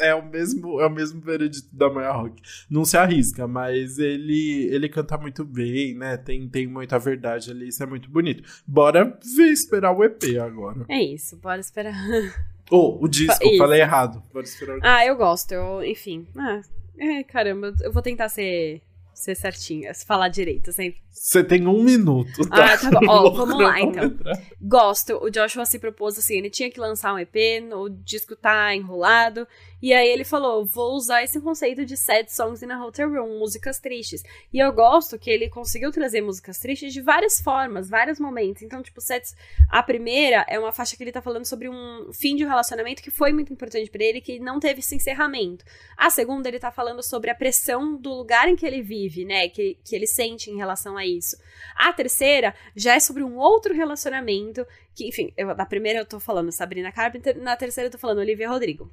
[0.00, 2.40] é o mesmo, é o mesmo veredito da Maya Rock.
[2.68, 6.16] Não se arrisca, mas ele ele canta muito bem, né?
[6.16, 8.42] Tem tem muita verdade ali, isso é muito bonito.
[8.66, 10.84] Bora ver esperar o EP agora.
[10.88, 11.94] É isso, bora esperar.
[12.70, 13.58] Oh, o disco, Isso.
[13.58, 14.22] falei errado.
[14.32, 16.26] Bora esperar o Ah, eu gosto, eu, enfim.
[16.36, 16.60] Ah,
[16.96, 18.80] é, caramba, eu vou tentar ser,
[19.12, 21.00] ser certinha, falar direito sempre.
[21.12, 22.74] Você tem um minuto, tá?
[22.74, 23.06] Ah, tá bom.
[23.08, 24.16] Ó, vamos lá, então.
[24.60, 25.16] Gosto.
[25.22, 27.34] O Joshua se propôs assim, ele tinha que lançar um EP,
[27.74, 29.46] o disco tá enrolado.
[29.82, 33.38] E aí ele falou: vou usar esse conceito de sad songs in a hotel room,
[33.38, 34.22] músicas tristes.
[34.52, 38.62] E eu gosto que ele conseguiu trazer músicas tristes de várias formas, vários momentos.
[38.62, 39.34] Então, tipo, sets.
[39.70, 43.02] A primeira é uma faixa que ele tá falando sobre um fim de um relacionamento
[43.02, 45.64] que foi muito importante pra ele, que não teve esse encerramento.
[45.96, 49.48] A segunda, ele tá falando sobre a pressão do lugar em que ele vive, né?
[49.48, 51.36] Que, que ele sente em relação a isso.
[51.76, 54.66] A terceira já é sobre um outro relacionamento.
[54.94, 58.18] Que, enfim, eu, na primeira eu tô falando Sabrina Carpenter, na terceira eu tô falando
[58.18, 58.90] Olivia Rodrigo.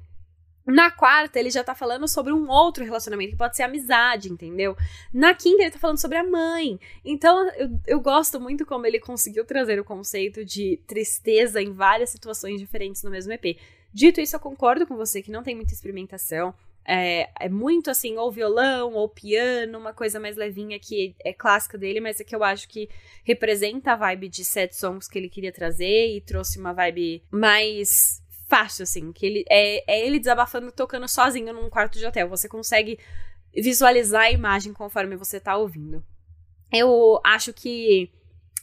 [0.66, 4.76] Na quarta, ele já tá falando sobre um outro relacionamento, que pode ser amizade, entendeu?
[5.10, 6.78] Na quinta, ele tá falando sobre a mãe.
[7.02, 12.10] Então, eu, eu gosto muito como ele conseguiu trazer o conceito de tristeza em várias
[12.10, 13.58] situações diferentes no mesmo EP.
[13.94, 16.54] Dito isso, eu concordo com você que não tem muita experimentação.
[16.90, 21.76] É, é muito assim, ou violão, ou piano, uma coisa mais levinha que é clássica
[21.76, 22.88] dele, mas é que eu acho que
[23.22, 28.22] representa a vibe de set songs que ele queria trazer e trouxe uma vibe mais
[28.48, 32.26] fácil, assim, que ele é, é ele desabafando tocando sozinho num quarto de hotel.
[32.30, 32.98] Você consegue
[33.54, 36.02] visualizar a imagem conforme você tá ouvindo.
[36.72, 38.10] Eu acho que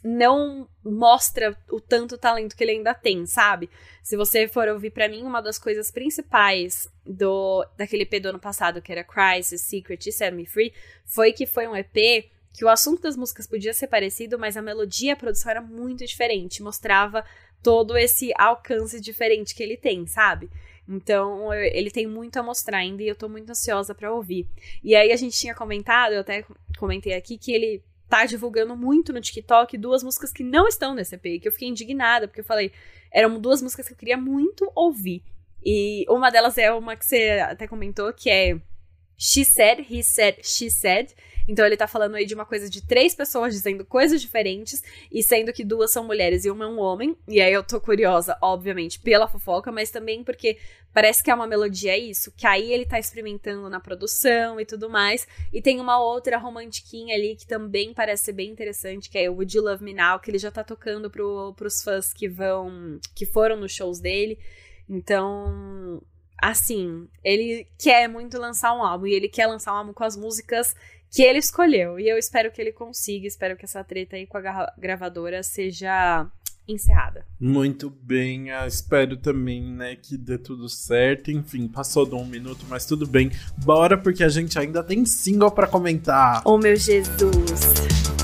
[0.08, 3.72] não mostra o tanto talento que ele ainda tem, sabe?
[4.04, 8.40] Se você for ouvir pra mim, uma das coisas principais do daquele EP do ano
[8.40, 10.72] passado, que era Crisis, Secret e Set Me Free,
[11.04, 14.62] foi que foi um EP que o assunto das músicas podia ser parecido, mas a
[14.62, 17.26] melodia e a produção era muito diferente, mostrava
[17.64, 20.52] todo esse alcance diferente que ele tem, sabe?
[20.88, 24.48] Então, ele tem muito a mostrar ainda e eu tô muito ansiosa pra ouvir.
[24.84, 26.46] E aí a gente tinha comentado, eu até
[26.78, 27.84] comentei aqui que ele
[28.20, 31.68] tá divulgando muito no TikTok duas músicas que não estão nesse EP, que eu fiquei
[31.68, 32.72] indignada, porque eu falei,
[33.12, 35.24] eram duas músicas que eu queria muito ouvir.
[35.64, 38.60] E uma delas é uma que você até comentou, que é
[39.18, 41.14] She Said, He Said, She Said.
[41.48, 45.24] Então ele tá falando aí de uma coisa de três pessoas dizendo coisas diferentes, e
[45.24, 47.16] sendo que duas são mulheres e uma é um homem.
[47.28, 50.58] E aí eu tô curiosa, obviamente, pela fofoca, mas também porque
[50.94, 54.66] parece que é uma melodia é isso, que aí ele tá experimentando na produção e
[54.66, 55.28] tudo mais.
[55.52, 59.34] E tem uma outra romantiquinha ali que também parece ser bem interessante, que é o
[59.34, 63.00] Would You Love Me Now, que ele já tá tocando pro, pros fãs que vão.
[63.14, 64.40] que foram nos shows dele.
[64.90, 66.02] Então,
[66.42, 70.16] assim, ele quer muito lançar um álbum e ele quer lançar um álbum com as
[70.16, 70.76] músicas
[71.16, 72.00] que ele escolheu.
[72.00, 75.42] E eu espero que ele consiga, espero que essa treta aí com a gra- gravadora
[75.44, 76.28] seja
[76.68, 77.24] encerrada.
[77.40, 81.32] Muito bem, ah, espero também, né, que dê tudo certo.
[81.32, 83.32] Enfim, passou de um minuto, mas tudo bem.
[83.64, 86.42] Bora, porque a gente ainda tem single pra comentar.
[86.44, 88.15] Oh, meu Jesus!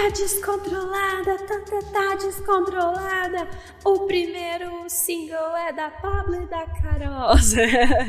[0.00, 3.46] Tá descontrolada, tanta tá descontrolada.
[3.84, 7.34] O primeiro single é da Pablo e da Carol.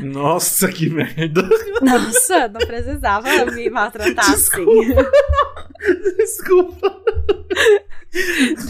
[0.02, 1.46] Nossa, que merda.
[1.82, 4.86] Nossa, não precisava me maltratar assim.
[6.16, 7.02] Desculpa.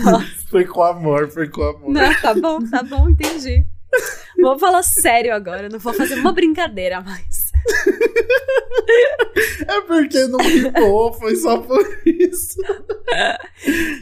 [0.02, 0.26] Nossa.
[0.50, 1.92] Foi com amor, foi com amor.
[1.92, 3.64] Não, tá bom, tá bom, entendi.
[4.40, 7.41] Vamos falar sério agora, não vou fazer uma brincadeira mais.
[9.68, 12.58] É porque não rimou, foi só por isso.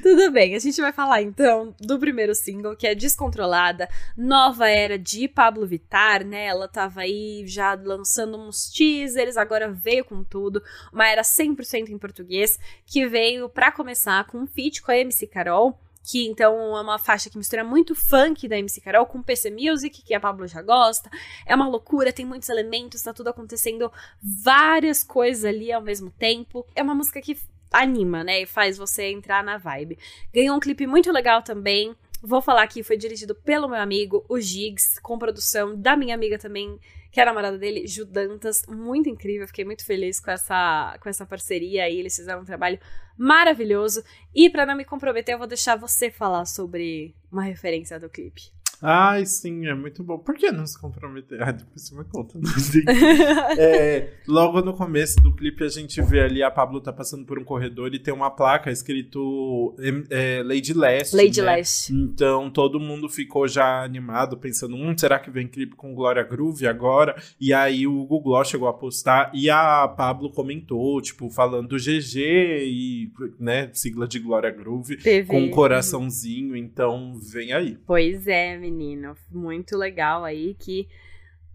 [0.03, 4.99] Tudo bem, a gente vai falar então do primeiro single, que é Descontrolada, nova era
[4.99, 6.47] de Pablo Vittar, né?
[6.47, 10.63] Ela tava aí já lançando uns teasers, agora veio com tudo.
[10.93, 15.27] Uma era 100% em português, que veio para começar com um feat com a MC
[15.27, 19.51] Carol que então é uma faixa que mistura muito funk da MC Carol com PC
[19.51, 21.11] Music, que a Pablo já gosta.
[21.47, 26.67] É uma loucura, tem muitos elementos, tá tudo acontecendo várias coisas ali ao mesmo tempo.
[26.75, 27.39] É uma música que
[27.73, 29.99] anima, né, e faz você entrar na vibe.
[30.35, 31.95] Ganhou um clipe muito legal também.
[32.23, 36.39] Vou falar que foi dirigido pelo meu amigo, o Gigs, com produção da minha amiga
[36.39, 36.79] também,
[37.11, 38.63] que é a namorada dele, Judantas.
[38.69, 41.99] Muito incrível, fiquei muito feliz com essa, com essa parceria aí.
[41.99, 42.79] Eles fizeram um trabalho
[43.17, 44.03] maravilhoso.
[44.35, 48.51] E para não me comprometer, eu vou deixar você falar sobre uma referência do clipe.
[48.83, 50.19] Ai, sim, é muito bom.
[50.19, 51.43] Por que não se comprometer?
[51.43, 52.39] Ah, depois você me conta.
[53.59, 57.39] é, logo no começo do clipe, a gente vê ali a Pablo tá passando por
[57.39, 59.75] um corredor e tem uma placa escrito
[60.09, 61.15] é, Lady Last.
[61.15, 61.57] Lady né?
[61.57, 61.93] Last.
[61.93, 66.67] Então todo mundo ficou já animado, pensando: hum, será que vem clipe com Glória Groove
[66.67, 67.21] agora?
[67.41, 73.13] E aí o Google chegou a postar e a Pablo comentou, tipo, falando GG e,
[73.39, 75.27] né, sigla de Glória Groove, TV.
[75.27, 76.57] com um coraçãozinho.
[76.57, 77.77] Então vem aí.
[77.87, 79.17] Pois é, menino.
[79.31, 80.89] Muito legal aí que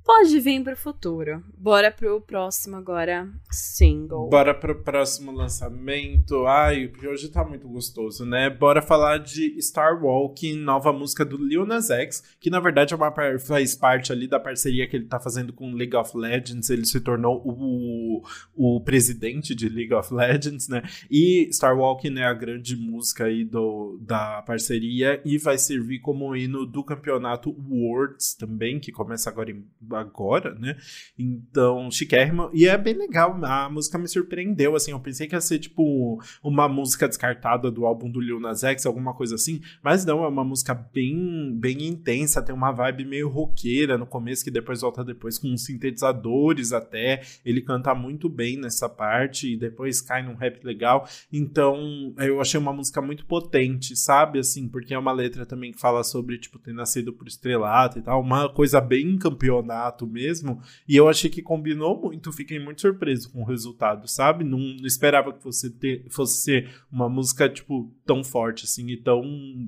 [0.05, 1.43] pode vir pro futuro.
[1.57, 4.29] Bora pro próximo agora, single.
[4.29, 6.45] Bora pro próximo lançamento.
[6.45, 8.49] Ai, porque hoje tá muito gostoso, né?
[8.49, 12.97] Bora falar de Star Walking, nova música do Lil Nas X, que na verdade é
[12.97, 16.69] uma, faz parte ali da parceria que ele tá fazendo com League of Legends.
[16.69, 18.21] Ele se tornou o,
[18.55, 20.83] o presidente de League of Legends, né?
[21.09, 26.35] E Star Walking é a grande música aí do, da parceria e vai servir como
[26.35, 29.65] hino do campeonato Worlds também, que começa agora em
[29.95, 30.77] agora, né?
[31.17, 32.49] Então, chiquérrima.
[32.53, 33.37] E é bem legal.
[33.43, 34.91] A música me surpreendeu, assim.
[34.91, 38.85] Eu pensei que ia ser, tipo, uma música descartada do álbum do Lil Nas X,
[38.85, 39.61] alguma coisa assim.
[39.83, 42.41] Mas não, é uma música bem, bem intensa.
[42.41, 47.21] Tem uma vibe meio roqueira no começo, que depois volta depois com sintetizadores até.
[47.45, 51.07] Ele canta muito bem nessa parte e depois cai num rap legal.
[51.31, 54.39] Então, eu achei uma música muito potente, sabe?
[54.39, 58.01] Assim, porque é uma letra também que fala sobre, tipo, ter nascido por estrelato e
[58.01, 58.21] tal.
[58.21, 60.61] Uma coisa bem campeonato mesmo.
[60.87, 64.43] E eu achei que combinou muito, fiquei muito surpreso com o resultado, sabe?
[64.43, 68.97] Não, não esperava que fosse, ter, fosse ser uma música, tipo, tão forte, assim, e
[68.97, 69.23] tão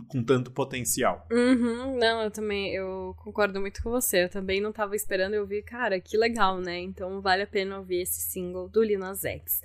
[0.08, 1.28] com tanto potencial.
[1.32, 4.24] Uhum, não, eu também, eu concordo muito com você.
[4.26, 6.80] Eu também não tava esperando, eu vi, cara, que legal, né?
[6.80, 9.62] Então vale a pena ouvir esse single do Lil X.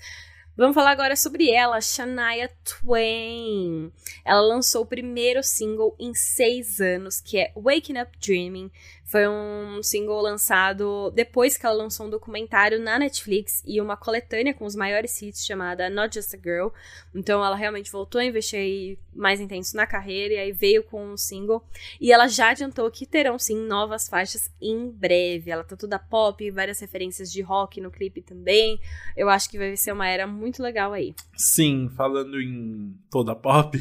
[0.54, 3.90] Vamos falar agora sobre ela, Shania Twain.
[4.22, 8.70] Ela lançou o primeiro single em seis anos, que é Waking Up Dreaming.
[9.12, 14.55] Foi um single lançado depois que ela lançou um documentário na Netflix e uma coletânea
[14.55, 16.68] com os maiores hits chamada Not Just a Girl.
[17.14, 21.18] Então ela realmente voltou a investir mais intenso na carreira e aí veio com um
[21.18, 21.62] single.
[22.01, 25.51] E ela já adiantou que terão sim novas faixas em breve.
[25.51, 28.80] Ela tá toda pop, várias referências de rock no clipe também.
[29.14, 31.14] Eu acho que vai ser uma era muito legal aí.
[31.36, 33.78] Sim, falando em toda pop,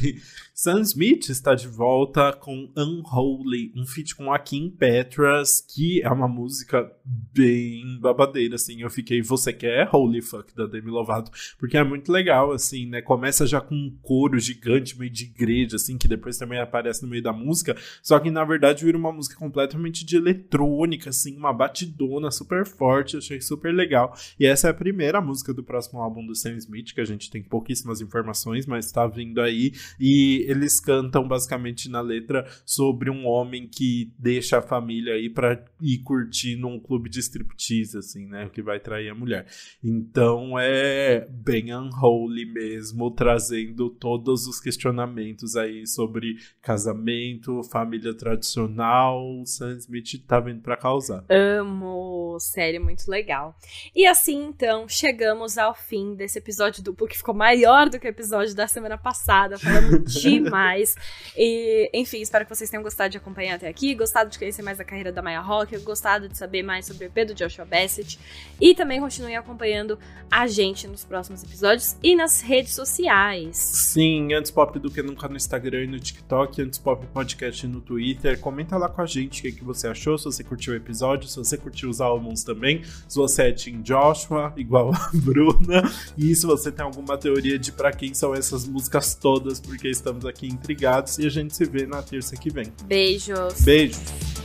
[0.62, 5.42] Sam Smith está de volta com Unholy, um feat com a Kim Petra
[5.74, 8.80] que é uma música bem babadeira, assim.
[8.80, 11.32] Eu fiquei, você quer Holy Fuck da Demi Lovato?
[11.58, 13.02] Porque é muito legal, assim, né?
[13.02, 17.08] Começa já com um coro gigante, meio de igreja, assim, que depois também aparece no
[17.08, 17.76] meio da música.
[18.00, 23.16] Só que na verdade vira uma música completamente de eletrônica, assim, uma batidona super forte.
[23.16, 24.16] achei super legal.
[24.38, 27.32] E essa é a primeira música do próximo álbum do Sam Smith, que a gente
[27.32, 29.72] tem pouquíssimas informações, mas tá vindo aí.
[29.98, 35.64] E eles cantam basicamente na letra sobre um homem que deixa a família aí para
[35.80, 38.48] ir curtir num clube de striptease, assim, né?
[38.52, 39.46] Que vai trair a mulher.
[39.82, 49.42] Então é bem unholy mesmo, trazendo todos os questionamentos aí sobre casamento, família tradicional.
[49.44, 51.24] Sam Smith tá vindo pra causar.
[51.28, 52.38] Amo!
[52.38, 53.56] Sério, muito legal.
[53.94, 58.08] E assim, então, chegamos ao fim desse episódio duplo que ficou maior do que o
[58.08, 60.04] episódio da semana passada, falando
[60.42, 60.94] demais.
[61.36, 64.78] E, enfim, espero que vocês tenham gostado de acompanhar até aqui, gostado de conhecer mais
[64.80, 68.18] a carreira da Maya Rock, gostado de saber mais sobre o EP do Joshua Bassett
[68.60, 69.98] e também continue acompanhando
[70.30, 73.56] a gente nos próximos episódios e nas redes sociais.
[73.56, 77.80] Sim, antes pop do que nunca no Instagram e no TikTok, antes pop podcast no
[77.80, 78.38] Twitter.
[78.40, 81.28] Comenta lá com a gente o que, que você achou, se você curtiu o episódio,
[81.28, 85.82] se você curtiu os álbuns também, se você é Team Joshua, igual a Bruna,
[86.16, 90.21] e se você tem alguma teoria de para quem são essas músicas todas, porque estamos
[90.26, 92.72] aqui intrigados e a gente se vê na terça que vem.
[92.86, 93.60] Beijos.
[93.62, 94.41] Beijos.